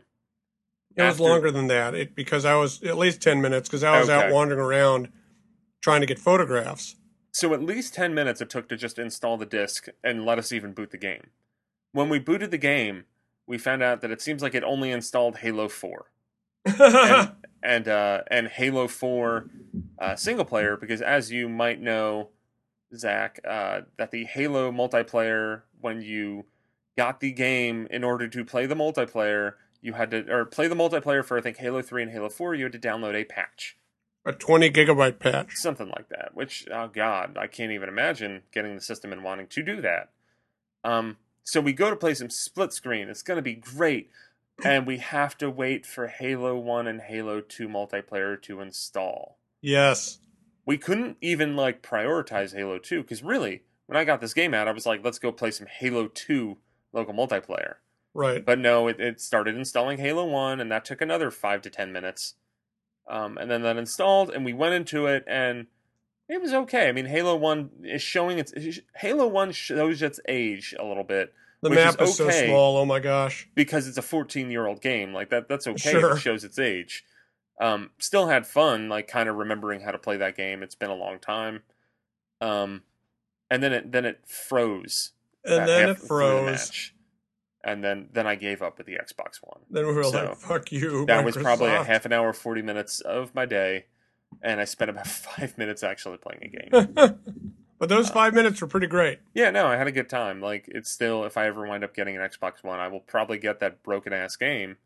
It 0.98 1.04
was 1.04 1.20
longer 1.20 1.52
than 1.52 1.68
that 1.68 1.94
it, 1.94 2.16
because 2.16 2.44
I 2.44 2.56
was 2.56 2.82
at 2.82 2.98
least 2.98 3.22
10 3.22 3.40
minutes 3.40 3.70
because 3.70 3.84
I 3.84 4.00
was 4.00 4.10
out 4.10 4.32
wandering 4.32 4.60
around 4.60 5.10
trying 5.80 6.02
to 6.02 6.08
get 6.08 6.18
photographs. 6.18 6.96
So 7.32 7.54
at 7.54 7.62
least 7.62 7.94
10 7.94 8.16
minutes 8.16 8.42
it 8.42 8.50
took 8.50 8.68
to 8.70 8.78
just 8.78 8.98
install 8.98 9.38
the 9.38 9.46
disk 9.46 9.88
and 10.04 10.26
let 10.26 10.40
us 10.40 10.52
even 10.52 10.74
boot 10.74 10.90
the 10.90 10.98
game. 10.98 11.28
When 11.92 12.10
we 12.10 12.18
booted 12.18 12.50
the 12.50 12.58
game, 12.58 13.06
we 13.46 13.60
found 13.60 13.84
out 13.84 14.02
that 14.02 14.10
it 14.10 14.22
seems 14.22 14.42
like 14.42 14.56
it 14.56 14.64
only 14.64 14.90
installed 14.90 15.38
Halo 15.38 15.70
4 15.70 16.06
and 16.66 17.32
and, 17.68 17.88
uh, 17.88 18.22
and 18.32 18.48
Halo 18.48 18.88
4 18.88 19.50
uh, 20.00 20.16
single 20.16 20.46
player 20.46 20.78
because 20.78 21.02
as 21.02 21.32
you 21.32 21.50
might 21.50 21.82
know, 21.82 22.30
Zach, 22.96 23.40
uh, 23.46 23.82
that 23.98 24.12
the 24.12 24.24
Halo 24.24 24.72
multiplayer 24.72 25.64
when 25.82 26.02
you 26.02 26.46
got 26.96 27.20
the 27.20 27.32
game 27.32 27.88
in 27.92 28.04
order 28.04 28.28
to 28.30 28.46
play 28.46 28.66
the 28.66 28.76
multiplayer, 28.76 29.54
you 29.82 29.94
had 29.94 30.12
to 30.12 30.32
or 30.32 30.46
play 30.46 30.68
the 30.68 30.76
multiplayer 30.76 31.24
for 31.24 31.38
I 31.38 31.42
think 31.42 31.58
Halo 31.58 31.82
3 31.82 32.04
and 32.04 32.12
Halo 32.12 32.30
4, 32.30 32.56
you 32.56 32.64
had 32.64 32.72
to 32.72 32.80
download 32.80 33.16
a 33.16 33.26
patch. 33.26 33.78
a 34.26 34.32
20 34.32 34.72
gigabyte 34.72 35.20
patch. 35.20 35.56
something 35.56 35.90
like 35.90 36.08
that. 36.10 36.32
Which, 36.34 36.68
oh 36.72 36.88
god, 36.88 37.38
I 37.38 37.48
can't 37.48 37.74
even 37.74 37.90
imagine 37.90 38.44
getting 38.54 38.76
the 38.76 38.82
system 38.82 39.12
and 39.12 39.24
wanting 39.24 39.48
to 39.48 39.62
do 39.62 39.82
that. 39.82 40.10
Um, 40.84 41.18
so 41.44 41.60
we 41.62 41.74
go 41.74 41.90
to 41.90 41.96
play 41.96 42.14
some 42.14 42.30
split 42.30 42.72
screen. 42.72 43.10
It's 43.10 43.24
going 43.24 43.38
to 43.38 43.42
be 43.42 43.56
great, 43.56 44.10
and 44.64 44.88
we 44.88 44.98
have 44.98 45.38
to 45.38 45.50
wait 45.50 45.86
for 45.86 46.08
Halo 46.08 46.58
One 46.58 46.88
and 46.88 47.02
Halo 47.02 47.42
Two 47.42 47.68
multiplayer 47.68 48.42
to 48.44 48.62
install. 48.62 49.38
Yes. 49.62 50.20
We 50.66 50.78
couldn't 50.78 51.18
even 51.22 51.56
like 51.56 51.82
prioritize 51.82 52.56
Halo 52.56 52.78
Two 52.80 53.02
because 53.02 53.24
really, 53.24 53.64
when 53.86 53.98
I 53.98 54.04
got 54.04 54.22
this 54.22 54.34
game 54.34 54.54
out, 54.54 54.68
I 54.68 54.72
was 54.72 54.86
like, 54.86 55.04
let's 55.04 55.20
go 55.20 55.32
play 55.32 55.52
some 55.52 55.68
Halo 55.68 56.08
Two 56.08 56.58
local 56.94 57.14
multiplayer. 57.14 57.76
Right. 58.14 58.44
But 58.44 58.58
no, 58.58 58.88
it, 58.88 59.00
it 59.00 59.22
started 59.22 59.56
installing 59.56 60.00
Halo 60.00 60.26
1, 60.26 60.60
and 60.60 60.72
that 60.72 60.86
took 60.86 61.02
another 61.02 61.30
5 61.30 61.62
to 61.62 61.70
10 61.70 61.92
minutes. 61.92 62.34
Um, 63.08 63.38
and 63.38 63.50
then 63.50 63.62
that 63.62 63.78
installed, 63.78 64.32
and 64.32 64.44
we 64.44 64.54
went 64.54 64.74
into 64.74 65.06
it, 65.06 65.24
and 65.28 65.68
it 66.28 66.42
was 66.42 66.52
okay. 66.52 66.90
I 66.90 66.94
mean, 66.94 67.06
Halo 67.06 67.36
1 67.36 67.70
is 67.84 68.02
showing 68.02 68.40
its. 68.40 68.54
Halo 68.96 69.28
1 69.28 69.52
shows 69.52 70.02
its 70.02 70.20
age 70.28 70.74
a 70.80 70.84
little 70.84 71.04
bit 71.04 71.32
The 71.62 71.70
map 71.72 72.00
is 72.02 72.10
is, 72.12 72.16
so 72.18 72.26
okay. 72.28 72.46
small. 72.48 72.78
Oh 72.78 72.86
my 72.86 73.00
gosh. 73.00 73.48
because 73.56 73.88
it's 73.88 73.98
a 73.98 74.02
14 74.04 74.52
year 74.52 74.68
old 74.68 74.82
game. 74.82 75.14
Like, 75.14 75.30
that 75.32 75.48
that's 75.50 75.68
okay 75.68 75.92
Sure. 75.92 76.16
it 76.16 76.20
shows 76.20 76.44
its 76.44 76.60
age. 76.60 77.04
Um, 77.60 77.90
still 77.98 78.28
had 78.28 78.46
fun, 78.46 78.88
like, 78.90 79.08
kind 79.08 79.28
of 79.28 79.36
remembering 79.36 79.82
how 79.82 79.90
to 79.92 79.98
play 79.98 80.18
that 80.18 80.38
game. 80.38 80.62
It's 80.62 80.76
been 80.76 80.92
a 80.92 80.96
long 80.96 81.18
time. 81.20 81.64
Um, 82.42 82.84
and 83.50 83.64
then 83.64 83.74
it 83.74 83.92
then 83.92 84.06
it 84.06 84.20
froze. 84.28 85.12
And 85.44 85.68
then 85.68 85.90
it 85.90 85.96
through 85.98 86.02
the 86.02 86.08
froze. 86.08 86.92
And 87.64 87.84
then, 87.84 88.10
then 88.14 88.28
I 88.28 88.36
gave 88.36 88.62
up 88.62 88.78
with 88.78 88.86
the 88.88 88.94
Xbox 88.94 89.38
One. 89.42 89.62
Then 89.70 89.88
we 89.88 89.94
were 89.94 90.04
So, 90.04 90.10
like, 90.12 90.38
"Fuck 90.38 90.72
you." 90.72 91.06
That 91.08 91.26
was 91.26 91.36
probably 91.36 91.74
a 91.74 91.84
half 91.84 92.06
an 92.06 92.14
hour, 92.14 92.32
40 92.32 92.62
minutes 92.62 93.02
of 93.02 93.34
my 93.36 93.46
day, 93.46 93.86
and 94.42 94.62
I 94.62 94.66
spent 94.66 94.90
about 94.92 95.08
five 95.08 95.58
minutes 95.58 95.84
actually 95.84 96.18
playing 96.18 96.44
a 96.44 96.48
game. 96.50 97.20
but 97.80 97.90
those 97.90 98.10
five 98.10 98.34
minutes 98.34 98.62
were 98.62 98.68
pretty 98.68 98.88
great. 98.88 99.20
yeah, 99.34 99.50
no, 99.50 99.68
I 99.68 99.76
had 99.76 99.88
a 99.88 99.92
good 99.92 100.10
time. 100.10 100.42
Like, 100.42 100.66
it's 100.68 100.90
still, 100.90 101.24
if 101.24 101.38
I 101.38 101.48
ever 101.48 101.68
wind 101.68 101.84
up 101.84 101.94
getting 101.94 102.16
an 102.16 102.22
Xbox 102.22 102.64
One, 102.64 102.80
I 102.80 102.88
will 102.88 103.00
probably 103.00 103.38
get 103.38 103.60
that 103.60 103.84
broken 103.84 104.14
ass 104.14 104.36
game 104.36 104.78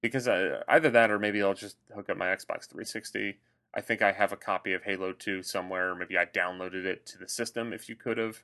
because 0.00 0.28
I, 0.28 0.62
either 0.68 0.90
that 0.90 1.10
or 1.10 1.18
maybe 1.18 1.42
I'll 1.42 1.54
just 1.54 1.76
hook 1.94 2.08
up 2.08 2.16
my 2.16 2.26
Xbox 2.26 2.68
360. 2.68 3.38
I 3.74 3.80
think 3.80 4.02
I 4.02 4.12
have 4.12 4.32
a 4.32 4.36
copy 4.36 4.72
of 4.72 4.84
Halo 4.84 5.12
2 5.12 5.42
somewhere. 5.42 5.94
Maybe 5.94 6.16
I 6.16 6.24
downloaded 6.24 6.84
it 6.84 7.04
to 7.06 7.18
the 7.18 7.28
system 7.28 7.72
if 7.72 7.88
you 7.88 7.96
could 7.96 8.18
have. 8.18 8.42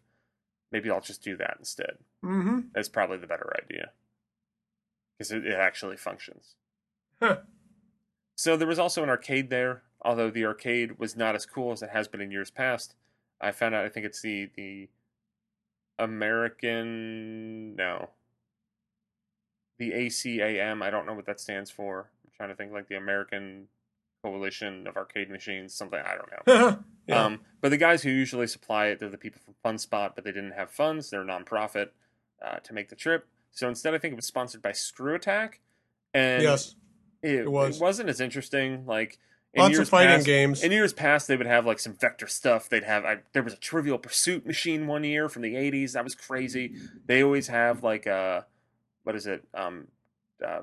Maybe 0.70 0.90
I'll 0.90 1.00
just 1.00 1.22
do 1.22 1.36
that 1.36 1.56
instead. 1.58 1.98
Mm-hmm. 2.24 2.60
That's 2.74 2.88
probably 2.88 3.18
the 3.18 3.26
better 3.26 3.52
idea 3.62 3.90
because 5.16 5.30
it, 5.30 5.46
it 5.46 5.54
actually 5.54 5.96
functions. 5.96 6.56
Huh. 7.22 7.38
So 8.36 8.56
there 8.56 8.68
was 8.68 8.78
also 8.78 9.02
an 9.02 9.08
arcade 9.08 9.50
there, 9.50 9.82
although 10.02 10.30
the 10.30 10.44
arcade 10.44 10.98
was 10.98 11.16
not 11.16 11.34
as 11.34 11.46
cool 11.46 11.72
as 11.72 11.82
it 11.82 11.90
has 11.90 12.08
been 12.08 12.20
in 12.20 12.30
years 12.30 12.50
past. 12.50 12.94
I 13.44 13.52
found 13.52 13.74
out 13.74 13.84
I 13.84 13.88
think 13.88 14.06
it's 14.06 14.22
the 14.22 14.50
the 14.56 14.88
American 15.98 17.76
no. 17.76 18.10
The 19.78 19.90
ACAM, 19.90 20.82
I 20.82 20.90
don't 20.90 21.04
know 21.04 21.14
what 21.14 21.26
that 21.26 21.40
stands 21.40 21.70
for. 21.70 22.10
I'm 22.24 22.30
trying 22.36 22.48
to 22.50 22.54
think 22.54 22.72
like 22.72 22.88
the 22.88 22.96
American 22.96 23.66
Coalition 24.22 24.86
of 24.86 24.96
Arcade 24.96 25.30
Machines, 25.30 25.74
something 25.74 25.98
I 25.98 26.14
don't 26.14 26.46
know. 26.46 26.78
yeah. 27.08 27.24
Um, 27.24 27.40
but 27.60 27.70
the 27.70 27.76
guys 27.76 28.02
who 28.02 28.10
usually 28.10 28.46
supply 28.46 28.86
it, 28.86 29.00
they're 29.00 29.08
the 29.08 29.18
people 29.18 29.40
from 29.44 29.54
Funspot, 29.64 30.12
but 30.14 30.24
they 30.24 30.32
didn't 30.32 30.52
have 30.52 30.70
funds. 30.70 31.10
They're 31.10 31.22
a 31.22 31.26
nonprofit 31.26 31.88
uh, 32.44 32.56
to 32.56 32.72
make 32.72 32.88
the 32.88 32.96
trip. 32.96 33.26
So 33.50 33.68
instead, 33.68 33.94
I 33.94 33.98
think 33.98 34.12
it 34.12 34.16
was 34.16 34.26
sponsored 34.26 34.62
by 34.62 34.72
ScrewAttack, 34.72 35.54
and 36.12 36.42
yes. 36.42 36.74
it, 37.22 37.40
it 37.40 37.50
was. 37.50 37.80
not 37.80 38.08
as 38.08 38.20
interesting. 38.20 38.86
Like 38.86 39.18
in 39.54 39.62
Lots 39.62 39.72
years 39.72 39.82
of 39.82 39.88
fighting 39.88 40.16
past, 40.16 40.26
games. 40.26 40.62
In 40.62 40.72
years 40.72 40.92
past, 40.92 41.28
they 41.28 41.36
would 41.36 41.46
have 41.46 41.64
like 41.64 41.78
some 41.78 41.94
vector 41.94 42.26
stuff. 42.26 42.68
They'd 42.68 42.82
have 42.82 43.04
I, 43.04 43.18
there 43.32 43.42
was 43.42 43.52
a 43.52 43.58
Trivial 43.58 43.98
Pursuit 43.98 44.44
machine 44.44 44.86
one 44.86 45.04
year 45.04 45.28
from 45.28 45.42
the 45.42 45.54
'80s. 45.54 45.92
That 45.92 46.04
was 46.04 46.14
crazy. 46.14 46.74
They 47.06 47.22
always 47.22 47.46
have 47.48 47.82
like 47.82 48.06
uh 48.06 48.42
what 49.04 49.14
is 49.14 49.26
it? 49.26 49.44
Um, 49.54 49.88
uh, 50.44 50.62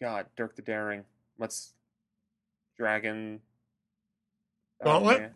God, 0.00 0.26
Dirk 0.36 0.56
the 0.56 0.62
Daring. 0.62 1.04
What's 1.36 1.72
Dragon? 2.76 3.40
oh, 4.82 4.84
Gauntlet? 4.84 5.20
man. 5.20 5.30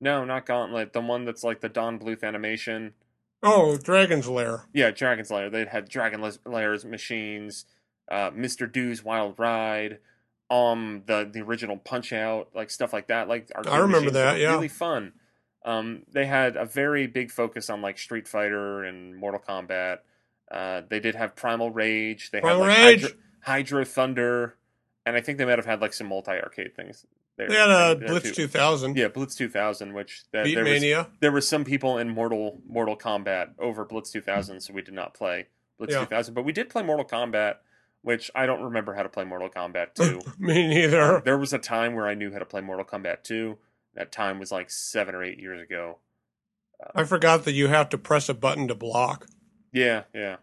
No, 0.00 0.24
not 0.24 0.46
Gauntlet. 0.46 0.92
The 0.92 1.00
one 1.00 1.24
that's 1.24 1.42
like 1.42 1.60
the 1.60 1.68
Don 1.68 1.98
Bluth 1.98 2.22
animation. 2.22 2.94
Oh, 3.42 3.76
Dragon's 3.76 4.28
Lair. 4.28 4.66
Yeah, 4.72 4.90
Dragon's 4.90 5.30
Lair. 5.30 5.50
They 5.50 5.64
had 5.64 5.88
Dragon 5.88 6.28
Lairs 6.44 6.84
machines, 6.84 7.64
uh, 8.10 8.30
Mr. 8.30 8.70
Do's 8.70 9.02
Wild 9.02 9.38
Ride, 9.38 9.98
um, 10.52 11.02
the 11.06 11.28
the 11.32 11.40
original 11.40 11.78
Punch 11.78 12.12
Out, 12.12 12.50
like 12.54 12.70
stuff 12.70 12.92
like 12.92 13.06
that. 13.08 13.26
Like 13.28 13.50
I 13.66 13.78
remember 13.78 14.10
that, 14.10 14.38
yeah. 14.38 14.52
really 14.52 14.68
fun. 14.68 15.12
Um, 15.64 16.02
they 16.12 16.26
had 16.26 16.56
a 16.56 16.64
very 16.66 17.06
big 17.06 17.30
focus 17.30 17.70
on 17.70 17.80
like 17.80 17.98
Street 17.98 18.28
Fighter 18.28 18.82
and 18.84 19.16
Mortal 19.16 19.40
Kombat. 19.40 19.98
Uh, 20.50 20.82
they 20.90 21.00
did 21.00 21.14
have 21.14 21.34
Primal 21.34 21.70
Rage. 21.70 22.30
They 22.32 22.40
Primal 22.40 22.64
had 22.64 22.68
like 22.68 22.86
Rage! 22.86 23.02
Hydro, 23.02 23.16
Hydro 23.42 23.84
Thunder, 23.84 24.56
and 25.06 25.16
I 25.16 25.20
think 25.22 25.38
they 25.38 25.44
might 25.46 25.58
have 25.58 25.66
had 25.66 25.80
like 25.80 25.94
some 25.94 26.08
multi 26.08 26.32
arcade 26.32 26.74
things. 26.76 27.06
There, 27.38 27.48
They 27.48 27.56
had 27.56 27.70
a 27.70 27.94
there 27.98 28.08
Blitz 28.08 28.28
too. 28.28 28.46
2000. 28.46 28.94
Yeah, 28.94 29.08
Blitz 29.08 29.34
2000, 29.36 29.94
which 29.94 30.24
that, 30.32 30.44
Beat 30.44 30.54
there 30.56 30.64
was 30.64 30.72
Mania. 30.82 31.08
there 31.20 31.32
were 31.32 31.40
some 31.40 31.64
people 31.64 31.96
in 31.96 32.10
Mortal 32.10 32.60
Mortal 32.68 32.96
Kombat 32.96 33.50
over 33.58 33.86
Blitz 33.86 34.10
2000, 34.10 34.60
so 34.60 34.74
we 34.74 34.82
did 34.82 34.92
not 34.92 35.14
play 35.14 35.46
Blitz 35.78 35.94
Yeah. 35.94 36.00
2000, 36.00 36.34
but 36.34 36.44
we 36.44 36.52
did 36.52 36.68
play 36.68 36.82
Mortal 36.82 37.06
Kombat, 37.06 37.56
which 38.02 38.30
I 38.34 38.46
don't 38.46 38.62
remember 38.62 38.94
how 38.94 39.02
to 39.02 39.08
play 39.08 39.24
Mortal 39.24 39.48
Kombat 39.48 39.94
2. 39.94 40.20
Me 40.38 40.66
neither. 40.68 41.16
Um, 41.16 41.22
there 41.24 41.38
was 41.38 41.52
a 41.52 41.58
time 41.58 41.94
where 41.94 42.06
I 42.06 42.14
knew 42.14 42.32
how 42.32 42.38
to 42.38 42.44
play 42.44 42.60
Mortal 42.60 42.84
Kombat 42.84 43.22
2. 43.24 43.56
That 43.94 44.12
time 44.12 44.38
was 44.38 44.52
like 44.52 44.70
seven 44.70 45.14
or 45.14 45.22
eight 45.22 45.38
years 45.38 45.62
ago. 45.62 45.98
Uh, 46.82 46.90
I 47.00 47.04
forgot 47.04 47.44
that 47.44 47.52
you 47.52 47.68
have 47.68 47.88
to 47.90 47.98
press 47.98 48.28
a 48.28 48.34
button 48.34 48.68
to 48.68 48.74
block. 48.74 49.26
Yeah, 49.72 50.04
yeah. 50.14 50.36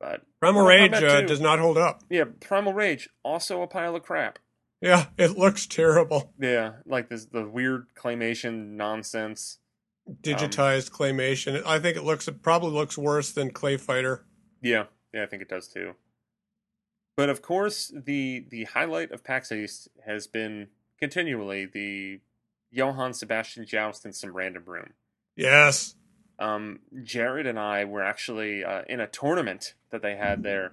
But 0.00 0.22
Primal 0.40 0.62
Mortal 0.62 0.78
Rage 0.90 1.02
uh, 1.02 1.20
does 1.22 1.40
not 1.40 1.58
hold 1.58 1.78
up. 1.78 2.02
yeah, 2.10 2.24
Primal 2.40 2.72
Rage 2.72 3.08
also 3.22 3.62
a 3.62 3.66
pile 3.66 3.94
of 3.94 4.02
crap. 4.02 4.38
Yeah, 4.80 5.06
it 5.16 5.38
looks 5.38 5.64
terrible. 5.66 6.32
Yeah, 6.40 6.72
like 6.84 7.08
this 7.08 7.26
the 7.26 7.46
weird 7.48 7.86
claymation 7.94 8.70
nonsense. 8.70 9.58
Um, 10.08 10.16
digitized 10.20 10.90
claymation. 10.90 11.62
I 11.64 11.78
think 11.78 11.96
it 11.96 12.02
looks 12.02 12.26
it 12.26 12.42
probably 12.42 12.72
looks 12.72 12.98
worse 12.98 13.30
than 13.30 13.52
Clay 13.52 13.76
Fighter. 13.76 14.24
Yeah, 14.60 14.86
yeah, 15.12 15.22
I 15.22 15.26
think 15.26 15.42
it 15.42 15.48
does 15.48 15.68
too. 15.68 15.94
But 17.16 17.28
of 17.28 17.42
course, 17.42 17.92
the 17.94 18.46
the 18.48 18.64
highlight 18.64 19.10
of 19.12 19.24
PAX 19.24 19.52
East 19.52 19.88
has 20.06 20.26
been 20.26 20.68
continually 20.98 21.66
the 21.66 22.20
Johann 22.70 23.12
Sebastian 23.12 23.66
Joust 23.66 24.06
in 24.06 24.12
some 24.12 24.32
random 24.32 24.64
room. 24.66 24.94
Yes. 25.36 25.94
Um, 26.38 26.80
Jared 27.02 27.46
and 27.46 27.58
I 27.58 27.84
were 27.84 28.02
actually 28.02 28.64
uh, 28.64 28.82
in 28.88 29.00
a 29.00 29.06
tournament 29.06 29.74
that 29.90 30.02
they 30.02 30.16
had 30.16 30.42
there, 30.42 30.72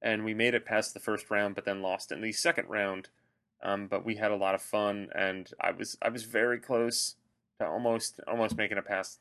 and 0.00 0.24
we 0.24 0.34
made 0.34 0.54
it 0.54 0.64
past 0.64 0.94
the 0.94 1.00
first 1.00 1.30
round, 1.30 1.54
but 1.54 1.64
then 1.64 1.82
lost 1.82 2.10
in 2.10 2.22
the 2.22 2.32
second 2.32 2.68
round. 2.68 3.10
Um, 3.62 3.86
but 3.86 4.04
we 4.04 4.16
had 4.16 4.30
a 4.30 4.36
lot 4.36 4.54
of 4.54 4.62
fun, 4.62 5.08
and 5.14 5.50
I 5.60 5.70
was 5.72 5.96
I 6.02 6.08
was 6.08 6.24
very 6.24 6.58
close 6.58 7.16
to 7.60 7.66
almost 7.66 8.20
almost 8.26 8.56
making 8.56 8.78
it 8.78 8.86
past 8.86 9.20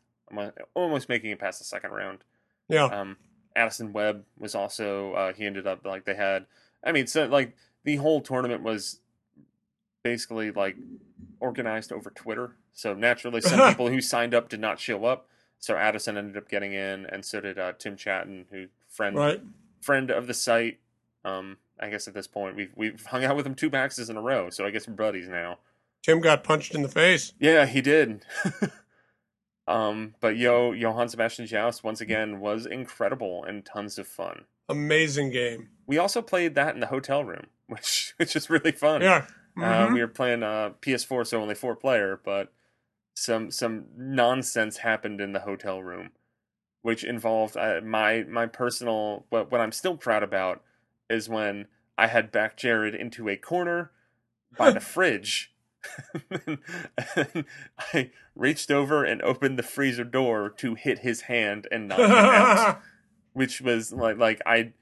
almost 0.74 1.10
making 1.10 1.32
it 1.32 1.40
past 1.40 1.60
the 1.60 1.66
second 1.66 1.92
round. 1.92 2.24
Yeah. 2.70 2.86
Um, 2.86 3.18
Addison 3.56 3.94
Webb 3.94 4.24
was 4.38 4.56
also 4.56 5.14
uh, 5.14 5.34
he 5.34 5.46
ended 5.46 5.68
up 5.68 5.86
like 5.86 6.06
they 6.06 6.16
had. 6.16 6.46
I 6.84 6.92
mean, 6.92 7.08
so 7.08 7.26
like 7.26 7.56
the 7.84 7.98
whole 7.98 8.22
tournament 8.22 8.64
was 8.64 9.00
basically 10.04 10.52
like 10.52 10.76
organized 11.40 11.92
over 11.92 12.10
Twitter. 12.10 12.56
So 12.74 12.94
naturally, 12.94 13.42
some 13.42 13.60
people 13.70 13.90
who 13.90 14.02
signed 14.02 14.34
up 14.34 14.50
did 14.50 14.60
not 14.60 14.80
show 14.80 15.06
up. 15.06 15.28
So 15.60 15.78
Addison 15.78 16.18
ended 16.18 16.36
up 16.36 16.50
getting 16.50 16.74
in, 16.74 17.06
and 17.06 17.24
so 17.24 17.40
did 17.40 17.58
uh, 17.58 17.74
Tim 17.80 17.96
Chatton, 17.96 18.46
who 18.52 18.68
friend 18.90 19.16
right. 19.16 19.42
friend 19.82 20.12
of 20.12 20.28
the 20.28 20.34
site. 20.34 20.80
Um, 21.24 21.58
I 21.80 21.90
guess 21.90 22.08
at 22.08 22.14
this 22.14 22.28
point 22.28 22.56
we've 22.56 22.72
we've 22.76 23.06
hung 23.08 23.24
out 23.24 23.36
with 23.36 23.48
him 23.48 23.56
two 23.56 23.70
PAXes 23.70 24.10
in 24.10 24.18
a 24.18 24.22
row, 24.22 24.50
so 24.50 24.66
I 24.66 24.72
guess 24.72 24.88
we're 24.88 24.96
buddies 24.96 25.28
now. 25.28 25.60
Tim 26.02 26.20
got 26.20 26.44
punched 26.44 26.76
in 26.76 26.82
the 26.82 26.90
face. 26.90 27.32
Yeah, 27.40 27.66
he 27.66 27.80
did. 27.80 28.26
um, 29.68 30.16
but 30.20 30.36
yo, 30.38 30.72
Johann 30.72 31.10
Sebastian 31.10 31.46
Joust 31.48 31.84
once 31.84 32.02
again 32.02 32.40
was 32.40 32.66
incredible 32.66 33.44
and 33.44 33.66
tons 33.66 33.98
of 33.98 34.08
fun. 34.08 34.46
Amazing 34.70 35.32
game. 35.32 35.70
We 35.86 35.98
also 35.98 36.22
played 36.22 36.56
that 36.56 36.74
in 36.74 36.80
the 36.82 36.88
hotel 36.88 37.24
room, 37.24 37.48
which 37.68 38.14
which 38.18 38.36
is 38.36 38.50
really 38.50 38.72
fun. 38.72 39.02
Yeah. 39.02 39.26
Uh, 39.56 39.62
Mhm. 39.88 39.94
we 39.94 40.00
were 40.02 40.08
playing 40.08 40.42
uh, 40.42 40.72
PS4, 40.82 41.28
so 41.28 41.40
only 41.42 41.54
four 41.56 41.76
player, 41.76 42.20
but 42.24 42.52
some 43.16 43.52
some 43.52 43.86
nonsense 43.96 44.78
happened 44.78 45.22
in 45.22 45.32
the 45.34 45.42
hotel 45.42 45.84
room, 45.84 46.10
which 46.82 47.04
involved 47.04 47.56
uh, 47.56 47.80
my 47.84 48.24
my 48.24 48.48
personal. 48.48 49.26
What 49.30 49.52
what 49.52 49.62
I'm 49.62 49.72
still 49.72 49.96
proud 49.96 50.24
about 50.24 50.64
is 51.10 51.30
when 51.30 51.68
I 51.98 52.08
had 52.08 52.32
backed 52.32 52.60
Jared 52.60 52.96
into 52.96 53.30
a 53.30 53.36
corner 53.38 53.92
by 54.58 54.72
the 54.72 54.80
fridge. 54.96 55.53
And 56.30 56.60
I 57.94 58.12
reached 58.36 58.72
over 58.72 59.04
and 59.04 59.22
opened 59.22 59.58
the 59.60 59.64
freezer 59.64 60.04
door 60.04 60.50
to 60.58 60.76
hit 60.76 61.00
his 61.00 61.22
hand 61.22 61.68
and 61.72 61.88
knock 61.88 62.00
him 62.00 62.12
out, 62.12 62.82
which 63.34 63.62
was 63.62 63.92
like 63.94 64.18
like 64.18 64.42
I 64.46 64.74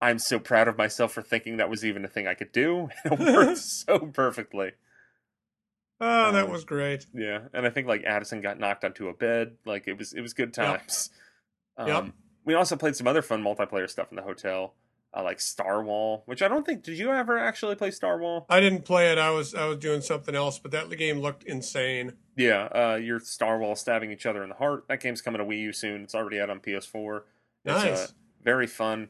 I'm 0.00 0.18
so 0.18 0.38
proud 0.38 0.68
of 0.68 0.78
myself 0.78 1.12
for 1.12 1.22
thinking 1.22 1.56
that 1.56 1.70
was 1.70 1.84
even 1.84 2.04
a 2.04 2.08
thing 2.08 2.26
I 2.26 2.34
could 2.34 2.52
do. 2.52 2.88
It 3.04 3.18
worked 3.18 3.58
so 3.58 3.98
perfectly. 3.98 4.72
oh, 6.00 6.32
that 6.32 6.44
Um, 6.44 6.50
was 6.50 6.64
great. 6.64 7.06
Yeah, 7.14 7.40
and 7.52 7.66
I 7.66 7.70
think 7.70 7.86
like 7.88 8.04
Addison 8.04 8.40
got 8.40 8.58
knocked 8.58 8.84
onto 8.84 9.08
a 9.08 9.14
bed. 9.14 9.56
Like 9.66 9.88
it 9.88 9.98
was 9.98 10.12
it 10.12 10.20
was 10.20 10.34
good 10.34 10.56
Yep. 10.56 10.78
times. 10.78 11.10
Um, 11.76 11.88
Yep. 11.88 12.04
We 12.44 12.54
also 12.54 12.76
played 12.76 12.96
some 12.96 13.06
other 13.06 13.20
fun 13.22 13.42
multiplayer 13.42 13.90
stuff 13.90 14.08
in 14.10 14.16
the 14.16 14.22
hotel, 14.22 14.74
uh, 15.16 15.22
like 15.22 15.38
Starwhal, 15.38 16.22
which 16.26 16.42
I 16.42 16.48
don't 16.48 16.64
think. 16.66 16.82
Did 16.82 16.98
you 16.98 17.10
ever 17.10 17.38
actually 17.38 17.74
play 17.74 17.90
Starwhal? 17.90 18.44
I 18.48 18.60
didn't 18.60 18.84
play 18.84 19.10
it. 19.10 19.18
I 19.18 19.30
was 19.30 19.54
I 19.54 19.66
was 19.66 19.78
doing 19.78 20.00
something 20.00 20.34
else, 20.34 20.58
but 20.58 20.70
that 20.72 20.90
game 20.96 21.20
looked 21.20 21.44
insane. 21.44 22.14
Yeah, 22.36 22.64
uh, 22.66 22.98
you're 23.02 23.20
Starwhal 23.20 23.76
stabbing 23.76 24.10
each 24.12 24.26
other 24.26 24.42
in 24.42 24.48
the 24.48 24.54
heart. 24.56 24.84
That 24.88 25.00
game's 25.00 25.22
coming 25.22 25.38
to 25.38 25.44
Wii 25.44 25.60
U 25.60 25.72
soon. 25.72 26.02
It's 26.02 26.14
already 26.14 26.40
out 26.40 26.50
on 26.50 26.60
PS4. 26.60 27.22
It's, 27.64 27.84
Nice. 27.84 27.98
uh, 27.98 28.06
very 28.44 28.66
fun. 28.66 29.08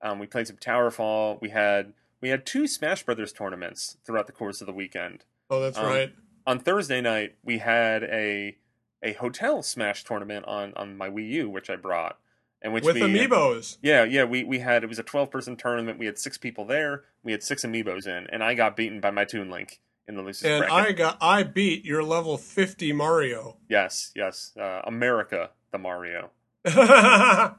Um, 0.00 0.18
we 0.18 0.26
played 0.26 0.46
some 0.46 0.56
Towerfall. 0.56 1.40
We 1.40 1.50
had 1.50 1.92
we 2.20 2.28
had 2.28 2.46
two 2.46 2.66
Smash 2.66 3.04
Brothers 3.04 3.32
tournaments 3.32 3.96
throughout 4.04 4.26
the 4.26 4.32
course 4.32 4.60
of 4.60 4.66
the 4.66 4.72
weekend. 4.72 5.24
oh, 5.50 5.60
that's 5.60 5.78
um, 5.78 5.86
right. 5.86 6.12
on 6.46 6.58
Thursday 6.60 7.00
night 7.00 7.36
we 7.42 7.58
had 7.58 8.02
a 8.04 8.56
a 9.02 9.14
hotel 9.14 9.62
smash 9.62 10.04
tournament 10.04 10.44
on 10.46 10.72
on 10.76 10.96
my 10.96 11.08
Wii 11.08 11.28
U, 11.30 11.50
which 11.50 11.68
I 11.68 11.76
brought, 11.76 12.18
and 12.62 12.72
which 12.72 12.84
With 12.84 12.94
we 12.96 13.02
amiibos. 13.02 13.76
yeah 13.82 14.04
yeah 14.04 14.24
we 14.24 14.44
we 14.44 14.60
had 14.60 14.82
it 14.84 14.86
was 14.88 14.98
a 14.98 15.02
twelve 15.02 15.30
person 15.30 15.56
tournament. 15.56 15.98
We 15.98 16.06
had 16.06 16.18
six 16.18 16.38
people 16.38 16.64
there. 16.64 17.04
We 17.22 17.32
had 17.32 17.42
six 17.42 17.64
amiibos 17.64 18.06
in, 18.06 18.26
and 18.30 18.42
I 18.42 18.54
got 18.54 18.76
beaten 18.76 19.00
by 19.00 19.10
my 19.10 19.24
Toon 19.24 19.50
Link 19.50 19.80
in 20.08 20.14
the 20.16 20.22
loosest 20.22 20.44
And 20.46 20.66
bracket. 20.66 20.88
I 20.88 20.92
got 20.92 21.18
I 21.20 21.42
beat 21.42 21.84
your 21.84 22.02
level 22.02 22.36
50 22.38 22.92
Mario. 22.92 23.56
yes 23.68 24.12
yes 24.16 24.52
uh, 24.58 24.80
America 24.84 25.50
the 25.72 25.78
Mario. 25.78 26.30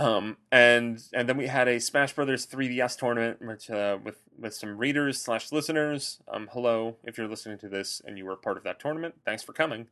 Um 0.00 0.36
and 0.52 1.02
and 1.12 1.28
then 1.28 1.36
we 1.36 1.48
had 1.48 1.66
a 1.66 1.80
Smash 1.80 2.12
Brothers 2.12 2.46
3DS 2.46 2.96
tournament 2.96 3.38
which, 3.42 3.68
uh, 3.68 3.98
with 4.00 4.18
with 4.38 4.54
some 4.54 4.78
readers 4.78 5.20
slash 5.20 5.50
listeners. 5.50 6.20
Um, 6.32 6.48
hello 6.52 6.98
if 7.02 7.18
you're 7.18 7.26
listening 7.26 7.58
to 7.58 7.68
this 7.68 8.00
and 8.04 8.16
you 8.16 8.24
were 8.24 8.36
part 8.36 8.56
of 8.56 8.62
that 8.62 8.78
tournament. 8.78 9.16
Thanks 9.24 9.42
for 9.42 9.52
coming. 9.52 9.88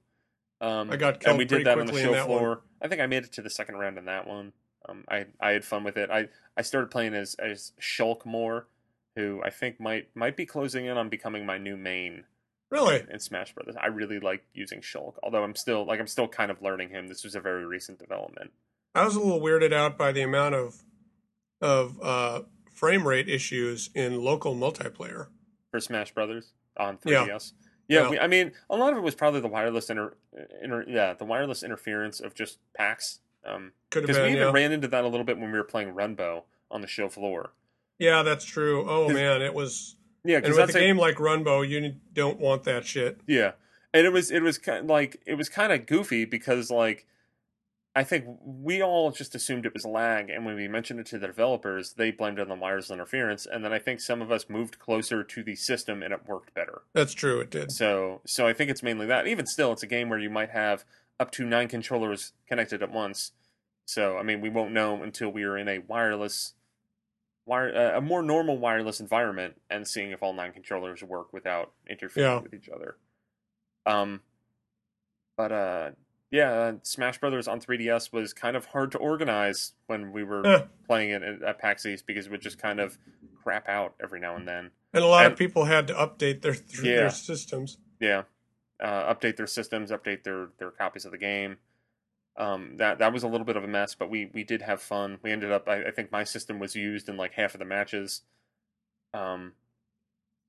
Um, 0.61 0.91
I 0.91 0.97
got 0.97 1.25
and 1.27 1.39
we 1.39 1.45
did 1.45 1.67
that 1.67 1.79
on 1.79 1.87
the 1.87 1.93
show 1.93 2.13
that 2.13 2.29
one. 2.29 2.39
floor. 2.39 2.61
I 2.81 2.89
think 2.89 3.01
I 3.01 3.07
made 3.07 3.25
it 3.25 3.33
to 3.35 3.43
the 3.43 3.51
second 3.51 3.77
round 3.77 3.99
in 3.99 4.07
that 4.07 4.27
one. 4.27 4.53
Um, 4.89 5.05
I 5.09 5.27
I 5.41 5.51
had 5.51 5.65
fun 5.65 5.85
with 5.85 5.97
it. 5.97 6.11
I 6.11 6.29
I 6.57 6.63
started 6.63 6.91
playing 6.91 7.15
as 7.15 7.35
as 7.35 7.73
Shulk 7.81 8.25
more, 8.25 8.67
who 9.17 9.43
I 9.45 9.51
think 9.51 9.81
might 9.81 10.09
might 10.15 10.37
be 10.37 10.47
closing 10.47 10.87
in 10.87 10.97
on 10.97 11.09
becoming 11.09 11.45
my 11.45 11.59
new 11.59 11.77
main 11.77 12.25
really? 12.71 13.05
in 13.11 13.19
Smash 13.21 13.53
Brothers. 13.55 13.75
I 13.81 13.89
really 13.89 14.19
like 14.19 14.45
using 14.55 14.81
Shulk, 14.81 15.15
although 15.23 15.45
I'm 15.45 15.55
still 15.55 15.85
like 15.85 16.01
I'm 16.01 16.07
still 16.07 16.29
kind 16.29 16.51
of 16.51 16.63
learning 16.63 16.91
him. 16.91 17.09
This 17.09 17.25
was 17.25 17.35
a 17.35 17.41
very 17.41 17.67
recent 17.67 17.99
development. 17.99 18.53
I 18.95 19.05
was 19.05 19.15
a 19.15 19.21
little 19.21 19.41
weirded 19.41 19.75
out 19.75 19.99
by 19.99 20.13
the 20.13 20.23
amount 20.23 20.55
of 20.55 20.83
of 21.61 21.99
uh, 22.03 22.43
frame 22.73 23.07
rate 23.07 23.29
issues 23.29 23.91
in 23.95 24.23
local 24.23 24.55
multiplayer. 24.55 25.27
for 25.71 25.81
Smash 25.81 26.13
Brothers 26.13 26.53
on 26.79 26.99
Yeah. 27.05 27.27
3DS. 27.27 27.53
Yeah, 27.53 27.66
Yeah. 27.89 28.11
We, 28.11 28.19
I 28.19 28.27
mean, 28.27 28.53
a 28.69 28.77
lot 28.77 28.93
of 28.93 28.99
it 28.99 29.03
was 29.03 29.15
probably 29.15 29.41
the 29.41 29.49
wireless 29.49 29.89
inter, 29.91 30.15
inter 30.63 30.85
yeah, 30.89 31.15
the 31.15 31.25
wireless 31.25 31.63
interference 31.63 32.21
of 32.21 32.35
just 32.35 32.59
PAX. 32.75 33.21
Um, 33.45 33.73
Could 33.91 34.03
have 34.03 34.09
because 34.09 34.23
we 34.23 34.29
even 34.33 34.43
Yeah. 34.43 34.51
ran 34.53 34.73
into 34.73 34.89
that 34.89 35.05
a 35.05 35.09
little 35.09 35.25
bit 35.25 35.39
when 35.39 35.53
we 35.53 35.59
were 35.59 35.65
playing 35.65 35.95
Runbow 35.95 36.43
on 36.71 36.81
the 36.81 36.89
show 36.89 37.09
floor. 37.09 37.51
yeah, 37.99 38.23
that's 38.25 38.45
true. 38.45 38.85
Oh 38.89 39.09
man, 39.09 39.41
it 39.43 39.55
was. 39.55 39.97
Yeah, 40.25 40.37
And 40.39 40.45
because 40.47 40.59
with 40.59 40.75
a 40.75 40.79
a, 40.79 40.81
game 40.83 40.99
like 40.99 41.17
Runbow, 41.17 41.69
you 41.69 41.95
don't 42.13 42.41
want 42.41 42.65
that 42.65 42.85
shit. 42.85 43.21
yeah, 43.29 43.53
and 43.95 44.05
it 44.05 44.11
was 44.13 44.33
it 44.33 44.43
was 44.43 44.59
kind 44.59 44.79
of 44.79 44.87
like 44.87 45.23
it 45.25 45.35
was 45.35 45.49
kind 45.49 45.73
of 45.73 45.87
goofy 45.87 46.25
because 46.25 46.69
like 46.71 47.07
I 47.97 48.05
think 48.05 48.27
we 48.45 48.83
all 48.83 49.11
just 49.11 49.35
assumed 49.35 49.65
it 49.65 49.73
was 49.73 49.87
lag, 49.87 50.29
and 50.29 50.45
when 50.45 50.55
we 50.55 50.69
mentioned 50.69 51.01
it 51.01 51.07
to 51.07 51.19
the 51.19 51.27
developers, 51.27 51.95
they 51.95 52.11
blamed 52.11 52.39
it 52.39 52.43
on 52.43 52.49
the 52.51 52.55
wireless 52.55 52.91
interference, 52.91 53.47
and 53.47 53.65
then 53.65 53.73
I 53.73 53.79
think 53.79 54.01
some 54.01 54.21
of 54.21 54.31
us 54.31 54.51
moved 54.51 54.79
closer 54.79 55.25
to 55.25 55.43
the 55.43 55.57
system 55.57 56.03
and 56.03 56.13
it 56.13 56.21
worked 56.27 56.53
better. 56.53 56.83
That's 56.93 57.15
true. 57.15 57.41
It 57.41 57.49
did. 57.51 57.73
So 57.73 58.21
so 58.27 58.47
I 58.47 58.53
think 58.53 58.71
it's 58.71 58.83
mainly 58.83 59.07
that. 59.07 59.27
Even 59.27 59.47
still, 59.47 59.73
it's 59.73 59.83
a 59.83 59.87
game 59.87 60.11
where 60.11 60.19
you 60.19 60.29
might 60.29 60.51
have 60.51 60.85
up 61.19 61.31
to 61.33 61.45
nine 61.47 61.69
controllers 61.69 62.35
connected 62.47 62.83
at 62.83 62.93
once. 62.93 63.33
So 63.87 64.19
I 64.19 64.23
mean, 64.23 64.43
we 64.43 64.51
won't 64.51 64.73
know 64.73 65.03
until 65.03 65.31
we 65.31 65.45
are 65.45 65.57
in 65.57 65.67
a 65.67 65.79
wireless, 65.79 66.53
wire 67.47 67.75
uh, 67.75 67.97
a 67.97 68.03
more 68.03 68.23
normal 68.23 68.59
wireless 68.59 69.01
environment 69.01 69.55
and 69.71 69.89
seeing 69.89 70.11
if 70.11 70.23
all 70.23 70.35
nine 70.35 70.53
controllers 70.53 71.03
work 71.03 71.33
without 71.33 71.73
interfering 71.89 72.31
Yeah. 72.31 72.41
with 72.41 72.53
each 72.53 72.69
other. 72.69 72.99
Um, 73.87 74.21
but 75.39 75.51
uh, 75.53 75.91
yeah, 76.31 76.51
uh, 76.53 76.73
Smash 76.83 77.19
Brothers 77.19 77.47
on 77.49 77.61
3DS 77.61 78.13
was 78.13 78.33
kind 78.33 78.57
of 78.57 78.67
hard 78.67 78.93
to 78.93 78.99
organize 78.99 79.73
when 79.87 80.13
we 80.13 80.25
were 80.25 80.69
playing 80.87 81.11
it 81.11 81.23
at, 81.23 81.43
at 81.43 81.59
PAX 81.59 81.87
East 81.87 82.07
because 82.07 82.27
it 82.27 82.31
would 82.33 82.41
just 82.41 82.59
kind 82.59 82.81
of 82.81 82.99
crap 83.43 83.69
out 83.69 83.95
every 84.03 84.19
now 84.21 84.35
and 84.37 84.47
then. 84.47 84.71
And 84.93 85.05
a 85.05 85.07
lot 85.07 85.25
And- 85.25 85.33
of 85.33 85.39
people 85.39 85.65
had 85.67 85.87
to 85.89 85.95
update 85.95 86.43
their 86.43 86.55
th- 86.55 86.81
Yeah. 86.83 86.97
their 86.97 87.11
systems. 87.11 87.79
Yeah, 88.01 88.23
uh, 88.81 89.15
update 89.15 89.37
their 89.37 89.47
systems, 89.47 89.91
update 89.91 90.23
their 90.25 90.49
their 90.59 90.71
copies 90.71 91.05
of 91.05 91.13
the 91.13 91.19
game. 91.19 91.59
Um, 92.37 92.77
that 92.77 92.99
that 92.99 93.13
was 93.15 93.23
a 93.23 93.29
little 93.29 93.47
bit 93.47 93.57
of 93.57 93.65
a 93.65 93.69
mess, 93.69 93.95
but 93.95 94.11
we 94.11 94.31
we 94.35 94.45
did 94.45 94.63
have 94.63 94.83
fun. 94.83 95.19
We 95.23 95.33
ended 95.33 95.51
up, 95.53 95.69
I, 95.69 95.85
I 95.85 95.91
think 95.91 96.13
my 96.13 96.25
system 96.25 96.59
was 96.59 96.75
used 96.77 97.09
in 97.09 97.17
like 97.17 97.33
half 97.33 97.55
of 97.55 97.59
the 97.61 97.65
matches. 97.65 98.23
Um, 99.15 99.53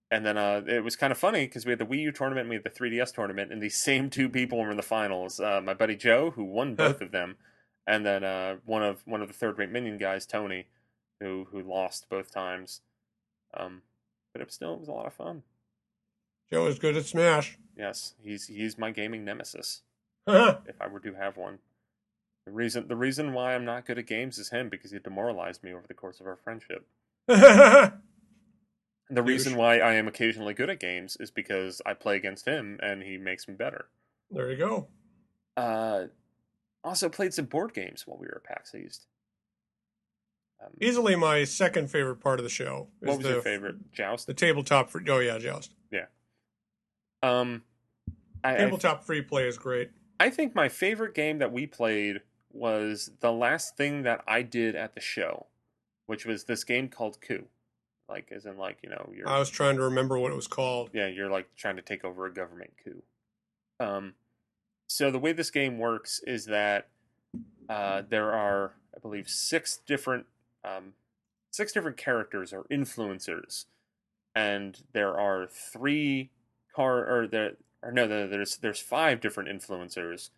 and 0.10 0.26
then 0.26 0.38
uh, 0.38 0.62
it 0.68 0.84
was 0.84 0.96
kind 0.96 1.12
of 1.12 1.18
funny 1.18 1.46
because 1.46 1.66
we 1.66 1.72
had 1.72 1.80
the 1.80 1.86
Wii 1.86 2.00
U 2.00 2.12
tournament, 2.12 2.46
and 2.46 2.50
we 2.50 2.56
had 2.56 2.64
the 2.64 2.70
3DS 2.70 3.14
tournament, 3.14 3.52
and 3.52 3.62
these 3.62 3.78
same 3.78 4.10
two 4.10 4.30
people 4.30 4.60
were 4.60 4.72
in 4.72 4.78
the 4.78 4.84
finals. 4.84 5.40
Uh, 5.40 5.62
my 5.64 5.74
buddy 5.74 5.96
Joe, 5.96 6.32
who 6.32 6.44
won 6.44 6.76
both 6.76 7.02
of 7.02 7.12
them, 7.12 7.38
and 7.86 8.06
then 8.06 8.24
uh, 8.24 8.58
one 8.66 8.84
of 8.84 9.02
one 9.06 9.22
of 9.22 9.28
the 9.28 9.34
third 9.34 9.58
rate 9.58 9.72
minion 9.72 9.98
guys, 9.98 10.26
Tony, 10.26 10.68
who 11.20 11.48
who 11.52 11.62
lost 11.62 12.10
both 12.10 12.32
times. 12.32 12.82
Um, 13.54 13.82
but 14.34 14.42
it 14.42 14.48
was 14.48 14.56
still 14.56 14.76
it 14.76 14.80
was 14.80 14.90
a 14.90 14.94
lot 14.94 15.08
of 15.08 15.14
fun. 15.14 15.44
Joe 16.52 16.68
is 16.68 16.80
good 16.80 16.96
at 16.96 17.06
Smash. 17.06 17.58
Yes, 17.78 18.14
he's 18.22 18.48
he's 18.48 18.78
my 18.78 18.92
gaming 18.92 19.26
nemesis 19.26 19.82
if 20.68 20.82
I 20.82 20.88
were 20.88 21.00
to 21.02 21.14
have 21.16 21.38
one. 21.38 21.60
The 22.46 22.52
reason 22.52 22.88
the 22.88 22.96
reason 22.96 23.34
why 23.34 23.56
I'm 23.56 23.66
not 23.66 23.86
good 23.86 23.98
at 23.98 24.08
games 24.08 24.38
is 24.38 24.50
him 24.50 24.70
because 24.70 24.92
he 24.92 25.00
demoralized 25.00 25.64
me 25.64 25.74
over 25.74 25.86
the 25.88 25.94
course 25.94 26.20
of 26.20 26.28
our 26.28 26.38
friendship. 26.38 26.86
The 29.10 29.24
reason 29.24 29.56
why 29.56 29.80
I 29.80 29.94
am 29.94 30.08
occasionally 30.08 30.54
good 30.54 30.70
at 30.70 30.80
games 30.80 31.16
is 31.20 31.32
because 31.32 31.82
I 31.86 31.94
play 31.94 32.18
against 32.18 32.46
him 32.46 32.78
and 32.82 33.04
he 33.04 33.18
makes 33.18 33.48
me 33.48 33.54
better. 33.54 33.88
there 34.30 34.52
you 34.52 34.58
go. 34.58 34.88
Uh, 35.56 36.08
also 36.84 37.08
played 37.08 37.34
some 37.34 37.46
board 37.46 37.74
games 37.74 38.06
while 38.06 38.18
we 38.18 38.28
were 38.28 38.42
at 38.44 38.44
PAX 38.44 38.76
East. 38.76 39.08
Um, 40.62 40.72
Easily 40.82 41.16
my 41.16 41.44
second 41.46 41.90
favorite 41.90 42.18
part 42.18 42.40
of 42.40 42.44
the 42.44 42.50
show. 42.50 42.88
is 43.02 43.08
what 43.08 43.18
was 43.18 43.26
the, 43.26 43.34
your 43.34 43.42
favorite? 43.42 43.92
Joust. 43.94 44.28
The 44.28 44.34
tabletop 44.34 44.90
for 44.90 45.02
oh 45.08 45.20
yeah, 45.20 45.38
Joust. 45.38 45.74
Um, 47.24 47.64
I, 48.44 48.54
I 48.54 48.58
Tabletop 48.58 49.04
free 49.04 49.22
play 49.22 49.48
is 49.48 49.58
great. 49.58 49.92
I 50.20 50.30
think 50.30 50.56
my 50.56 50.70
favorite 50.70 51.14
game 51.14 51.40
that 51.40 51.52
we 51.52 51.68
played 51.68 52.22
was 52.52 53.12
the 53.20 53.32
last 53.32 53.78
thing 53.78 54.04
that 54.04 54.24
I 54.28 54.42
did 54.42 54.76
at 54.76 54.96
the 54.96 55.02
show, 55.02 55.48
which 56.06 56.26
was 56.26 56.46
this 56.46 56.64
game 56.64 56.90
called 56.90 57.22
Coup. 57.22 57.48
Like, 58.10 58.32
as 58.32 58.46
in, 58.46 58.58
like, 58.58 58.78
you 58.84 58.90
know, 58.90 59.10
you're, 59.14 59.28
I 59.28 59.40
was 59.40 59.50
trying 59.50 59.76
to 59.76 59.84
remember 59.84 60.18
what 60.18 60.32
it 60.32 60.36
was 60.36 60.48
called. 60.48 60.92
yeah, 60.94 61.08
you're 61.08 61.30
like 61.30 61.48
trying 61.56 61.76
to 61.76 61.82
take 61.82 62.06
over 62.06 62.26
a 62.26 62.34
government 62.34 62.72
coup. 62.84 63.04
Um, 63.80 64.14
so 64.88 65.12
the 65.12 65.20
way 65.20 65.34
this 65.34 65.52
game 65.52 65.78
works 65.78 66.22
is 66.26 66.46
that 66.46 66.88
uh, 67.70 68.04
there 68.08 68.32
are, 68.34 68.74
I 68.96 69.00
believe, 69.00 69.28
six 69.28 69.80
different, 69.86 70.26
um, 70.64 70.94
six 71.52 71.74
different 71.74 71.98
characters 71.98 72.54
or 72.54 72.64
influencers, 72.72 73.66
and 74.34 74.82
there 74.94 75.20
are 75.20 75.48
three 75.48 76.30
car 76.74 77.06
or 77.06 77.28
there 77.28 77.58
or 77.82 77.92
no, 77.92 78.08
there's 78.08 78.58
there's 78.58 78.80
five 78.80 79.22
different 79.22 79.50
influencers. 79.50 80.30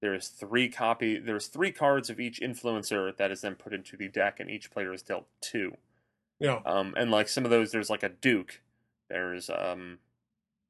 There's 0.00 0.28
three 0.28 0.68
copy. 0.68 1.18
There's 1.18 1.46
three 1.46 1.72
cards 1.72 2.10
of 2.10 2.20
each 2.20 2.40
influencer 2.40 3.16
that 3.16 3.30
is 3.30 3.40
then 3.40 3.54
put 3.54 3.72
into 3.72 3.96
the 3.96 4.08
deck, 4.08 4.38
and 4.40 4.50
each 4.50 4.70
player 4.70 4.92
is 4.92 5.02
dealt 5.02 5.26
two. 5.40 5.76
Yeah. 6.44 6.60
Um, 6.66 6.92
and 6.98 7.10
like 7.10 7.28
some 7.28 7.46
of 7.46 7.50
those, 7.50 7.72
there's 7.72 7.88
like 7.88 8.02
a 8.02 8.10
duke. 8.10 8.60
There's 9.08 9.48
um, 9.48 9.98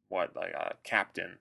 what 0.09 0.37
like 0.37 0.53
a 0.53 0.75
captain, 0.85 1.39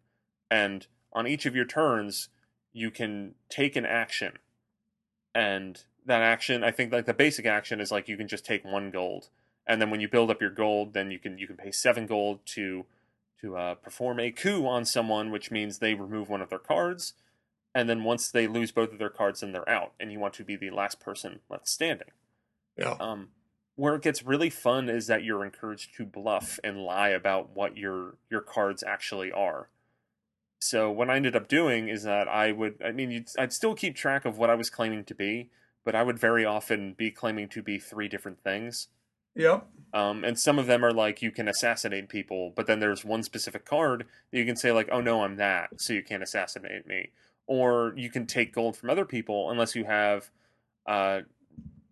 and 0.50 0.88
on 1.12 1.28
each 1.28 1.46
of 1.46 1.56
your 1.56 1.66
turns, 1.66 2.30
you 2.72 2.90
can 2.90 3.36
take 3.48 3.76
an 3.76 3.86
action, 3.86 4.40
and 5.36 5.84
that 6.08 6.24
action, 6.24 6.64
I 6.64 6.72
think 6.72 6.92
like 6.92 7.06
the 7.06 7.14
basic 7.14 7.46
action 7.46 7.80
is 7.80 7.92
like 7.92 8.08
you 8.08 8.18
can 8.18 8.28
just 8.28 8.44
take 8.44 8.66
one 8.66 8.90
gold, 8.90 9.30
and 9.68 9.80
then 9.80 9.92
when 9.92 10.00
you 10.00 10.08
build 10.08 10.32
up 10.32 10.42
your 10.42 10.50
gold, 10.50 10.94
then 10.94 11.12
you 11.12 11.20
can 11.20 11.38
you 11.38 11.46
can 11.46 11.58
pay 11.58 11.72
seven 11.72 12.08
gold 12.08 12.40
to 12.48 12.86
to 13.42 13.56
uh, 13.56 13.76
perform 13.76 14.20
a 14.20 14.32
coup 14.32 14.66
on 14.66 14.84
someone, 14.84 15.30
which 15.30 15.52
means 15.52 15.78
they 15.78 15.94
remove 15.94 16.28
one 16.28 16.42
of 16.42 16.50
their 16.50 16.58
cards, 16.58 17.14
and 17.76 17.88
then 17.88 18.04
once 18.04 18.32
they 18.32 18.48
lose 18.48 18.72
both 18.72 18.92
of 18.92 18.98
their 18.98 19.12
cards, 19.12 19.42
then 19.42 19.52
they're 19.52 19.70
out, 19.70 19.94
and 20.00 20.12
you 20.12 20.20
want 20.20 20.34
to 20.34 20.44
be 20.44 20.56
the 20.56 20.72
last 20.72 21.00
person 21.00 21.42
left 21.50 21.68
standing. 21.68 22.10
Yeah. 22.76 22.96
Um, 23.00 23.30
where 23.76 23.96
it 23.96 24.02
gets 24.02 24.24
really 24.24 24.50
fun 24.50 24.90
is 24.90 25.08
that 25.08 25.24
you're 25.24 25.44
encouraged 25.44 25.96
to 25.96 26.06
bluff 26.06 26.60
and 26.64 26.84
lie 26.84 27.10
about 27.10 27.56
what 27.56 27.78
your 27.78 28.16
your 28.30 28.42
cards 28.42 28.84
actually 28.84 29.32
are. 29.32 29.70
So 30.60 30.90
what 30.90 31.10
I 31.10 31.18
ended 31.18 31.36
up 31.36 31.50
doing 31.50 31.90
is 31.90 32.04
that 32.04 32.30
I 32.30 32.54
would, 32.54 32.82
I 32.84 32.94
mean, 32.94 33.12
you'd, 33.12 33.28
I'd 33.38 33.52
still 33.52 33.76
keep 33.76 33.98
track 33.98 34.24
of 34.24 34.38
what 34.38 34.50
I 34.50 34.56
was 34.56 34.70
claiming 34.70 35.04
to 35.04 35.14
be, 35.14 35.50
but 35.84 35.94
I 35.94 36.04
would 36.04 36.18
very 36.18 36.46
often 36.46 36.94
be 36.94 37.12
claiming 37.12 37.50
to 37.50 37.62
be 37.62 37.78
three 37.80 38.08
different 38.08 38.42
things. 38.42 38.88
Yep. 39.36 39.68
Um, 39.94 40.24
and 40.24 40.40
some 40.40 40.58
of 40.58 40.68
them 40.68 40.86
are 40.86 40.94
like 40.94 41.22
you 41.22 41.32
can 41.32 41.50
assassinate 41.50 42.08
people, 42.08 42.54
but 42.56 42.66
then 42.66 42.80
there's 42.80 43.04
one 43.04 43.24
specific 43.24 43.66
card 43.66 44.06
that 44.32 44.38
you 44.38 44.46
can 44.46 44.56
say 44.56 44.72
like, 44.72 44.88
oh 44.90 45.02
no, 45.02 45.24
I'm 45.24 45.36
that, 45.36 45.82
so 45.82 45.92
you 45.92 46.02
can't 46.02 46.24
assassinate 46.24 46.88
me. 46.88 47.10
Or 47.46 47.94
you 47.98 48.10
can 48.10 48.26
take 48.26 48.54
gold 48.54 48.78
from 48.78 48.90
other 48.90 49.06
people 49.06 49.52
unless 49.52 49.76
you 49.76 49.84
have 49.84 50.30
uh, 50.86 51.22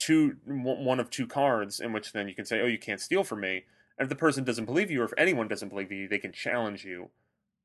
two 0.02 0.38
one 0.46 1.00
of 1.00 1.10
two 1.10 1.28
cards, 1.28 1.80
in 1.80 1.94
which 1.94 2.12
then 2.12 2.28
you 2.28 2.36
can 2.36 2.46
say, 2.46 2.60
oh, 2.60 2.66
you 2.66 2.80
can't 2.80 3.00
steal 3.00 3.24
from 3.24 3.42
me. 3.42 3.66
And 3.98 4.06
if 4.06 4.10
the 4.10 4.16
person 4.16 4.44
doesn't 4.44 4.66
believe 4.66 4.90
you, 4.90 5.02
or 5.02 5.06
if 5.06 5.14
anyone 5.18 5.48
doesn't 5.48 5.70
believe 5.70 5.92
you, 5.92 6.08
they 6.08 6.18
can 6.18 6.32
challenge 6.32 6.84
you. 6.84 7.10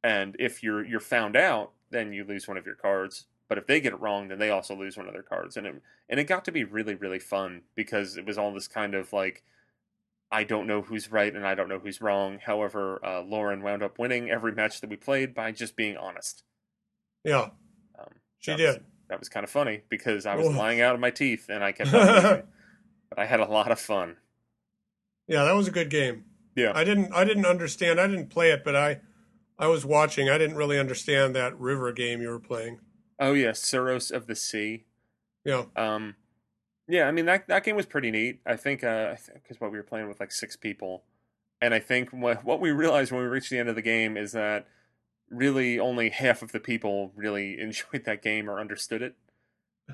And 0.04 0.36
if 0.38 0.62
you're 0.62 0.84
you're 0.84 1.00
found 1.00 1.34
out, 1.36 1.72
then 1.90 2.12
you 2.12 2.24
lose 2.24 2.46
one 2.46 2.58
of 2.58 2.66
your 2.66 2.74
cards. 2.74 3.26
But 3.48 3.58
if 3.58 3.66
they 3.66 3.80
get 3.80 3.92
it 3.92 4.00
wrong, 4.00 4.28
then 4.28 4.38
they 4.38 4.50
also 4.50 4.76
lose 4.76 4.96
one 4.96 5.06
of 5.06 5.14
their 5.14 5.22
cards. 5.22 5.56
And 5.56 5.66
it 5.66 5.82
and 6.08 6.20
it 6.20 6.24
got 6.24 6.44
to 6.44 6.52
be 6.52 6.64
really 6.64 6.94
really 6.94 7.18
fun 7.18 7.62
because 7.74 8.16
it 8.16 8.26
was 8.26 8.36
all 8.36 8.52
this 8.52 8.68
kind 8.68 8.94
of 8.94 9.12
like 9.12 9.42
I 10.30 10.44
don't 10.44 10.66
know 10.66 10.82
who's 10.82 11.10
right 11.10 11.34
and 11.34 11.46
I 11.46 11.54
don't 11.54 11.68
know 11.68 11.78
who's 11.78 12.00
wrong. 12.00 12.38
However, 12.44 13.00
uh, 13.04 13.22
Lauren 13.22 13.62
wound 13.62 13.82
up 13.82 13.98
winning 13.98 14.30
every 14.30 14.52
match 14.52 14.80
that 14.80 14.90
we 14.90 14.96
played 14.96 15.34
by 15.34 15.52
just 15.52 15.76
being 15.76 15.96
honest. 15.96 16.42
Yeah. 17.24 17.50
Um, 17.98 18.12
She 18.38 18.56
did. 18.56 18.84
That 19.08 19.18
was 19.18 19.28
kind 19.28 19.44
of 19.44 19.50
funny 19.50 19.82
because 19.88 20.26
I 20.26 20.34
was 20.36 20.48
lying 20.48 20.80
out 20.80 20.94
of 20.94 21.00
my 21.00 21.10
teeth 21.10 21.48
and 21.48 21.62
I 21.62 21.72
kept 21.72 21.92
but 21.92 22.46
I 23.16 23.24
had 23.24 23.40
a 23.40 23.46
lot 23.46 23.70
of 23.70 23.78
fun. 23.78 24.16
Yeah, 25.28 25.44
that 25.44 25.54
was 25.54 25.68
a 25.68 25.72
good 25.72 25.90
game. 25.90 26.24
Yeah. 26.54 26.72
I 26.74 26.84
didn't 26.84 27.12
I 27.12 27.24
didn't 27.24 27.46
understand. 27.46 28.00
I 28.00 28.06
didn't 28.06 28.30
play 28.30 28.50
it, 28.50 28.64
but 28.64 28.74
I 28.74 29.00
I 29.58 29.68
was 29.68 29.86
watching. 29.86 30.28
I 30.28 30.38
didn't 30.38 30.56
really 30.56 30.78
understand 30.78 31.34
that 31.34 31.58
river 31.58 31.92
game 31.92 32.20
you 32.20 32.28
were 32.28 32.40
playing. 32.40 32.80
Oh 33.18 33.32
yeah, 33.32 33.50
Tsuro 33.50 34.10
of 34.10 34.26
the 34.26 34.34
Seas. 34.34 34.80
Yeah. 35.44 35.64
Um, 35.76 36.16
yeah, 36.88 37.04
I 37.04 37.12
mean 37.12 37.26
that 37.26 37.48
that 37.48 37.64
game 37.64 37.76
was 37.76 37.86
pretty 37.86 38.10
neat. 38.10 38.40
I 38.44 38.56
think 38.56 38.80
because 38.80 39.60
what 39.60 39.70
we 39.70 39.78
were 39.78 39.84
playing 39.84 40.08
with 40.08 40.20
like 40.20 40.32
six 40.32 40.56
people, 40.56 41.04
and 41.60 41.72
I 41.72 41.78
think 41.78 42.10
what 42.10 42.44
what 42.44 42.60
we 42.60 42.70
realized 42.70 43.12
when 43.12 43.22
we 43.22 43.28
reached 43.28 43.50
the 43.50 43.58
end 43.58 43.68
of 43.68 43.74
the 43.74 43.82
game 43.82 44.16
is 44.16 44.32
that 44.32 44.66
really 45.30 45.78
only 45.78 46.10
half 46.10 46.42
of 46.42 46.52
the 46.52 46.60
people 46.60 47.12
really 47.14 47.60
enjoyed 47.60 48.04
that 48.04 48.22
game 48.22 48.48
or 48.48 48.60
understood 48.60 49.02
it. 49.02 49.14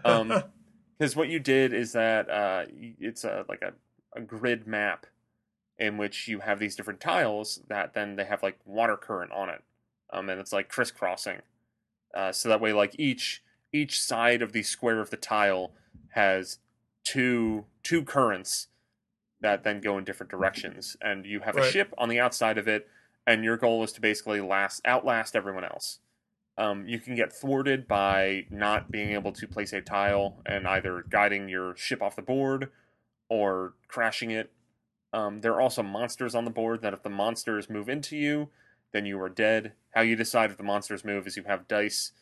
Um, 0.05 0.29
because 0.99 1.17
what 1.17 1.29
you 1.29 1.41
did 1.41 1.73
is 1.73 1.93
that 1.93 2.31
uh, 2.31 2.65
it's 2.71 3.25
a 3.25 3.45
like 3.49 3.63
a, 3.63 3.73
a 4.15 4.21
grid 4.21 4.67
map 4.67 5.07
in 5.79 5.97
which 5.97 6.29
you 6.29 6.41
have 6.41 6.59
these 6.59 6.77
different 6.77 7.01
tiles 7.01 7.61
that 7.69 7.95
then 7.95 8.15
they 8.15 8.25
have 8.25 8.43
like 8.43 8.59
water 8.65 8.97
current 8.97 9.33
on 9.33 9.49
it, 9.49 9.63
um, 10.13 10.29
and 10.29 10.41
it's 10.41 10.53
like 10.53 10.69
crisscrossing. 10.69 11.39
Uh, 12.15 12.31
so 12.31 12.49
that 12.49 12.61
way, 12.61 12.73
like 12.73 12.95
each 12.99 13.43
each 13.73 14.01
side 14.01 14.43
of 14.43 14.53
the 14.53 14.63
square 14.63 15.01
of 15.01 15.11
the 15.11 15.17
tile 15.17 15.73
has 16.11 16.59
two 17.05 17.65
two 17.83 18.05
currents 18.05 18.69
that 19.41 19.65
then 19.65 19.81
go 19.81 19.99
in 19.99 20.05
different 20.05 20.31
directions, 20.31 20.97
and 21.01 21.27
you 21.27 21.41
have 21.41 21.57
a 21.57 21.69
ship 21.69 21.93
on 21.99 22.09
the 22.09 22.21
outside 22.21 22.59
of 22.59 22.69
it, 22.69 22.87
and 23.27 23.45
your 23.45 23.57
goal 23.57 23.83
is 23.85 23.93
to 23.93 24.01
basically 24.01 24.41
last 24.41 24.81
outlast 24.85 25.37
everyone 25.37 25.65
else. 25.65 25.99
Um, 26.59 26.87
you 26.87 26.99
can 26.99 27.15
get 27.15 27.33
thwarted 27.33 27.89
by 27.89 28.47
not 28.51 28.91
being 28.91 29.11
able 29.11 29.33
to 29.33 29.49
place 29.49 29.73
a 29.73 29.81
tile 29.81 30.43
and 30.45 30.67
either 30.67 31.05
guiding 31.09 31.49
your 31.49 31.75
ship 31.77 32.03
off 32.03 32.17
the 32.17 32.23
board 32.23 32.71
or 33.29 33.75
crashing 33.89 34.31
it. 34.31 34.53
Um, 35.13 35.41
there 35.41 35.55
are 35.55 35.61
also 35.61 35.83
monsters 35.83 36.35
on 36.35 36.45
the 36.45 36.51
board 36.51 36.83
that 36.83 36.93
if 36.93 37.03
the 37.03 37.11
monsters 37.11 37.71
move 37.71 37.89
into 37.89 38.17
you, 38.17 38.49
then 38.93 39.07
you 39.07 39.21
are 39.21 39.29
dead. 39.29 39.73
How 39.95 40.03
you 40.03 40.17
decide 40.17 40.51
if 40.51 40.59
the 40.59 40.63
monsters 40.63 41.05
move 41.05 41.27
is 41.27 41.37
you 41.37 41.45
have 41.45 41.69
dice. 41.69 42.13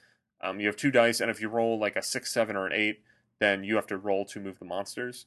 Um, 0.41 0.61
you 0.61 0.67
have 0.67 0.77
two 0.77 0.91
dice, 0.91 1.21
and 1.21 1.31
if 1.31 1.41
you 1.41 1.49
roll 1.49 1.79
like 1.79 1.97
a 1.97 2.03
six, 2.03 2.33
seven, 2.33 2.57
or 2.57 2.67
an 2.67 2.73
eight, 2.73 3.03
then 3.41 3.65
you 3.65 3.75
have 3.77 3.87
to 3.89 3.97
roll 3.97 4.25
to 4.27 4.41
move 4.41 4.59
the 4.59 4.65
monsters. 4.65 5.27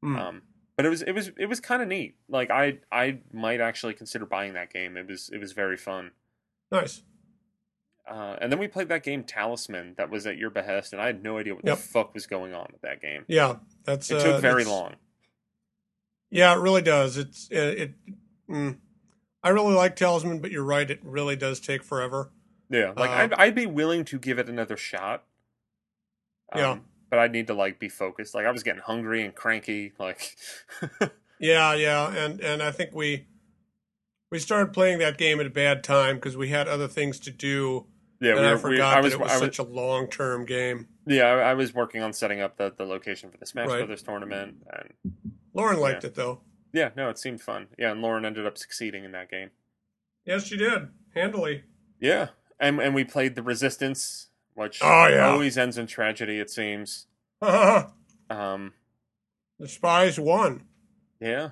Hmm. 0.00 0.16
But 0.76 0.86
it 0.86 0.88
was 0.88 1.02
it 1.02 1.12
was 1.12 1.30
it 1.38 1.46
was 1.46 1.60
kind 1.60 1.82
of 1.82 1.88
neat. 1.88 2.16
Like 2.28 2.50
I 2.50 2.78
I 2.90 3.18
might 3.32 3.60
actually 3.60 3.94
consider 3.94 4.26
buying 4.26 4.54
that 4.54 4.72
game. 4.72 4.96
It 4.96 5.06
was 5.06 5.30
it 5.32 5.38
was 5.38 5.52
very 5.52 5.76
fun. 5.76 6.10
nice. 6.70 7.02
Uh, 8.06 8.36
and 8.38 8.52
then 8.52 8.58
we 8.58 8.68
played 8.68 8.88
that 8.90 9.02
game 9.02 9.24
Talisman 9.24 9.94
that 9.96 10.10
was 10.10 10.26
at 10.26 10.36
your 10.36 10.50
behest, 10.50 10.92
and 10.92 11.00
I 11.00 11.06
had 11.06 11.22
no 11.22 11.38
idea 11.38 11.54
what 11.54 11.64
Yep. 11.64 11.76
the 11.78 11.82
fuck 11.82 12.12
was 12.12 12.26
going 12.26 12.52
on 12.52 12.66
with 12.70 12.82
that 12.82 13.00
game. 13.00 13.24
Yeah, 13.28 13.56
that's 13.84 14.10
It 14.10 14.18
uh, 14.18 14.24
took 14.24 14.42
very 14.42 14.64
long. 14.64 14.96
Yeah, 16.28 16.54
it 16.54 16.58
really 16.58 16.82
does. 16.82 17.16
It's 17.16 17.48
it. 17.50 17.78
it 17.78 17.94
mm. 18.50 18.76
I 19.42 19.48
really 19.50 19.74
like 19.74 19.96
Talisman, 19.96 20.40
but 20.40 20.50
you're 20.50 20.64
right. 20.64 20.90
It 20.90 21.00
really 21.02 21.36
does 21.36 21.60
take 21.60 21.82
forever. 21.82 22.30
Yeah, 22.68 22.92
like 22.96 23.10
Uh, 23.10 23.14
I'd, 23.14 23.32
I'd 23.34 23.54
be 23.54 23.66
willing 23.66 24.04
to 24.06 24.18
give 24.18 24.38
it 24.38 24.48
another 24.48 24.76
shot. 24.76 25.24
Um, 26.52 26.60
Yeah. 26.60 26.78
But 27.14 27.20
I'd 27.20 27.30
need 27.32 27.46
to 27.46 27.54
like 27.54 27.78
be 27.78 27.88
focused. 27.88 28.34
Like 28.34 28.44
I 28.44 28.50
was 28.50 28.64
getting 28.64 28.82
hungry 28.82 29.24
and 29.24 29.32
cranky. 29.34 29.92
Like, 30.00 30.36
Yeah, 31.38 31.74
yeah, 31.74 32.12
and 32.12 32.40
and 32.40 32.60
I 32.62 32.70
think 32.72 32.92
we 32.94 33.26
we 34.32 34.38
started 34.40 34.72
playing 34.72 34.98
that 34.98 35.16
game 35.18 35.38
at 35.40 35.46
a 35.46 35.50
bad 35.50 35.84
time 35.84 36.16
because 36.16 36.36
we 36.36 36.48
had 36.48 36.66
other 36.66 36.88
things 36.88 37.20
to 37.20 37.30
do, 37.30 37.86
yeah, 38.20 38.32
and 38.32 38.40
we 38.40 38.46
I 38.46 38.50
were, 38.50 38.54
we, 38.56 38.60
forgot 38.60 38.96
I 38.96 39.00
was, 39.00 39.12
that 39.12 39.18
it 39.20 39.22
was 39.22 39.30
I 39.30 39.34
was 39.34 39.40
such 39.42 39.58
a 39.60 39.62
long 39.62 40.08
term 40.08 40.44
game. 40.44 40.88
yeah, 41.06 41.24
I, 41.26 41.50
I 41.50 41.54
was 41.54 41.72
working 41.72 42.02
on 42.02 42.12
setting 42.12 42.40
up 42.40 42.56
the, 42.56 42.72
the 42.76 42.84
location 42.84 43.30
for 43.30 43.36
the 43.38 43.46
Smash 43.46 43.68
Right. 43.68 43.78
Brothers 43.78 44.02
tournament, 44.02 44.56
and 44.72 45.14
Lauren 45.52 45.78
liked 45.78 46.02
it 46.04 46.14
though. 46.16 46.40
yeah, 46.72 46.90
no, 46.96 47.10
it 47.10 47.18
seemed 47.18 47.40
fun. 47.42 47.68
Yeah, 47.78 47.92
and 47.92 48.02
Lauren 48.02 48.24
ended 48.24 48.44
up 48.46 48.58
succeeding 48.58 49.04
in 49.04 49.12
that 49.12 49.30
game. 49.30 49.50
Yes, 50.24 50.46
she 50.46 50.56
did 50.56 50.88
handily. 51.14 51.62
Yeah, 52.00 52.28
and 52.58 52.80
and 52.80 52.92
we 52.94 53.04
played 53.04 53.34
the 53.36 53.42
Resistance, 53.42 54.30
which 54.54 54.80
Oh, 54.82 55.06
yeah. 55.08 55.28
always 55.28 55.56
ends 55.58 55.76
in 55.78 55.86
tragedy. 55.86 56.38
It 56.40 56.50
seems. 56.50 57.06
the 57.40 57.90
Um, 58.30 58.72
spies 59.66 60.18
won. 60.18 60.66
yeah. 61.20 61.50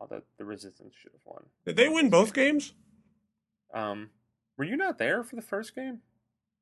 Oh, 0.00 0.06
the 0.06 0.22
the 0.38 0.44
Resistance 0.44 0.94
should 1.00 1.12
have 1.12 1.20
won. 1.24 1.44
Did 1.64 1.76
they 1.76 1.88
win 1.88 2.10
both 2.10 2.32
games? 2.34 2.74
Um, 3.72 4.10
were 4.58 4.64
you 4.64 4.76
not 4.76 4.98
there 4.98 5.22
for 5.22 5.36
the 5.36 5.42
first 5.42 5.74
game? 5.74 6.00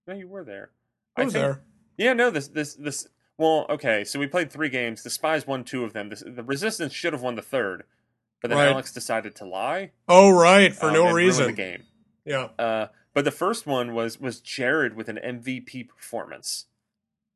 No, 0.06 0.14
you 0.14 0.28
were 0.28 0.44
there. 0.44 0.70
I 1.16 1.24
was 1.24 1.32
think- 1.32 1.42
there. 1.42 1.62
Yeah, 1.96 2.12
no, 2.14 2.30
this 2.30 2.48
this 2.48 2.74
this. 2.74 3.08
Well, 3.38 3.64
okay, 3.70 4.04
so 4.04 4.18
we 4.18 4.26
played 4.26 4.50
three 4.52 4.68
games. 4.68 5.02
The 5.02 5.08
Spies 5.10 5.46
won 5.46 5.64
two 5.64 5.84
of 5.84 5.94
them. 5.94 6.10
The, 6.10 6.16
the 6.30 6.42
Resistance 6.42 6.92
should 6.92 7.14
have 7.14 7.22
won 7.22 7.36
the 7.36 7.42
third, 7.42 7.84
but 8.42 8.48
then 8.48 8.58
Right. 8.58 8.68
Alex 8.68 8.92
decided 8.92 9.34
to 9.36 9.46
lie 9.46 9.92
Oh, 10.08 10.30
right, 10.30 10.74
for 10.74 10.88
um, 10.88 10.92
no 10.94 11.10
reason. 11.12 11.46
The 11.46 11.52
game. 11.54 11.84
Yeah, 12.26 12.48
Uh, 12.58 12.88
But 13.12 13.24
the 13.24 13.30
first 13.30 13.66
one 13.66 13.94
was 13.94 14.20
was 14.20 14.40
Jared 14.40 14.94
with 14.94 15.08
an 15.08 15.18
MVP 15.22 15.88
performance. 15.88 16.66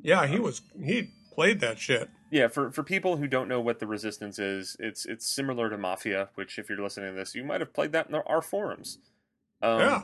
Yeah, 0.01 0.27
he 0.27 0.39
was 0.39 0.63
he 0.83 1.11
played 1.33 1.61
that 1.61 1.79
shit. 1.79 2.11
Yeah, 2.31 2.49
for 2.49 2.71
for 2.71 2.83
people 2.83 3.17
who 3.17 3.27
don't 3.27 3.49
know 3.49 3.61
what 3.61 3.81
the 3.81 3.87
Resistance 3.87 4.39
is, 4.39 4.77
it's 4.79 5.05
it's 5.07 5.27
similar 5.27 5.69
to 5.71 5.79
Mafia, 5.79 6.29
which 6.35 6.59
if 6.59 6.69
you're 6.69 6.83
listening 6.83 7.11
to 7.11 7.17
this, 7.17 7.35
you 7.35 7.45
might 7.45 7.61
have 7.61 7.73
played 7.73 7.93
that 7.93 8.07
in 8.07 8.13
the, 8.13 8.23
our 8.25 8.43
forums. 8.43 8.99
Um, 9.63 9.81
yeah. 9.81 10.03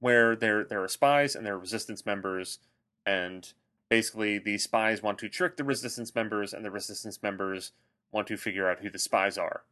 where 0.00 0.34
there 0.34 0.64
there 0.64 0.82
are 0.82 0.88
spies 0.88 1.34
and 1.36 1.44
there 1.44 1.54
are 1.54 1.58
resistance 1.58 2.06
members 2.06 2.60
and 3.04 3.52
basically 3.90 4.38
the 4.38 4.56
spies 4.56 5.02
want 5.02 5.18
to 5.18 5.28
trick 5.28 5.56
the 5.56 5.64
resistance 5.64 6.14
members 6.14 6.54
and 6.54 6.64
the 6.64 6.70
resistance 6.70 7.22
members 7.22 7.72
want 8.10 8.26
to 8.28 8.38
figure 8.38 8.70
out 8.70 8.78
who 8.80 8.88
the 8.88 8.98
spies 8.98 9.36
are 9.36 9.64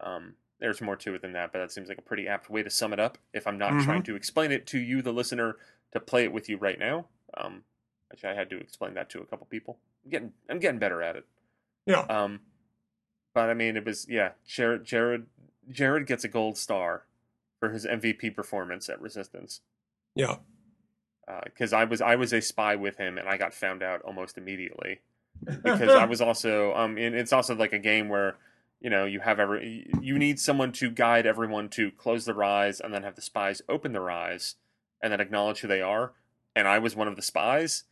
um, 0.00 0.34
there's 0.60 0.80
more 0.80 0.96
to 0.96 1.14
it 1.14 1.22
than 1.22 1.32
that 1.32 1.52
but 1.52 1.58
that 1.60 1.70
seems 1.72 1.88
like 1.88 1.98
a 1.98 2.02
pretty 2.02 2.26
apt 2.28 2.50
way 2.50 2.62
to 2.62 2.70
sum 2.70 2.92
it 2.92 2.98
up 3.00 3.18
if 3.32 3.46
i'm 3.46 3.58
not 3.58 3.72
Mhm. 3.72 3.84
trying 3.84 4.02
to 4.04 4.16
explain 4.16 4.50
it 4.52 4.66
to 4.66 4.78
you 4.78 5.02
the 5.02 5.12
listener 5.12 5.56
to 5.92 6.00
play 6.00 6.24
it 6.24 6.32
with 6.32 6.48
you 6.48 6.56
right 6.56 6.78
now 6.78 7.06
um, 7.36 7.62
which 8.10 8.24
i 8.24 8.34
had 8.34 8.50
to 8.50 8.58
explain 8.58 8.94
that 8.94 9.08
to 9.10 9.20
a 9.20 9.26
couple 9.26 9.46
people 9.46 9.78
i'm 10.04 10.10
getting 10.10 10.32
i'm 10.48 10.58
getting 10.58 10.78
better 10.80 11.02
at 11.02 11.16
it 11.16 11.24
Yeah. 11.86 12.00
um, 12.00 12.40
but 13.34 13.50
I 13.50 13.54
mean, 13.54 13.76
it 13.76 13.84
was 13.84 14.08
yeah. 14.08 14.32
Jared 14.46 14.84
Jared 14.84 15.26
Jared 15.70 16.06
gets 16.06 16.24
a 16.24 16.28
gold 16.28 16.58
star 16.58 17.04
for 17.60 17.68
his 17.70 17.86
MVP 17.86 18.34
performance 18.34 18.88
at 18.88 19.00
Resistance 19.00 19.60
Yeah. 20.16 20.36
because 21.44 21.72
I 21.72 21.84
was 21.84 22.00
I 22.00 22.16
was 22.16 22.32
a 22.32 22.40
spy 22.40 22.74
with 22.74 22.96
him 22.96 23.16
and 23.16 23.28
I 23.28 23.36
got 23.36 23.54
found 23.54 23.82
out 23.82 24.02
almost 24.02 24.38
immediately 24.38 25.02
because 25.62 25.90
I 25.90 26.04
was 26.06 26.20
also 26.20 26.74
um 26.74 26.96
and 26.98 27.14
it's 27.14 27.32
also 27.32 27.54
like 27.54 27.72
a 27.72 27.78
game 27.78 28.08
where 28.08 28.36
you 28.80 28.90
know 28.90 29.04
you 29.04 29.20
have 29.20 29.40
every 29.40 29.90
you 30.00 30.18
need 30.18 30.38
someone 30.38 30.72
to 30.72 30.90
guide 30.90 31.26
everyone 31.26 31.68
to 31.70 31.90
close 31.90 32.24
their 32.24 32.42
eyes 32.42 32.80
and 32.80 32.94
then 32.94 33.02
have 33.02 33.16
the 33.16 33.22
spies 33.22 33.62
open 33.68 33.92
their 33.92 34.10
eyes 34.10 34.56
and 35.02 35.12
then 35.12 35.20
acknowledge 35.20 35.60
who 35.60 35.68
they 35.68 35.80
are. 35.80 36.12
And 36.54 36.66
I 36.66 36.78
was 36.78 36.96
one 36.96 37.08
of 37.08 37.16
the 37.16 37.22
spies. 37.22 37.84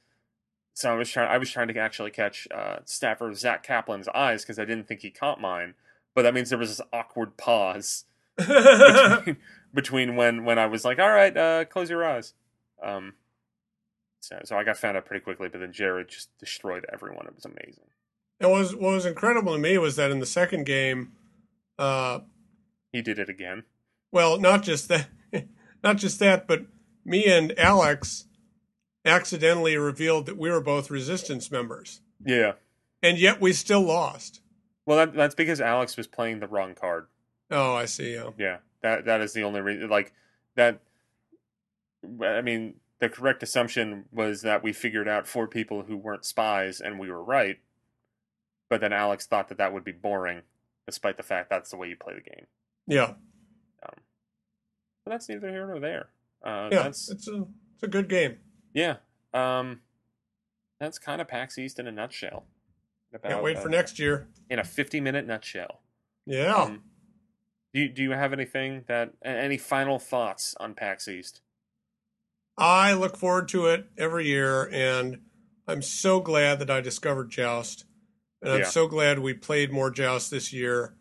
So 0.74 0.92
I 0.92 0.94
was 0.94 1.10
trying 1.10 1.28
I 1.28 1.38
was 1.38 1.50
trying 1.50 1.68
to 1.68 1.78
actually 1.78 2.10
catch 2.10 2.46
uh, 2.54 2.78
staffer 2.84 3.32
Zach 3.34 3.66
Kaplan's 3.66 4.08
eyes 4.08 4.42
because 4.42 4.58
I 4.58 4.64
didn't 4.64 4.86
think 4.86 5.00
he 5.00 5.10
caught 5.10 5.40
mine. 5.40 5.74
But 6.14 6.22
that 6.22 6.34
means 6.34 6.50
there 6.50 6.58
was 6.58 6.76
this 6.76 6.86
awkward 6.92 7.36
pause 7.36 8.04
between, 8.36 9.36
between 9.74 10.16
when 10.16 10.44
when 10.44 10.58
I 10.58 10.66
was 10.66 10.84
like 10.84 10.98
all 10.98 11.10
right 11.10 11.36
uh, 11.36 11.64
close 11.64 11.90
your 11.90 12.04
eyes. 12.04 12.34
Um 12.82 13.14
so, 14.20 14.40
so 14.44 14.58
I 14.58 14.64
got 14.64 14.76
found 14.76 14.96
out 14.96 15.06
pretty 15.06 15.24
quickly 15.24 15.48
but 15.48 15.60
then 15.60 15.72
Jared 15.72 16.08
just 16.08 16.36
destroyed 16.38 16.84
everyone. 16.92 17.26
It 17.26 17.34
was 17.34 17.44
amazing 17.44 17.84
It 18.40 18.46
was 18.46 18.74
what 18.74 18.92
was 18.92 19.06
incredible 19.06 19.54
to 19.54 19.58
me 19.58 19.78
was 19.78 19.96
that 19.96 20.10
in 20.10 20.20
the 20.20 20.26
second 20.26 20.66
game, 20.66 21.12
uh, 21.78 22.20
he 22.92 23.02
did 23.02 23.18
it 23.18 23.28
again 23.28 23.64
well, 24.12 24.38
not 24.38 24.62
just 24.62 24.88
that, 24.88 25.08
not 25.84 25.96
just 25.96 26.18
that, 26.20 26.46
but 26.46 26.62
me 27.04 27.26
and 27.26 27.58
Alex 27.58 28.26
accidentally 29.04 29.76
revealed 29.76 30.26
that 30.26 30.38
we 30.38 30.50
were 30.50 30.60
both 30.60 30.90
resistance 30.90 31.50
members, 31.50 32.00
yeah 32.24 32.52
and 33.02 33.18
yet 33.18 33.40
we 33.40 33.52
still 33.52 33.82
lost. 33.82 34.40
well 34.86 34.96
that, 34.96 35.14
that's 35.14 35.34
because 35.34 35.60
Alex 35.60 35.96
was 35.96 36.06
playing 36.06 36.40
the 36.40 36.48
wrong 36.48 36.74
card 36.74 37.06
Oh, 37.48 37.74
I 37.74 37.84
see. 37.84 38.14
Yeah. 38.14 38.30
Yeah, 38.36 38.56
that 38.82 39.04
that 39.04 39.20
is 39.20 39.32
the 39.32 39.44
only 39.44 39.60
reason. 39.60 39.88
Like 39.88 40.12
that. 40.56 40.80
I 42.20 42.40
mean, 42.40 42.74
the 42.98 43.08
correct 43.08 43.42
assumption 43.42 44.06
was 44.10 44.42
that 44.42 44.62
we 44.64 44.72
figured 44.72 45.06
out 45.06 45.28
four 45.28 45.46
people 45.46 45.84
who 45.84 45.96
weren't 45.96 46.24
spies, 46.24 46.80
and 46.80 46.98
we 46.98 47.08
were 47.08 47.22
right. 47.22 47.58
But 48.68 48.80
then 48.80 48.92
Alex 48.92 49.26
thought 49.26 49.48
that 49.48 49.58
that 49.58 49.72
would 49.72 49.84
be 49.84 49.92
boring, 49.92 50.42
despite 50.86 51.16
the 51.16 51.22
fact 51.22 51.50
that's 51.50 51.70
the 51.70 51.76
way 51.76 51.88
you 51.88 51.96
play 51.96 52.14
the 52.14 52.20
game. 52.30 52.46
Yeah. 52.86 53.14
But 53.80 55.10
that's 55.12 55.28
neither 55.28 55.48
here 55.50 55.66
nor 55.68 55.78
there. 55.78 56.08
Uh, 56.44 56.68
Yeah. 56.72 56.82
that's 56.84 57.08
It's 57.10 57.28
a 57.28 57.46
it's 57.74 57.82
a 57.82 57.88
good 57.88 58.08
game. 58.08 58.38
yeah. 58.74 58.96
Um, 59.32 59.82
that's 60.80 60.98
kind 60.98 61.20
of 61.20 61.28
PAX 61.28 61.58
East 61.58 61.78
in 61.78 61.86
a 61.86 61.92
nutshell. 61.92 62.44
Can't 63.12 63.24
About, 63.24 63.42
wait 63.44 63.58
for 63.58 63.68
uh, 63.68 63.70
next 63.70 63.98
year. 63.98 64.26
in 64.50 64.58
a 64.58 64.64
fifty-minute 64.64 65.26
nutshell. 65.26 65.80
Yeah. 66.26 66.54
Um, 66.54 66.82
do 67.72 67.80
you, 67.82 67.88
do 67.88 68.02
you 68.02 68.10
have 68.12 68.32
anything 68.32 68.84
that 68.88 69.12
any 69.24 69.58
final 69.58 69.98
thoughts 69.98 70.54
on 70.58 70.74
PAX 70.74 71.06
East? 71.06 71.40
I 72.58 72.94
look 72.94 73.16
forward 73.16 73.48
to 73.48 73.66
it 73.66 73.86
every 73.98 74.26
year, 74.26 74.68
and 74.72 75.20
I'm 75.68 75.82
so 75.82 76.20
glad 76.20 76.58
that 76.58 76.70
I 76.70 76.80
discovered 76.80 77.30
Joust, 77.30 77.84
and 78.42 78.52
I'm 78.52 78.60
Yeah. 78.60 78.66
so 78.66 78.86
glad 78.86 79.18
we 79.18 79.34
played 79.34 79.72
more 79.72 79.90
Joust 79.90 80.30
this 80.30 80.52
year. 80.52 80.94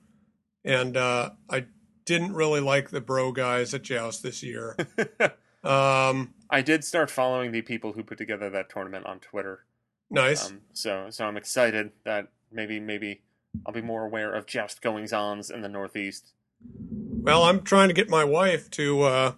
And 0.64 0.98
uh, 0.98 1.32
I 1.50 1.66
didn't 2.06 2.34
really 2.34 2.60
like 2.62 2.90
the 2.90 3.02
bro 3.02 3.32
guys 3.32 3.74
at 3.74 3.84
Joust 3.84 4.24
this 4.24 4.42
year. 4.44 4.76
Um, 5.64 6.36
I 6.48 6.62
did 6.62 6.84
start 6.84 7.10
following 7.10 7.52
the 7.52 7.64
people 7.64 7.94
who 7.94 8.04
put 8.04 8.20
together 8.20 8.52
that 8.52 8.70
tournament 8.70 9.08
on 9.08 9.20
Twitter. 9.20 9.66
nice. 10.12 10.52
Um, 10.52 10.62
so 10.74 11.08
so 11.10 11.26
I'm 11.26 11.38
excited 11.38 11.90
that 12.04 12.28
maybe 12.52 12.80
maybe 12.80 13.24
I'll 13.66 13.74
be 13.74 13.82
more 13.82 14.06
aware 14.06 14.32
of 14.32 14.46
joust 14.46 14.84
goings 14.84 15.12
ons 15.12 15.50
in 15.50 15.62
the 15.62 15.68
Northeast. 15.68 16.34
well, 16.62 17.46
I'm 17.46 17.64
trying 17.64 17.88
to 17.88 17.96
get 17.96 18.10
my 18.12 18.24
wife 18.24 18.70
to 18.72 19.02
uh, 19.02 19.32